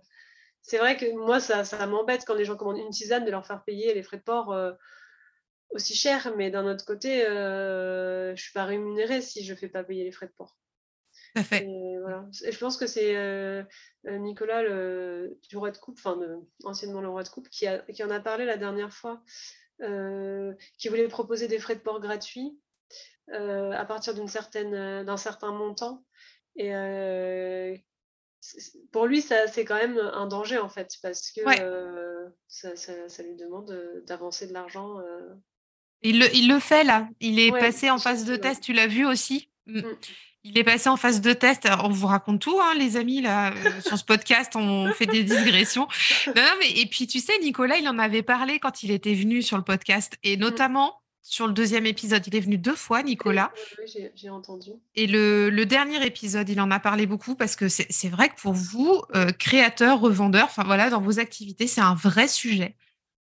c'est 0.61 0.77
vrai 0.77 0.97
que 0.97 1.11
moi, 1.13 1.39
ça, 1.39 1.63
ça 1.63 1.85
m'embête 1.87 2.25
quand 2.25 2.35
les 2.35 2.45
gens 2.45 2.55
commandent 2.55 2.77
une 2.77 2.89
tisane 2.89 3.25
de 3.25 3.31
leur 3.31 3.45
faire 3.45 3.63
payer 3.63 3.93
les 3.93 4.03
frais 4.03 4.17
de 4.17 4.23
port 4.23 4.55
aussi 5.71 5.95
cher, 5.95 6.33
mais 6.37 6.51
d'un 6.51 6.67
autre 6.67 6.85
côté, 6.85 7.21
je 7.21 8.31
ne 8.31 8.35
suis 8.35 8.53
pas 8.53 8.65
rémunérée 8.65 9.21
si 9.21 9.43
je 9.43 9.53
ne 9.53 9.57
fais 9.57 9.69
pas 9.69 9.83
payer 9.83 10.03
les 10.03 10.11
frais 10.11 10.27
de 10.27 10.33
port. 10.33 10.57
fait. 11.41 11.65
Et, 11.65 11.97
voilà. 11.99 12.27
je 12.31 12.57
pense 12.59 12.77
que 12.77 12.85
c'est 12.85 13.15
euh, 13.15 13.63
euh, 14.07 14.17
Nicolas 14.17 14.61
le, 14.61 15.39
du 15.49 15.57
roi 15.57 15.71
de 15.71 15.77
coupe, 15.77 15.97
enfin 15.97 16.19
anciennement 16.63 17.01
le 17.01 17.09
roi 17.09 17.23
de 17.23 17.29
coupe, 17.29 17.49
qui, 17.49 17.65
a, 17.65 17.79
qui, 17.79 18.03
en 18.03 18.11
a 18.11 18.19
parlé 18.19 18.45
la 18.45 18.57
dernière 18.57 18.93
fois, 18.93 19.23
euh, 19.81 20.53
qui 20.77 20.89
voulait 20.89 21.07
proposer 21.07 21.47
des 21.47 21.59
frais 21.59 21.75
de 21.75 21.81
port 21.81 21.99
gratuits 21.99 22.59
à 23.31 23.85
partir 23.85 24.13
d'une 24.13 24.27
certaine, 24.27 25.05
d'un 25.05 25.17
certain 25.17 25.51
montant. 25.51 26.03
Et 26.57 26.67
pour 28.91 29.05
lui, 29.07 29.21
ça, 29.21 29.47
c'est 29.47 29.65
quand 29.65 29.75
même 29.75 29.97
un 29.97 30.27
danger 30.27 30.57
en 30.57 30.69
fait, 30.69 30.89
parce 31.01 31.31
que 31.31 31.41
ça, 32.47 32.75
ça, 32.75 33.23
lui 33.23 33.35
demande 33.35 33.75
d'avancer 34.05 34.47
de 34.47 34.53
l'argent. 34.53 34.97
Il 36.01 36.19
le, 36.19 36.35
il 36.35 36.49
le, 36.49 36.59
fait 36.59 36.83
là. 36.83 37.07
Il 37.21 37.39
est 37.39 37.51
passé 37.51 37.89
en 37.89 37.97
phase 37.97 38.25
de 38.25 38.35
test. 38.35 38.61
Tu 38.61 38.73
l'as 38.73 38.87
vu 38.87 39.05
aussi? 39.05 39.49
Mm. 39.65 39.81
Il 40.45 40.57
est 40.57 40.63
passé 40.65 40.89
en 40.89 40.97
phase 40.97 41.21
de 41.21 41.31
test. 41.31 41.67
on 41.83 41.89
vous 41.89 42.07
raconte 42.07 42.41
tout, 42.41 42.59
hein, 42.59 42.73
les 42.77 42.97
amis, 42.97 43.21
là, 43.21 43.53
euh, 43.53 43.81
sur 43.81 43.97
ce 43.97 44.03
podcast, 44.03 44.55
on 44.55 44.91
fait 44.97 45.05
des 45.05 45.23
digressions. 45.23 45.87
Non, 46.35 46.51
mais, 46.59 46.69
et 46.81 46.85
puis, 46.85 47.07
tu 47.07 47.19
sais, 47.19 47.31
Nicolas, 47.39 47.77
il 47.77 47.87
en 47.87 47.97
avait 47.97 48.23
parlé 48.23 48.59
quand 48.59 48.83
il 48.83 48.91
était 48.91 49.13
venu 49.13 49.41
sur 49.41 49.55
le 49.55 49.63
podcast, 49.63 50.17
et 50.23 50.35
mm. 50.35 50.41
notamment 50.41 50.99
sur 51.23 51.47
le 51.47 51.53
deuxième 51.53 51.85
épisode. 51.85 52.27
Il 52.27 52.35
est 52.35 52.41
venu 52.41 52.57
deux 52.57 52.75
fois, 52.75 53.01
Nicolas. 53.01 53.51
Oui, 53.79 54.09
j'ai 54.13 54.29
entendu. 54.29 54.71
Et 54.93 55.07
le, 55.07 55.63
dernier 55.63 56.05
épisode, 56.05 56.49
il 56.49 56.59
en 56.61 56.69
a 56.69 56.79
parlé 56.79 57.07
beaucoup 57.07 57.35
parce 57.35 57.55
que 57.55 57.69
c'est 57.69 58.09
vrai 58.09 58.29
que 58.29 58.35
pour 58.35 58.53
vous, 58.53 59.01
euh, 59.15 59.31
créateurs, 59.31 59.99
revendeurs, 59.99 60.45
enfin 60.45 60.63
voilà, 60.63 60.89
dans 60.89 61.01
vos 61.01 61.19
activités, 61.19 61.65
c'est 61.65 61.81
un 61.81 61.95
vrai 61.95 62.27
sujet. 62.27 62.75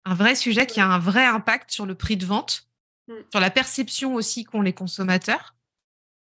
Un 0.03 0.15
vrai 0.15 0.33
sujet 0.33 0.65
qui 0.65 0.81
a 0.81 0.87
un 0.87 0.97
vrai 0.99 1.23
impact 1.23 1.71
sur 1.71 1.85
le 1.85 1.93
prix 1.93 2.17
de 2.17 2.25
vente, 2.25 2.67
mm. 3.07 3.13
sur 3.29 3.39
la 3.39 3.51
perception 3.51 4.15
aussi 4.15 4.43
qu'ont 4.43 4.61
les 4.61 4.73
consommateurs. 4.73 5.55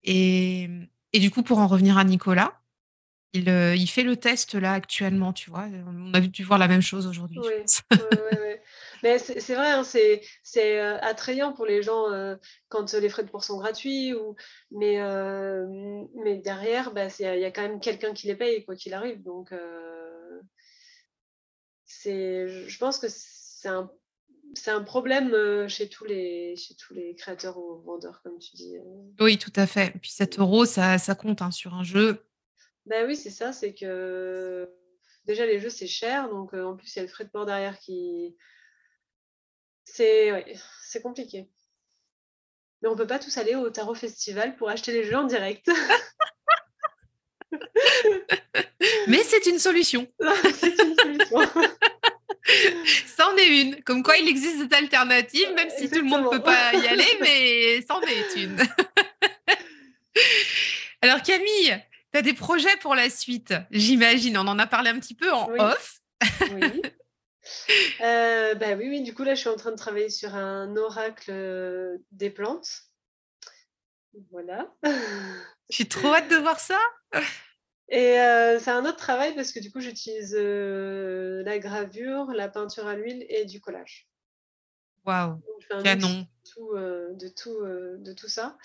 Et, 0.03 0.69
et 1.11 1.19
du 1.19 1.29
coup, 1.29 1.43
pour 1.43 1.59
en 1.59 1.67
revenir 1.67 1.97
à 1.97 2.05
Nicolas, 2.05 2.61
il, 3.33 3.49
euh, 3.49 3.75
il, 3.75 3.87
fait 3.87 4.03
le 4.03 4.15
test 4.15 4.55
là 4.55 4.71
actuellement, 4.71 5.33
tu 5.33 5.49
vois. 5.49 5.67
On 5.85 6.13
a 6.13 6.21
dû 6.21 6.43
voir 6.43 6.57
la 6.57 6.69
même 6.69 6.81
chose 6.81 7.07
aujourd'hui. 7.07 7.39
Oui, 7.39 7.97
Mais 9.03 9.19
c'est 9.19 9.55
vrai, 9.55 9.71
hein, 9.71 9.83
c'est 9.83 10.21
euh, 10.57 10.97
attrayant 11.01 11.53
pour 11.53 11.65
les 11.65 11.83
gens 11.83 12.11
euh, 12.11 12.35
quand 12.69 12.93
les 12.93 13.09
frais 13.09 13.23
de 13.23 13.29
port 13.29 13.43
sont 13.43 13.57
gratuits. 13.57 14.13
Ou, 14.13 14.35
mais, 14.71 14.97
mais 16.15 16.37
derrière, 16.37 16.93
bah, 16.93 17.07
il 17.19 17.39
y, 17.39 17.45
a 17.45 17.51
quand 17.51 17.61
même 17.61 17.79
quelqu'un 17.79 18.13
qui 18.13 18.27
les 18.27 18.35
paye, 18.35 18.65
quoi 18.65 18.75
qu'il 18.75 18.93
arrive. 18.93 19.21
Donc, 19.23 19.53
je 22.05 22.77
pense 22.77 22.99
que 22.99 23.07
c'est 23.09 23.69
un, 23.69 23.91
un, 24.67 24.83
problème 24.83 25.67
chez 25.67 25.89
tous, 25.89 26.05
les, 26.05 26.55
chez 26.55 26.75
tous 26.75 26.93
les 26.93 27.15
créateurs 27.15 27.57
ou 27.57 27.81
vendeurs, 27.81 28.21
comme 28.23 28.39
tu 28.39 28.55
dis. 28.55 28.77
Oui, 29.19 29.37
tout 29.37 29.53
à 29.55 29.67
fait. 29.67 29.87
Et 29.95 29.99
puis 29.99 30.11
7 30.11 30.39
euros, 30.39 30.65
ça, 30.65 30.97
ça 30.97 31.15
compte 31.15 31.41
hein, 31.41 31.51
sur 31.51 31.73
un 31.73 31.83
jeu. 31.83 32.23
Ben 32.85 33.05
oui, 33.05 33.15
c'est 33.17 33.29
ça, 33.29 33.51
c'est 33.51 33.73
que 33.73 34.69
déjà 35.25 35.45
les 35.45 35.59
jeux 35.59 35.69
c'est 35.69 35.87
cher, 35.87 36.29
donc 36.29 36.53
en 36.53 36.77
plus 36.77 36.95
il 36.95 36.99
y 36.99 37.01
a 37.01 37.03
le 37.03 37.09
frais 37.09 37.25
de 37.25 37.29
port 37.29 37.45
derrière 37.45 37.77
qui. 37.79 38.35
C'est 39.97 40.31
ouais, 40.31 40.45
compliqué. 41.01 41.49
Mais 42.81 42.89
on 42.89 42.95
peut 42.95 43.07
pas 43.07 43.17
tous 43.17 43.35
aller 43.37 43.55
au 43.55 43.71
Tarot 43.71 43.95
Festival 43.95 44.55
pour 44.55 44.69
acheter 44.69 44.91
les 44.91 45.03
jeux 45.03 45.17
en 45.17 45.23
direct. 45.23 45.71
Mais 49.07 49.23
c'est 49.23 49.47
une 49.47 49.57
solution. 49.57 50.07
c'est 50.53 50.77
une 50.83 50.95
solution. 50.95 51.39
c'en 53.17 53.35
est 53.37 53.61
une. 53.61 53.81
Comme 53.83 54.03
quoi, 54.03 54.17
il 54.17 54.27
existe 54.27 54.67
des 54.67 54.75
alternatives, 54.75 55.51
même 55.55 55.71
si 55.75 55.89
tout 55.89 56.01
le 56.01 56.05
monde 56.05 56.25
ne 56.25 56.29
peut 56.29 56.43
pas 56.43 56.73
y 56.73 56.87
aller, 56.87 57.17
mais 57.19 57.81
c'en 57.87 57.99
est 58.01 58.35
une. 58.35 58.55
Alors 61.01 61.23
Camille, 61.23 61.83
tu 62.11 62.19
as 62.19 62.21
des 62.21 62.33
projets 62.33 62.77
pour 62.81 62.93
la 62.93 63.09
suite, 63.09 63.55
j'imagine. 63.71 64.37
On 64.37 64.47
en 64.47 64.59
a 64.59 64.67
parlé 64.67 64.91
un 64.91 64.99
petit 64.99 65.15
peu 65.15 65.31
en 65.31 65.49
off. 65.57 66.01
oui. 66.53 66.83
Euh, 68.01 68.55
bah 68.55 68.75
oui, 68.75 68.89
oui, 68.89 69.01
du 69.01 69.13
coup, 69.13 69.23
là, 69.23 69.35
je 69.35 69.41
suis 69.41 69.49
en 69.49 69.55
train 69.55 69.71
de 69.71 69.77
travailler 69.77 70.09
sur 70.09 70.35
un 70.35 70.75
oracle 70.75 71.31
euh, 71.31 71.97
des 72.11 72.29
plantes. 72.29 72.69
Voilà. 74.31 74.73
J'ai 75.69 75.87
trop 75.87 76.13
hâte 76.13 76.29
de 76.29 76.37
voir 76.37 76.59
ça. 76.59 76.79
Et 77.89 78.19
euh, 78.19 78.59
c'est 78.59 78.71
un 78.71 78.85
autre 78.85 78.97
travail 78.97 79.35
parce 79.35 79.51
que 79.51 79.59
du 79.59 79.71
coup, 79.71 79.79
j'utilise 79.79 80.35
la 80.35 81.59
gravure, 81.59 82.31
la 82.33 82.49
peinture 82.49 82.87
à 82.87 82.95
l'huile 82.95 83.25
et 83.29 83.45
du 83.45 83.61
collage. 83.61 84.07
Waouh, 85.05 85.41
canon. 85.83 86.27
de 86.57 87.27
tout, 87.27 87.63
de 87.63 88.13
tout 88.13 88.27
ça. 88.27 88.57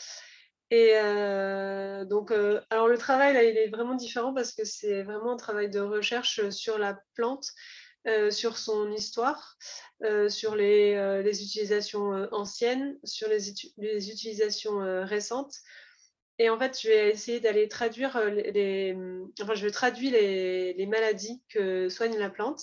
Et 0.73 0.93
euh, 0.95 2.07
donc, 2.07 2.31
euh, 2.31 2.63
alors 2.71 2.89
le 2.89 2.97
travail, 2.97 3.35
là, 3.35 3.45
il 3.45 3.59
est 3.59 3.69
vraiment 3.69 3.95
différent 3.95 4.33
parce 4.33 4.55
que 4.55 4.65
c'est 4.65 5.03
vraiment 5.03 5.35
un 5.35 5.37
travail 5.37 5.69
de 5.69 5.81
recherche 5.81 6.49
sur 6.49 6.79
la 6.79 6.99
plante, 7.15 7.47
euh, 8.07 8.31
sur 8.31 8.59
son 8.59 8.91
histoire, 8.93 9.57
sur 10.29 10.57
les, 10.57 11.23
les, 11.23 11.45
utilisations 11.45 12.11
anciennes, 12.33 12.99
sur 13.05 13.29
les, 13.29 14.11
utilisations 14.11 14.79
récentes. 15.05 15.55
Et 16.39 16.51
en 16.51 16.59
fait, 16.59 16.77
je 16.81 16.89
vais 16.89 17.11
essayer 17.11 17.39
d'aller 17.39 17.69
traduire 17.69 18.19
les, 18.31 18.97
enfin, 19.41 19.55
je 19.55 19.65
vais 19.65 19.71
traduire 19.71 20.13
les, 20.13 20.87
maladies 20.87 21.41
que 21.49 21.89
soigne 21.89 22.19
la 22.19 22.31
plante 22.31 22.63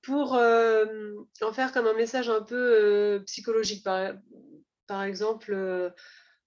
pour 0.00 0.32
en 0.32 1.52
faire 1.52 1.72
comme 1.72 1.86
un 1.86 1.92
message 1.92 2.30
un 2.30 2.42
peu 2.42 3.22
psychologique. 3.26 3.84
Par, 3.84 4.14
par 4.86 5.02
exemple, 5.02 5.92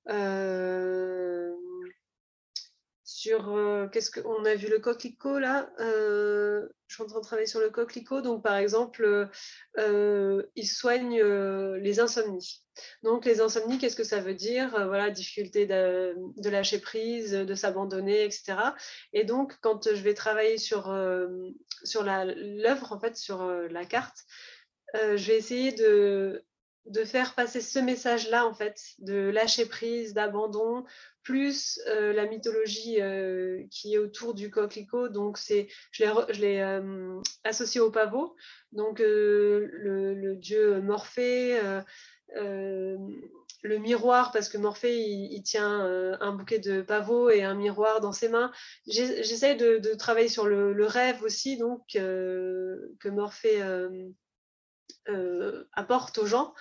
euh, 0.10 1.54
sur 3.08 3.56
euh, 3.56 3.88
qu'est-ce 3.88 4.12
qu'on 4.12 4.44
a 4.44 4.56
vu 4.56 4.68
le 4.68 4.80
coquelicot 4.80 5.40
là 5.40 5.72
euh, 5.80 6.68
je 6.88 6.96
suis 6.96 7.04
en 7.04 7.08
train 7.08 7.20
de 7.20 7.24
travailler 7.24 7.48
sur 7.48 7.62
le 7.62 7.70
coquelicot 7.70 8.22
donc 8.22 8.44
par 8.44 8.58
exemple 8.58 9.30
il 9.78 10.68
soigne 10.68 11.24
les 11.24 12.00
insomnies. 12.02 12.64
Donc 13.04 13.26
les 13.26 13.40
insomnies 13.40 13.78
qu'est-ce 13.78 13.96
que 13.96 14.04
ça 14.04 14.20
veut 14.20 14.34
dire? 14.34 14.72
Voilà 14.72 15.10
difficulté 15.10 15.66
de, 15.66 16.50
lâcher 16.50 16.80
prise 16.80 17.32
de 17.32 17.56
s'abandonner 17.56 18.26
etc 18.26 18.58
et 19.14 19.24
donc 19.24 19.58
quand 19.62 19.88
je 19.88 20.02
vais 20.02 20.14
travailler 20.14 20.58
sur 20.58 20.94
sur 21.84 22.04
l'œuvre 22.04 22.92
en 22.92 23.00
fait 23.00 23.16
sur 23.16 23.46
la 23.70 23.86
carte 23.86 24.26
je 24.94 25.28
vais 25.28 25.38
essayer 25.38 25.72
de 25.72 26.44
de 26.88 27.04
faire 27.04 27.36
passer 27.36 27.62
ce 27.62 27.80
message-là, 27.80 28.46
en 28.46 28.54
fait, 28.54 28.80
de 29.00 29.30
lâcher 29.30 29.66
prise, 29.66 30.14
d'abandon, 30.14 30.86
plus 31.28 31.82
euh, 31.88 32.14
la 32.14 32.26
mythologie 32.26 33.02
euh, 33.02 33.62
qui 33.70 33.96
est 33.96 33.98
autour 33.98 34.34
du 34.34 34.50
coquelicot. 34.50 35.10
Donc, 35.10 35.38
c'est, 35.38 35.68
je 35.92 36.06
l'ai, 36.40 36.62
euh, 36.62 37.20
associé 37.44 37.82
au 37.82 37.92
pavot. 37.92 38.34
Donc, 38.72 39.00
le, 39.00 40.36
dieu 40.38 40.80
Morphée, 40.80 41.60
le 42.34 43.78
miroir, 43.78 44.32
parce 44.32 44.48
que 44.48 44.58
Morphée, 44.58 45.02
il, 45.02 45.44
tient 45.44 45.82
un 46.22 46.32
bouquet 46.32 46.60
de 46.60 46.82
pavots 46.82 47.30
et 47.30 47.44
un 47.44 47.56
miroir 47.56 48.00
dans 48.00 48.14
ses 48.14 48.30
mains. 48.30 48.54
J'essaie 48.88 49.56
de, 49.56 49.96
travailler 49.96 50.30
sur 50.30 50.48
le, 50.48 50.86
rêve 50.86 51.24
aussi, 51.24 51.58
donc, 51.58 51.82
que 51.92 53.10
Morphée 53.10 53.62
apporte 55.74 56.20
aux 56.20 56.26
gens. 56.26 56.54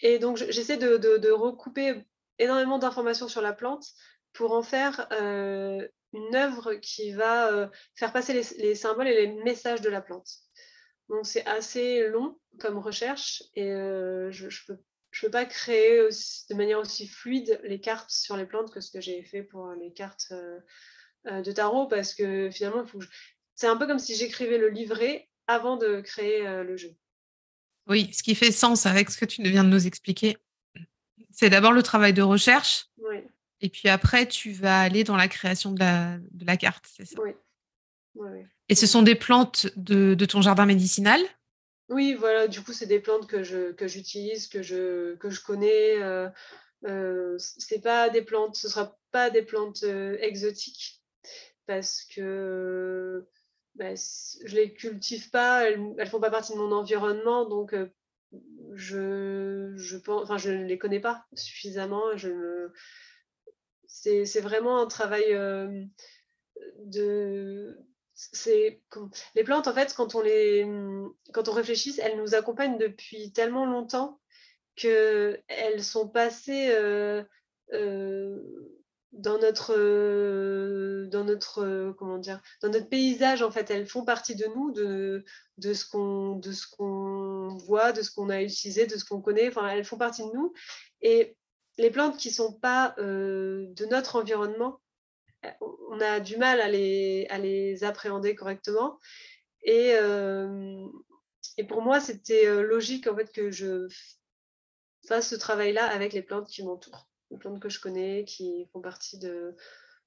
Et 0.00 0.18
donc, 0.18 0.38
j'essaie 0.38 0.78
de, 0.78 1.30
recouper 1.30 2.06
énormément 2.38 2.78
d'informations 2.78 3.28
sur 3.28 3.42
la 3.42 3.52
plante 3.52 3.86
pour 4.32 4.52
en 4.52 4.62
faire 4.62 5.08
euh, 5.12 5.86
une 6.12 6.34
œuvre 6.34 6.74
qui 6.74 7.12
va 7.12 7.52
euh, 7.52 7.68
faire 7.94 8.12
passer 8.12 8.32
les, 8.58 8.74
symboles 8.74 9.08
et 9.08 9.26
les 9.26 9.32
messages 9.42 9.80
de 9.80 9.90
la 9.90 10.00
plante. 10.00 10.28
Donc, 11.08 11.26
c'est 11.26 11.46
assez 11.46 12.08
long 12.08 12.38
comme 12.58 12.78
recherche 12.78 13.42
et 13.54 13.68
je 13.70 14.44
ne 14.44 15.20
peux 15.20 15.30
pas 15.30 15.46
créer 15.46 15.98
de 15.98 16.54
manière 16.54 16.78
aussi 16.78 17.08
fluide 17.08 17.60
les 17.64 17.80
cartes 17.80 18.10
sur 18.10 18.36
les 18.36 18.44
plantes 18.44 18.72
que 18.72 18.80
ce 18.80 18.90
que 18.90 19.00
j'ai 19.00 19.22
fait 19.22 19.42
pour 19.42 19.72
les 19.72 19.92
cartes 19.92 20.34
de 21.24 21.52
tarot 21.52 21.86
parce 21.86 22.14
que 22.14 22.50
finalement, 22.50 22.84
c'est 23.54 23.68
un 23.68 23.76
peu 23.76 23.86
comme 23.86 23.98
si 23.98 24.16
j'écrivais 24.16 24.58
le 24.58 24.68
livret 24.68 25.30
avant 25.46 25.78
de 25.78 26.02
créer 26.02 26.42
le 26.62 26.76
jeu. 26.76 26.94
Oui, 27.86 28.12
ce 28.12 28.22
qui 28.22 28.34
fait 28.34 28.52
sens 28.52 28.84
avec 28.84 29.08
ce 29.10 29.16
que 29.16 29.24
tu 29.24 29.42
viens 29.42 29.64
de 29.64 29.70
nous 29.70 29.86
expliquer. 29.86 30.36
C'est 31.30 31.50
d'abord 31.50 31.72
le 31.72 31.82
travail 31.82 32.12
de 32.12 32.22
recherche. 32.22 32.86
Et 33.60 33.68
puis 33.68 33.88
après, 33.88 34.26
tu 34.26 34.52
vas 34.52 34.80
aller 34.80 35.02
dans 35.02 35.16
la 35.16 35.28
création 35.28 35.72
de 35.72 35.80
la, 35.80 36.18
de 36.30 36.46
la 36.46 36.56
carte, 36.56 36.84
c'est 36.88 37.04
ça? 37.04 37.20
Oui. 37.20 37.32
Et 38.68 38.74
ce 38.74 38.86
sont 38.86 39.02
des 39.02 39.14
plantes 39.14 39.66
de, 39.76 40.14
de, 40.14 40.24
ton 40.26 40.42
jardin 40.42 40.66
médicinal? 40.66 41.20
Oui, 41.88 42.14
voilà. 42.14 42.48
Du 42.48 42.62
coup, 42.62 42.72
c'est 42.72 42.86
des 42.86 43.00
plantes 43.00 43.26
que, 43.26 43.42
j'utilise, 43.42 44.48
que 44.48 44.62
je, 44.62 45.14
que 45.16 45.30
je 45.30 45.40
connais. 45.40 46.02
Euh, 46.02 46.28
euh, 46.86 47.36
c'est 47.38 47.80
pas 47.80 48.10
des 48.10 48.22
plantes, 48.22 48.56
ce 48.56 48.66
ne 48.66 48.72
sera 48.72 48.98
pas 49.10 49.30
des 49.30 49.42
plantes 49.42 49.82
euh, 49.84 50.16
exotiques 50.20 51.02
parce 51.66 52.04
que 52.04 53.26
bah, 53.74 53.94
je 53.94 54.54
les 54.54 54.72
cultive 54.74 55.30
pas, 55.30 55.64
elles, 55.64 55.94
ne 55.94 56.04
font 56.04 56.20
pas 56.20 56.30
partie 56.30 56.52
de 56.52 56.58
mon 56.58 56.72
environnement, 56.72 57.46
donc 57.48 57.74
je 58.74 59.72
je 59.76 59.96
pense, 59.96 60.22
enfin 60.22 60.38
je 60.38 60.50
ne 60.50 60.64
les 60.64 60.78
connais 60.78 61.00
pas 61.00 61.26
suffisamment. 61.34 62.16
Je 62.16 62.70
c'est 63.86 64.40
vraiment 64.40 64.80
un 64.80 64.86
travail 64.86 65.32
euh, 65.32 65.84
de 66.84 67.78
c'est 68.14 68.82
les 69.34 69.44
plantes 69.44 69.68
en 69.68 69.72
fait 69.72 69.94
quand 69.94 70.14
on 70.14 70.20
les 70.20 70.66
quand 71.32 71.48
on 71.48 71.52
réfléchit, 71.52 71.98
elles 72.00 72.18
nous 72.18 72.34
accompagnent 72.34 72.78
depuis 72.78 73.32
tellement 73.32 73.66
longtemps 73.66 74.20
que 74.76 75.40
elles 75.48 75.82
sont 75.82 76.08
passées 76.08 76.70
euh, 76.70 77.24
dans 79.12 79.38
notre 79.38 79.74
euh, 79.76 81.06
dans 81.06 81.24
notre 81.24 81.62
euh, 81.62 81.92
comment 81.94 82.18
dire 82.18 82.40
dans 82.60 82.68
notre 82.68 82.88
paysage 82.88 83.42
en 83.42 83.50
fait 83.50 83.70
elles 83.70 83.86
font 83.86 84.04
partie 84.04 84.34
de 84.34 84.46
nous 84.46 84.70
de, 84.72 85.24
ce 85.72 85.86
qu'on 85.86 86.36
de 86.36 86.52
ce 86.52 86.66
qu'on 86.66 87.56
voit 87.66 87.92
de 87.92 88.02
ce 88.02 88.10
qu'on 88.10 88.28
a 88.28 88.42
utilisé 88.42 88.86
de 88.86 88.96
ce 88.96 89.04
qu'on 89.04 89.20
connaît. 89.20 89.48
Enfin 89.48 89.68
elles 89.68 89.84
font 89.84 89.98
partie 89.98 90.22
de 90.22 90.32
nous. 90.34 90.52
Et 91.00 91.36
les 91.78 91.90
plantes 91.90 92.18
qui 92.18 92.30
sont 92.30 92.52
pas 92.52 92.94
euh, 92.98 93.66
de 93.70 93.86
notre 93.86 94.16
environnement 94.16 94.80
on 95.90 96.00
a 96.00 96.20
du 96.20 96.36
mal 96.36 96.60
à 96.60 96.68
les 96.68 97.26
à 97.30 97.38
les 97.38 97.84
appréhender 97.84 98.34
correctement. 98.34 98.98
Et 99.62 99.94
et 101.56 101.64
pour 101.64 101.82
moi 101.82 102.00
c'était 102.00 102.62
logique 102.62 103.06
en 103.06 103.16
fait 103.16 103.32
que 103.32 103.50
je 103.50 103.88
fasse 105.06 105.28
ce 105.28 105.36
travail 105.36 105.72
là 105.72 105.86
avec 105.86 106.12
les 106.12 106.22
plantes 106.22 106.48
qui 106.48 106.64
m'entourent 106.64 107.08
plantes 107.36 107.60
que 107.60 107.68
je 107.68 107.80
connais, 107.80 108.24
qui 108.24 108.66
font 108.72 108.80
partie 108.80 109.18
de, 109.18 109.54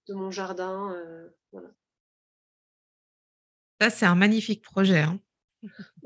mon 0.10 0.32
jardin. 0.32 0.94
Euh, 0.96 1.30
voilà. 1.52 1.70
Ça, 3.80 3.90
c'est 3.90 4.06
un 4.06 4.16
magnifique 4.16 4.64
projet. 4.64 5.00
Hein. 5.00 5.20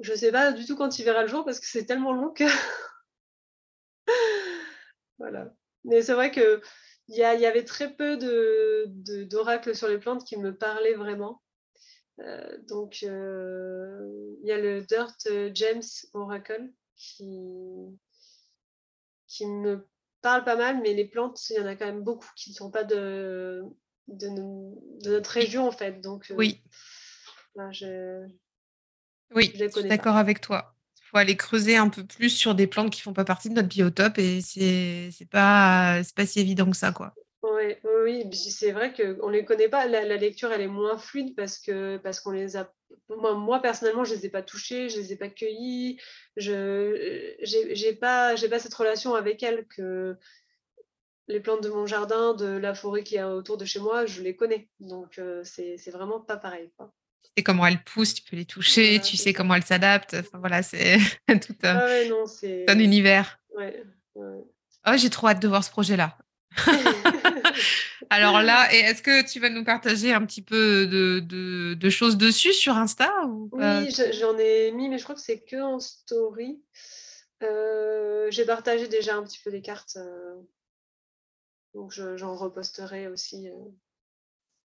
je 0.01 0.11
ne 0.11 0.18
sais 0.18 0.32
pas 0.32 0.51
du 0.51 0.66
tout 0.66 0.76
quand 0.76 0.99
il 0.99 1.05
verra 1.05 1.22
le 1.22 1.28
jour 1.28 1.45
parce 1.45 1.59
que 1.59 1.66
c'est 1.66 1.86
tellement 1.86 2.13
long 2.13 2.32
que. 2.32 2.43
voilà. 5.18 5.53
Mais 5.84 6.01
c'est 6.01 6.13
vrai 6.13 6.32
que 6.32 6.61
il 7.07 7.18
y, 7.18 7.24
avait 7.24 7.66
très 7.66 7.93
peu 7.93 8.18
d'oracles 8.18 9.70
de, 9.70 9.74
sur 9.74 9.88
les 9.88 9.99
plantes 9.99 10.26
qui 10.26 10.38
me 10.38 10.57
parlaient 10.57 10.95
vraiment. 10.95 11.43
Euh, 12.20 12.57
donc, 12.63 12.99
euh, 13.03 14.36
il 14.41 14.47
y 14.47 14.51
a 14.51 14.57
le 14.57 14.82
Dirt 14.82 15.28
James 15.53 15.84
Oracle 16.13 16.72
qui, 16.95 17.99
qui 19.28 19.45
me 19.45 19.88
parle 20.26 20.43
pas 20.43 20.55
mal, 20.55 20.82
mais 20.82 20.93
les 20.93 21.05
plantes, 21.05 21.39
il 21.51 21.57
y 21.57 21.59
en 21.59 21.67
a 21.67 21.76
quand 21.76 21.86
même 21.86 22.01
beaucoup 22.01 22.30
qui 22.36 22.49
ne 22.49 22.55
sont 22.55 22.71
pas 22.71 22.84
de, 22.84 23.61
de, 24.07 24.30
notre 25.07 25.30
région, 25.30 25.67
en 25.67 25.71
fait. 25.71 26.01
Donc, 26.01 26.34
oui. 26.36 26.63
je, 27.71 28.26
oui, 29.36 29.53
je 29.55 29.67
suis 29.67 29.88
d'accord 29.88 30.17
avec 30.17 30.41
toi 30.41 30.76
faut 31.11 31.17
aller 31.17 31.38
creuser 31.38 31.78
un 31.78 31.89
peu 31.89 32.03
plus 32.03 32.32
sur 32.32 32.55
des 32.55 32.65
plantes 32.65 32.89
qui 32.91 33.01
font 33.01 33.13
pas 33.13 33.26
partie 33.26 33.49
de 33.49 33.53
notre 33.53 33.67
biotope 33.67 34.17
et 34.17 34.41
c'est 34.41 35.11
c'est 35.11 35.30
pas 35.30 36.01
pas 36.15 36.26
si 36.26 36.39
évident 36.39 36.69
que 36.69 36.76
ça 36.76 36.91
quoi. 36.91 37.13
Oui, 37.43 37.76
oui, 37.84 37.95
c'est 38.32 38.72
vrai 38.72 38.93
qu'on 38.93 39.28
ne 39.28 39.34
les 39.34 39.45
connaît 39.45 39.70
pas. 39.70 39.86
La, 39.88 40.18
lecture, 40.18 40.51
elle 40.51 40.62
est 40.62 40.68
moins 40.68 40.97
fluide 40.97 41.36
parce 41.36 41.60
que 41.60 41.97
parce 41.97 42.20
qu'on 42.20 42.32
les 42.32 42.58
a. 42.58 42.72
Moi, 43.10 43.34
moi, 43.36 43.62
personnellement, 43.62 44.03
je 44.03 44.16
les 44.16 44.26
ai 44.26 44.30
pas 44.30 44.41
touchées, 44.41 44.89
je 44.89 44.97
les 44.97 45.14
ai 45.14 45.16
pas 45.16 45.30
cueillies. 45.30 45.99
Je 46.38 47.36
j'ai 47.43 47.93
pas 47.93 48.36
j'ai 48.36 48.49
pas 48.49 48.60
cette 48.60 48.74
relation 48.74 49.16
avec 49.16 49.43
elles 49.43 49.66
que 49.68 50.16
les 51.28 51.39
plantes 51.39 51.64
de 51.64 51.70
mon 51.70 51.88
jardin, 51.88 52.34
de 52.34 52.45
la 52.58 52.76
forêt 52.76 53.03
qui 53.03 53.16
est 53.16 53.24
autour 53.24 53.58
de 53.58 53.66
chez 53.66 53.80
moi, 53.80 54.06
je 54.06 54.22
les 54.22 54.36
connais. 54.36 54.70
Donc 54.80 55.20
euh, 55.20 55.41
c'est 55.43 55.91
vraiment 55.91 56.20
pas 56.20 56.38
pareil. 56.38 56.72
Quoi 56.78 56.93
sais 57.38 57.43
comment 57.43 57.66
elles 57.66 57.84
poussent, 57.84 58.14
tu 58.14 58.24
peux 58.24 58.36
les 58.36 58.45
toucher, 58.45 58.99
tu 59.01 59.18
sais 59.18 59.34
comment 59.34 59.56
elles 59.56 59.64
s'adaptent. 59.64 60.16
Enfin, 60.20 60.38
voilà, 60.39 60.64
c'est 60.64 60.97
tout 61.28 61.56
un, 61.64 61.78
ah 61.78 62.72
un 62.72 62.80
univers. 62.80 63.39
Oh, 63.58 64.91
j'ai 64.95 65.10
trop 65.10 65.28
hâte 65.28 65.41
de 65.41 65.47
voir 65.47 65.64
ce 65.64 65.72
projet-là. 65.72 66.18
Alors 68.10 68.41
là, 68.41 68.72
est-ce 68.72 69.01
que 69.01 69.26
tu 69.26 69.39
vas 69.39 69.49
nous 69.49 69.64
partager 69.64 70.14
un 70.14 70.26
petit 70.26 70.41
peu 70.41 70.88
de, 70.88 71.20
de, 71.74 71.89
choses 71.89 72.18
dessus 72.18 72.53
sur 72.53 72.76
Insta 72.76 73.12
Oui, 73.51 73.91
j'en 74.20 74.38
ai 74.38 74.72
mis, 74.72 74.89
mais 74.89 74.97
je 74.97 75.03
crois 75.03 75.16
que 75.16 75.22
c'est 75.22 75.39
que 75.39 75.62
en 75.62 75.80
story. 75.80 76.62
Euh, 77.43 78.28
j'ai 78.32 78.45
partagé 78.45 78.88
déjà 78.88 79.16
un 79.16 79.24
petit 79.24 79.39
peu 79.43 79.51
des 79.51 79.62
cartes. 79.62 79.97
Euh, 79.97 80.36
donc 81.74 81.91
j'en 81.91 82.36
reposterai 82.36 83.08
aussi. 83.08 83.49
Euh, 83.49 83.56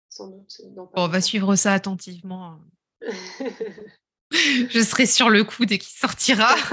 sans 0.10 0.28
doute. 0.28 0.62
on 0.94 1.08
va 1.08 1.22
suivre 1.22 1.56
ça 1.56 1.74
attentivement. 1.74 2.60
je 4.32 4.84
serai 4.84 5.06
sur 5.06 5.30
le 5.30 5.44
coup 5.44 5.66
dès 5.66 5.78
qu'il 5.78 5.98
sortira. 5.98 6.56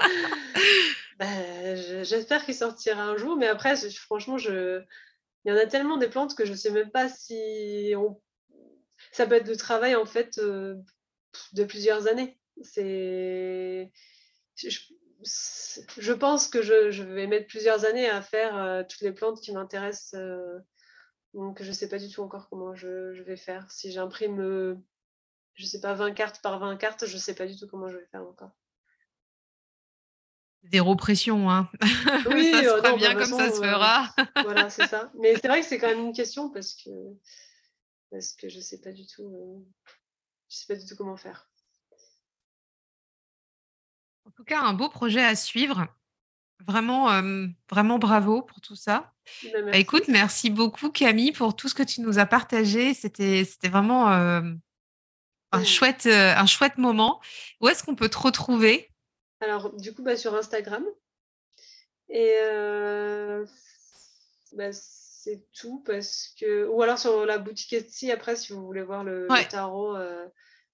Ben, 1.20 1.76
j'espère 2.02 2.46
qu'il 2.46 2.54
sortira 2.54 3.02
un 3.02 3.18
jour, 3.18 3.36
mais 3.36 3.46
après, 3.46 3.76
franchement, 3.90 4.38
je... 4.38 4.82
il 5.44 5.50
y 5.50 5.52
en 5.52 5.56
a 5.56 5.66
tellement 5.66 5.96
des 5.96 6.08
plantes 6.08 6.34
que 6.34 6.44
je 6.44 6.52
ne 6.52 6.56
sais 6.56 6.70
même 6.70 6.90
pas 6.90 7.08
si 7.08 7.94
ça 9.12 9.26
peut 9.26 9.36
être 9.36 9.46
de 9.46 9.54
travail 9.54 9.94
en 9.96 10.04
fait 10.04 10.38
euh, 10.38 10.76
de 11.52 11.64
plusieurs 11.64 12.06
années. 12.06 12.38
Je... 14.56 16.12
pense 16.12 16.48
que 16.48 16.62
je... 16.62 17.02
vais 17.02 17.26
mettre 17.26 17.46
plusieurs 17.46 17.84
années 17.84 18.08
à 18.08 18.22
faire 18.22 18.56
euh, 18.56 18.82
toutes 18.88 19.00
les 19.00 19.12
plantes 19.12 19.40
qui 19.40 19.52
m'intéressent 19.52 20.14
euh, 20.14 20.58
donc, 21.32 21.62
je 21.62 21.68
ne 21.68 21.72
sais 21.72 21.88
pas 21.88 21.98
du 21.98 22.08
tout 22.08 22.22
encore 22.22 22.48
comment 22.48 22.74
je, 22.74 23.22
vais 23.22 23.36
faire. 23.36 23.70
Si 23.70 23.92
j'imprime, 23.92 24.82
je 25.54 25.62
ne 25.62 25.68
sais 25.68 25.80
pas, 25.80 25.94
20 25.94 26.10
cartes 26.10 26.42
par 26.42 26.58
20 26.58 26.76
cartes, 26.76 27.06
je 27.06 27.14
ne 27.14 27.20
sais 27.20 27.36
pas 27.36 27.46
du 27.46 27.56
tout 27.56 27.68
comment 27.68 27.88
je 27.88 27.98
vais 27.98 28.06
faire 28.06 28.22
encore. 28.22 28.50
Zéro 30.64 30.94
pression, 30.94 31.50
hein. 31.50 31.70
Oui, 32.30 32.50
ça 32.52 32.62
se 32.62 32.68
fera 32.68 32.96
bien 32.96 33.14
comme 33.14 33.24
ça 33.24 33.50
se 33.50 33.60
euh, 33.60 33.72
fera. 33.72 34.14
voilà, 34.44 34.68
c'est 34.68 34.86
ça. 34.86 35.10
Mais 35.18 35.34
c'est 35.36 35.48
vrai 35.48 35.60
que 35.60 35.66
c'est 35.66 35.78
quand 35.78 35.88
même 35.88 36.00
une 36.00 36.12
question 36.12 36.50
parce 36.50 36.74
que, 36.74 36.90
parce 38.10 38.34
que 38.34 38.48
je 38.48 38.58
ne 38.58 38.62
sais 38.62 38.80
pas 38.80 38.92
du 38.92 39.06
tout. 39.06 39.24
Euh, 39.24 39.58
je 40.48 40.56
sais 40.56 40.66
pas 40.66 40.78
du 40.78 40.86
tout 40.86 40.96
comment 40.96 41.16
faire. 41.16 41.48
En 44.26 44.30
tout 44.32 44.44
cas, 44.44 44.60
un 44.60 44.74
beau 44.74 44.88
projet 44.88 45.24
à 45.24 45.34
suivre. 45.34 45.86
Vraiment, 46.66 47.08
vraiment 47.70 47.98
bravo 47.98 48.42
pour 48.42 48.60
tout 48.60 48.76
ça. 48.76 49.14
Bah, 49.44 49.62
bah, 49.62 49.76
écoute, 49.78 50.08
merci 50.08 50.50
beaucoup 50.50 50.90
Camille 50.90 51.32
pour 51.32 51.56
tout 51.56 51.70
ce 51.70 51.74
que 51.74 51.82
tu 51.82 52.02
nous 52.02 52.18
as 52.18 52.26
partagé. 52.26 52.92
C'était, 52.92 53.46
c'était 53.46 53.70
vraiment 53.70 54.08
un, 54.08 55.64
chouette, 55.64 56.06
un 56.06 56.44
chouette 56.44 56.76
moment. 56.76 57.18
Où 57.62 57.68
est-ce 57.68 57.82
qu'on 57.82 57.94
peut 57.94 58.10
te 58.10 58.18
retrouver? 58.18 58.89
Alors, 59.40 59.74
du 59.76 59.94
coup, 59.94 60.02
bah, 60.02 60.16
sur 60.16 60.34
Instagram. 60.34 60.84
Et 62.08 62.36
c'est 64.72 65.44
tout 65.52 65.82
parce 65.86 66.34
que. 66.38 66.66
Ou 66.66 66.82
alors 66.82 66.98
sur 66.98 67.24
la 67.26 67.38
boutique 67.38 67.72
Etsy, 67.72 68.10
après, 68.10 68.36
si 68.36 68.52
vous 68.52 68.64
voulez 68.64 68.82
voir 68.82 69.04
le, 69.04 69.28
tarot 69.48 69.96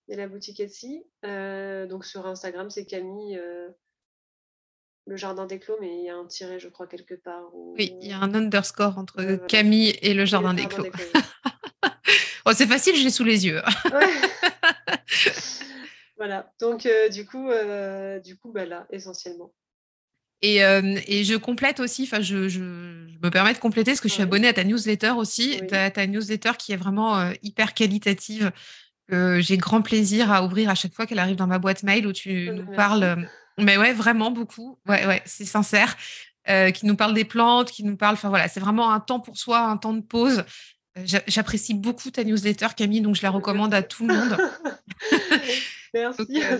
et 0.08 0.16
la 0.16 0.28
boutique 0.28 0.60
Etsy. 0.60 1.04
donc 1.22 2.04
sur 2.04 2.26
Instagram, 2.26 2.70
c'est 2.70 2.86
Camille 2.86 3.40
le 5.06 5.16
jardin 5.16 5.46
des 5.46 5.58
clos, 5.58 5.76
mais 5.80 5.98
il 5.98 6.04
y 6.04 6.10
a 6.10 6.16
un 6.16 6.26
tiré, 6.26 6.58
je 6.58 6.68
crois, 6.68 6.86
quelque 6.86 7.14
part. 7.14 7.44
Oui, 7.52 7.96
il 8.00 8.08
y 8.08 8.12
a 8.12 8.18
un 8.18 8.34
underscore 8.34 8.98
entre 8.98 9.36
Camille 9.46 9.96
et 10.02 10.14
le 10.14 10.24
jardin, 10.24 10.52
des, 10.52 10.66
clos. 10.66 10.84
oh, 12.44 12.50
c'est 12.52 12.66
facile, 12.66 12.96
je 12.96 13.04
l'ai 13.04 13.10
sous 13.10 13.24
les 13.24 13.46
yeux. 13.46 13.62
voilà, 16.16 16.50
donc 16.60 16.86
euh, 16.86 17.08
du 17.08 17.26
coup, 17.26 17.50
euh, 17.50 18.18
du 18.20 18.36
coup 18.36 18.50
bah, 18.50 18.64
là, 18.64 18.86
essentiellement. 18.90 19.52
Et, 20.42 20.64
euh, 20.64 20.98
et, 21.06 21.24
je 21.24 21.34
complète 21.34 21.80
aussi, 21.80 22.04
enfin, 22.04 22.20
je, 22.20 22.48
je, 22.48 22.60
me 22.60 23.28
permets 23.30 23.54
de 23.54 23.58
compléter 23.58 23.92
parce 23.92 24.00
que 24.00 24.08
je 24.08 24.14
suis 24.14 24.22
abonnée 24.22 24.48
à 24.48 24.52
ta 24.52 24.64
newsletter 24.64 25.12
aussi, 25.12 25.60
ta, 25.68 25.90
ta, 25.90 26.06
newsletter 26.06 26.52
qui 26.58 26.72
est 26.72 26.76
vraiment 26.76 27.30
hyper 27.42 27.72
qualitative, 27.72 28.52
que 29.08 29.40
j'ai 29.40 29.56
grand 29.56 29.80
plaisir 29.80 30.30
à 30.30 30.44
ouvrir 30.44 30.68
à 30.68 30.74
chaque 30.74 30.92
fois 30.92 31.06
qu'elle 31.06 31.18
arrive 31.18 31.36
dans 31.36 31.46
ma 31.46 31.58
boîte 31.58 31.82
mail 31.82 32.06
où 32.06 32.12
tu 32.12 32.50
nous 32.50 32.66
parles 32.74 33.26
mais 33.58 33.78
ouais, 33.78 33.94
vraiment 33.94 34.30
beaucoup. 34.30 34.78
Ouais, 34.86 35.06
ouais, 35.06 35.22
c'est 35.24 35.46
sincère. 35.46 35.96
Qui 36.46 36.84
nous 36.84 36.96
parle 36.96 37.14
des 37.14 37.24
plantes, 37.24 37.70
qui 37.70 37.82
nous 37.82 37.96
parle. 37.96 38.14
Enfin 38.14 38.28
voilà, 38.28 38.48
c'est 38.48 38.60
vraiment 38.60 38.92
un 38.92 39.00
temps 39.00 39.20
pour 39.20 39.38
soi, 39.38 39.60
un 39.60 39.78
temps 39.78 39.94
de 39.94 40.02
pause. 40.02 40.44
J'apprécie 41.04 41.72
beaucoup 41.72 42.10
ta 42.10 42.24
newsletter, 42.24 42.68
Camille, 42.76 43.00
donc 43.00 43.16
je 43.16 43.22
la 43.22 43.30
recommande 43.30 43.72
à 43.72 43.82
tout 43.82 44.06
le 44.06 44.14
monde. 44.14 44.36
Merci. 45.96 46.26
Euh, 46.46 46.58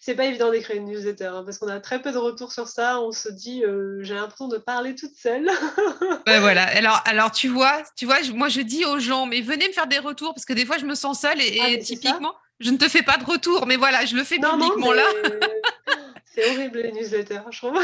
c'est 0.00 0.14
pas 0.14 0.26
évident 0.26 0.50
d'écrire 0.50 0.76
une 0.76 0.84
newsletter 0.84 1.26
hein, 1.26 1.42
parce 1.44 1.58
qu'on 1.58 1.68
a 1.68 1.80
très 1.80 2.00
peu 2.00 2.12
de 2.12 2.18
retours 2.18 2.52
sur 2.52 2.68
ça. 2.68 3.00
On 3.00 3.10
se 3.10 3.28
dit, 3.28 3.62
j'ai 4.00 4.14
l'impression 4.14 4.48
de 4.48 4.58
parler 4.58 4.94
toute 4.94 5.14
seule. 5.16 5.50
ben 6.26 6.40
voilà. 6.40 6.64
Alors, 6.64 7.02
alors 7.06 7.32
tu 7.32 7.48
vois, 7.48 7.82
tu 7.96 8.04
vois, 8.04 8.18
moi 8.34 8.48
je 8.48 8.60
dis 8.60 8.84
aux 8.84 8.98
gens, 8.98 9.26
mais 9.26 9.40
venez 9.40 9.66
me 9.68 9.72
faire 9.72 9.86
des 9.86 9.98
retours 9.98 10.34
parce 10.34 10.44
que 10.44 10.52
des 10.52 10.66
fois 10.66 10.78
je 10.78 10.84
me 10.84 10.94
sens 10.94 11.20
seule 11.20 11.40
et, 11.40 11.60
ah, 11.60 11.76
typiquement, 11.78 12.34
je 12.60 12.70
ne 12.70 12.76
te 12.76 12.88
fais 12.88 13.02
pas 13.02 13.16
de 13.16 13.24
retour. 13.24 13.66
Mais 13.66 13.76
voilà, 13.76 14.04
je 14.04 14.14
le 14.14 14.24
fais 14.24 14.38
publiquement 14.38 14.92
là. 14.92 15.04
C'est 16.34 16.50
horrible 16.50 16.80
les 16.80 16.92
newsletters, 16.92 17.40
je 17.50 17.58
trouve. 17.58 17.80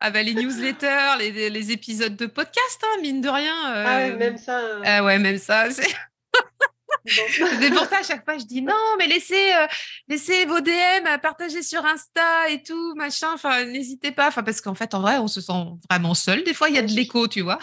ah 0.00 0.10
bah 0.10 0.22
les 0.22 0.34
newsletters, 0.34 1.16
les, 1.18 1.50
les, 1.50 1.72
épisodes 1.72 2.16
de 2.16 2.26
podcast, 2.26 2.82
hein, 2.84 3.00
mine 3.00 3.20
de 3.20 3.28
rien. 3.28 3.56
Ah 3.64 3.96
ouais, 3.96 4.12
même 4.12 4.36
ça. 4.36 4.60
Euh. 4.60 4.82
Ah 4.84 5.04
ouais, 5.04 5.18
même 5.18 5.38
ça. 5.38 5.68
C'est 7.06 7.70
pour 7.70 7.84
ça 7.86 7.98
à 7.98 8.02
chaque 8.02 8.24
fois 8.24 8.38
je 8.38 8.44
dis 8.44 8.62
non 8.62 8.74
mais 8.98 9.06
laissez 9.06 9.52
euh, 9.54 9.66
laissez 10.08 10.44
vos 10.46 10.60
DM 10.60 11.06
à 11.06 11.18
partager 11.18 11.62
sur 11.62 11.84
Insta 11.84 12.48
et 12.50 12.62
tout 12.62 12.94
machin. 12.94 13.32
Enfin 13.34 13.64
n'hésitez 13.64 14.12
pas. 14.12 14.28
Enfin 14.28 14.42
parce 14.42 14.60
qu'en 14.60 14.74
fait 14.74 14.94
en 14.94 15.00
vrai 15.00 15.18
on 15.18 15.28
se 15.28 15.40
sent 15.40 15.64
vraiment 15.90 16.14
seul. 16.14 16.44
Des 16.44 16.54
fois 16.54 16.68
il 16.68 16.76
y 16.76 16.78
a 16.78 16.82
de 16.82 16.92
l'écho 16.92 17.28
tu 17.28 17.40
vois. 17.40 17.58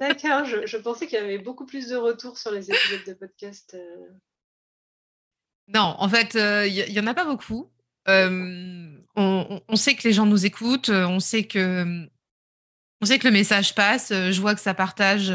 D'accord 0.00 0.44
je, 0.44 0.66
je, 0.66 0.76
pensais 0.76 1.06
qu'il 1.06 1.18
y 1.18 1.22
avait 1.22 1.38
beaucoup 1.38 1.66
plus 1.66 1.88
de 1.88 1.96
retours 1.96 2.38
sur 2.38 2.50
les 2.50 2.70
épisodes 2.70 3.04
de 3.06 3.14
podcast 3.14 3.74
euh. 3.74 4.08
non 5.68 5.94
en 5.98 6.08
fait 6.08 6.34
il 6.34 6.92
y, 6.92 7.00
en 7.00 7.06
a 7.06 7.14
pas 7.14 7.24
beaucoup. 7.24 7.70
On, 8.06 9.76
sait 9.76 9.94
que 9.94 10.06
les 10.06 10.12
gens 10.12 10.26
nous 10.26 10.46
écoutent, 10.46 10.88
on 10.88 11.20
sait 11.20 11.44
que, 11.44 12.06
on 13.00 13.06
sait 13.06 13.18
que 13.18 13.28
le 13.28 13.32
message 13.32 13.74
passe. 13.74 14.08
Je 14.10 14.40
vois 14.40 14.54
que 14.54 14.60
ça 14.60 14.74
partage 14.74 15.32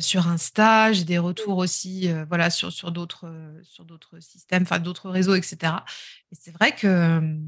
sur 0.00 0.28
Insta, 0.28 0.92
j'ai 0.92 1.04
des 1.04 1.18
retours 1.18 1.58
aussi, 1.58 2.10
voilà, 2.28 2.50
sur, 2.50 2.72
sur 2.72 2.92
d'autres, 2.92 3.30
sur 3.62 3.84
d'autres 3.84 4.20
systèmes, 4.20 4.62
enfin 4.62 4.78
d'autres 4.78 5.10
réseaux, 5.10 5.34
etc. 5.34 5.72
Et 6.32 6.36
c'est 6.38 6.52
vrai 6.52 6.74
que 6.74 7.38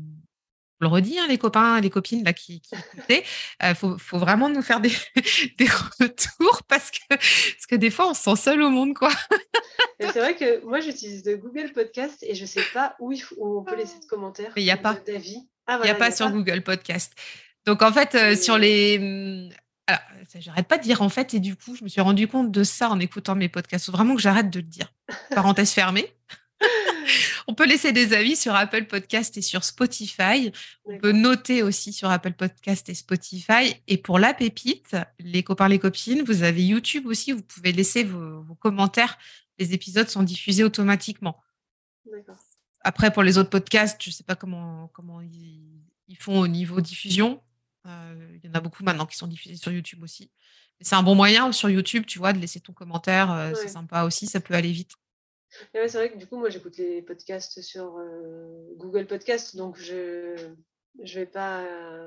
le 0.80 0.86
redis, 0.86 1.18
hein, 1.18 1.26
les 1.28 1.38
copains, 1.38 1.80
les 1.80 1.91
copines 1.91 2.24
là 2.24 2.32
qui, 2.32 2.62
qui 2.62 2.74
écoutaient, 2.74 3.22
il 3.62 3.74
faut, 3.74 3.97
vraiment 4.18 4.49
nous 4.49 4.62
faire 4.62 4.80
des, 4.80 4.91
retours 6.01 6.62
parce 6.68 6.91
que, 6.91 7.07
parce 7.09 7.66
que 7.68 7.76
des 7.76 7.91
fois, 7.91 8.09
on 8.09 8.14
se 8.14 8.22
sent 8.22 8.36
seul 8.36 8.62
au 8.62 8.70
monde, 8.70 8.95
quoi. 8.95 9.11
c'est 10.01 10.18
vrai 10.18 10.34
que 10.34 10.64
moi, 10.64 10.80
j'utilise 10.80 11.22
Google 11.22 11.72
Podcast 11.72 12.22
et 12.22 12.34
je 12.34 12.43
ne 12.43 12.47
sais 12.47 12.64
pas 12.72 12.97
où, 12.99 13.12
on 13.38 13.62
peut 13.62 13.76
laisser 13.76 14.01
de 14.01 14.07
commentaires. 14.07 14.53
il 14.57 14.64
n'y 14.64 14.70
a 14.70 14.78
pas. 14.78 14.95
D'avis. 15.07 15.49
Ah, 15.66 15.78
il 15.82 15.84
n'y 15.84 15.91
a 15.91 15.95
pas 15.95 16.11
sur 16.11 16.30
Google 16.30 16.62
Podcast. 16.62 17.12
Donc, 17.66 17.82
en 17.82 17.93
fait, 17.93 18.14
euh, 18.14 18.34
sur 18.34 18.57
les. 18.57 19.51
J'arrête 20.39 20.68
pas 20.68 20.78
de 20.78 20.83
dire 20.83 21.03
en 21.03 21.09
fait, 21.09 21.35
et 21.35 21.41
du 21.41 21.57
coup, 21.57 21.74
je 21.74 21.83
me 21.83 21.89
suis 21.89 22.01
rendu 22.01 22.28
compte 22.28 22.51
de 22.51 22.62
ça 22.62 22.89
en 22.89 23.01
écoutant 23.01 23.35
mes 23.35 23.49
podcasts. 23.49 23.85
Il 23.85 23.91
faut 23.91 23.97
vraiment 23.97 24.14
que 24.14 24.22
j'arrête 24.22 24.51
de 24.51 24.61
le 24.61 24.66
dire. 24.66 24.93
Parenthèse 25.31 25.72
fermée. 25.72 26.14
On 27.49 27.55
peut 27.55 27.66
laisser 27.66 27.93
des 27.93 28.12
avis 28.12 28.37
sur 28.37 28.55
Apple 28.55 28.85
Podcast 28.85 29.37
et 29.37 29.43
sur 29.43 29.64
Spotify. 29.64 30.53
On 30.85 30.99
peut 30.99 31.12
noter 31.12 31.62
aussi 31.62 31.93
sur 31.93 32.11
Apple 32.11 32.33
Podcast 32.33 32.89
et 32.89 32.95
Spotify. 32.95 33.74
Et 33.89 33.99
pour 33.99 34.18
la 34.18 34.35
pépite, 34.35 34.97
les 35.18 35.43
copains, 35.43 35.68
les 35.68 35.81
copines, 35.81 36.22
vous 36.22 36.45
avez 36.45 36.64
YouTube 36.64 37.07
aussi. 37.07 37.33
Vous 37.33 37.43
pouvez 37.43 37.72
laisser 37.72 38.05
vos, 38.05 38.45
commentaires. 38.61 39.18
Les 39.59 39.74
épisodes 39.74 40.09
sont 40.09 40.22
diffusés 40.22 40.62
automatiquement. 40.62 41.43
Après, 42.83 43.12
pour 43.12 43.22
les 43.22 43.37
autres 43.37 43.51
podcasts, 43.51 44.01
je 44.03 44.11
ne 44.11 44.14
sais 44.14 44.24
pas 44.24 44.37
comment, 44.37 44.89
comment 44.93 45.20
ils, 45.20 46.16
font 46.18 46.39
au 46.39 46.49
niveau 46.49 46.81
diffusion. 46.81 47.41
Euh, 47.87 48.39
il 48.43 48.49
y 48.49 48.51
en 48.51 48.55
a 48.55 48.61
beaucoup 48.61 48.85
maintenant 48.85 49.07
qui 49.07 49.16
sont 49.16 49.26
diffusés 49.26 49.57
sur 49.57 49.72
YouTube 49.72 50.03
aussi. 50.03 50.31
C'est 50.81 50.95
un 50.95 51.03
bon 51.03 51.14
moyen 51.14 51.53
sur 51.53 51.68
YouTube, 51.68 52.05
tu 52.07 52.18
vois, 52.18 52.33
de 52.33 52.39
laisser 52.39 52.61
ton 52.61 52.72
commentaire. 52.72 53.31
Euh, 53.33 53.53
c'est 53.55 53.68
sympa 53.68 54.05
aussi, 54.05 54.26
ça 54.26 54.41
peut 54.41 54.55
aller 54.55 54.72
vite. 54.72 54.93
c'est 55.72 55.93
vrai 55.93 56.12
que 56.12 56.18
du 56.18 56.26
coup, 56.26 56.39
moi, 56.39 56.51
j'écoute 56.51 56.76
les 56.78 57.03
podcasts 57.03 57.61
sur 57.61 57.97
euh, 57.99 58.74
Google 58.76 59.07
Podcast, 59.07 59.57
donc 59.57 59.78
je 59.78 60.35
ne 60.99 61.07
vais 61.07 61.26
pas. 61.26 61.64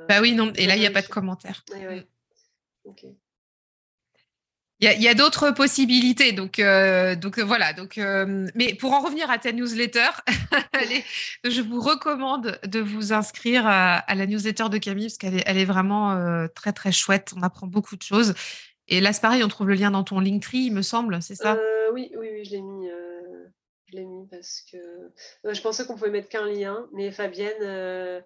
bah 0.08 0.22
oui, 0.22 0.34
non. 0.34 0.52
Et 0.54 0.66
là, 0.66 0.76
il 0.76 0.80
n'y 0.80 0.88
a 0.88 0.92
pas 0.92 1.02
de 1.02 1.08
commentaires. 1.08 1.64
Mm. 1.72 2.02
Ok. 2.86 3.06
Il 4.84 5.02
y 5.02 5.08
a, 5.08 5.14
d'autres 5.14 5.52
possibilités. 5.52 6.34
Donc, 6.34 6.60
euh, 6.60 7.16
donc 7.16 7.40
voilà. 7.40 7.72
Donc, 7.72 7.98
euh, 7.98 8.50
mais 8.54 8.74
pour 8.74 8.92
en 8.92 9.00
revenir 9.00 9.32
à 9.32 9.38
ta 9.38 9.54
newsletter, 9.54 10.10
allez, 10.74 11.06
je 11.46 11.62
vous 11.62 11.80
recommande 11.80 12.60
de 12.66 12.80
vous 12.82 13.14
inscrire 13.14 13.66
à, 13.66 14.04
la 14.14 14.26
newsletter 14.26 14.68
de 14.70 14.78
Camille 14.78 15.06
parce 15.06 15.18
qu'elle 15.18 15.36
est, 15.36 15.44
elle 15.46 15.58
est 15.58 15.66
vraiment 15.66 16.12
euh, 16.12 16.48
très 16.54 16.74
très 16.74 16.92
chouette. 16.92 17.32
On 17.38 17.44
apprend 17.44 17.66
beaucoup 17.66 17.96
de 17.96 18.02
choses. 18.02 18.34
Et 18.90 19.00
là, 19.00 19.14
c'est 19.14 19.22
pareil, 19.22 19.42
on 19.42 19.48
trouve 19.48 19.70
le 19.70 19.76
lien 19.76 19.90
dans 19.90 20.04
ton 20.04 20.20
Linktree, 20.20 20.66
il 20.66 20.74
me 20.74 20.82
semble, 20.82 21.22
c'est 21.22 21.36
ça? 21.36 21.58
Oui, 21.94 22.12
oui, 22.18 22.28
oui, 22.34 22.44
je 22.44 22.52
l'ai 22.52 22.62
mis. 22.62 22.90
je 23.86 23.96
l'ai 23.96 24.04
mis 24.04 24.28
parce 24.28 24.66
que 24.70 24.78
je 25.50 25.62
pensais 25.62 25.86
qu'on 25.86 25.96
pouvait 25.96 26.10
mettre 26.10 26.28
qu'un 26.28 26.46
lien, 26.46 26.88
mais 26.92 27.10
Fabienne. 27.12 28.22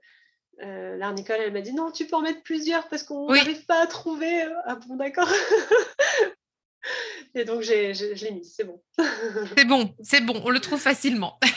Euh, 0.64 1.14
Nicole, 1.14 1.38
elle 1.40 1.54
m'a 1.54 1.62
dit 1.62 1.74
non, 1.74 1.92
tu 1.92 2.08
peux 2.08 2.16
en 2.16 2.22
mettre 2.22 2.42
plusieurs 2.42 2.88
parce 2.90 3.04
qu'on 3.04 3.32
n'arrive 3.32 3.66
pas 3.66 3.84
à 3.84 3.86
trouver. 3.88 4.42
Ah 4.66 4.76
bon, 4.88 4.96
d'accord. 4.96 5.30
Et 7.36 7.44
donc, 7.44 7.62
je, 7.62 8.24
l'ai 8.24 8.32
mis, 8.32 8.46
c'est 8.46 8.64
bon. 8.64 8.82
c'est 9.58 9.66
bon, 9.66 9.96
c'est 10.02 10.22
bon, 10.22 10.42
on 10.46 10.50
le 10.50 10.60
trouve 10.60 10.80
facilement. 10.80 11.40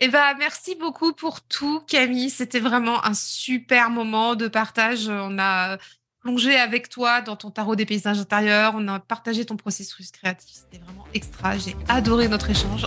Et 0.00 0.06
eh 0.06 0.08
ben, 0.08 0.34
merci 0.38 0.74
beaucoup 0.74 1.12
pour 1.12 1.40
tout, 1.40 1.80
Camille. 1.86 2.28
C'était 2.28 2.58
vraiment 2.58 3.04
un 3.06 3.14
super 3.14 3.90
moment 3.90 4.34
de 4.34 4.48
partage. 4.48 5.08
On 5.08 5.38
a 5.38 5.78
plongé 6.20 6.56
avec 6.56 6.88
toi 6.88 7.20
dans 7.20 7.36
ton 7.36 7.50
tarot 7.50 7.76
des 7.76 7.86
paysages 7.86 8.18
intérieurs. 8.18 8.74
On 8.76 8.88
a 8.88 8.98
partagé 8.98 9.44
ton 9.44 9.56
processus 9.56 10.10
créatif. 10.10 10.50
C'était 10.52 10.82
vraiment 10.82 11.04
extra. 11.14 11.56
J'ai 11.58 11.76
adoré 11.88 12.26
notre 12.26 12.50
échange. 12.50 12.84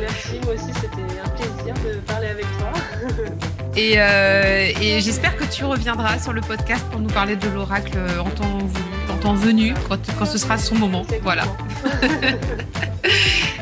merci, 0.00 0.40
moi 0.42 0.54
aussi, 0.54 0.72
c'était 0.80 1.20
un 1.22 1.28
plaisir 1.28 1.74
de 1.84 2.00
parler 2.00 2.28
avec 2.28 2.46
toi. 2.58 2.72
et, 3.76 4.00
euh, 4.00 4.72
et 4.80 5.00
j'espère 5.00 5.36
que 5.36 5.44
tu 5.44 5.64
reviendras 5.64 6.18
sur 6.18 6.32
le 6.32 6.40
podcast 6.40 6.84
pour 6.90 7.00
nous 7.00 7.10
parler 7.10 7.36
de 7.36 7.48
l'oracle 7.48 7.98
en 8.18 8.30
temps 8.30 8.58
voulu 8.58 8.87
venu, 9.34 9.74
quand, 9.88 10.26
ce 10.26 10.38
sera 10.38 10.58
son 10.58 10.76
moment. 10.76 11.04
Voilà. 11.22 11.44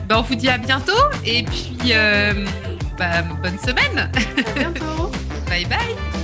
ben, 0.09 0.17
on 0.17 0.23
vous 0.23 0.35
dit 0.35 0.49
à 0.49 0.59
bientôt 0.59 0.93
et 1.25 1.43
puis 1.43 1.93
euh, 1.93 2.47
bah, 2.99 3.23
bonne 3.43 3.59
semaine. 3.59 4.11
À 4.39 4.59
bientôt. 4.59 5.11
bye 5.49 5.65
bye. 5.67 6.16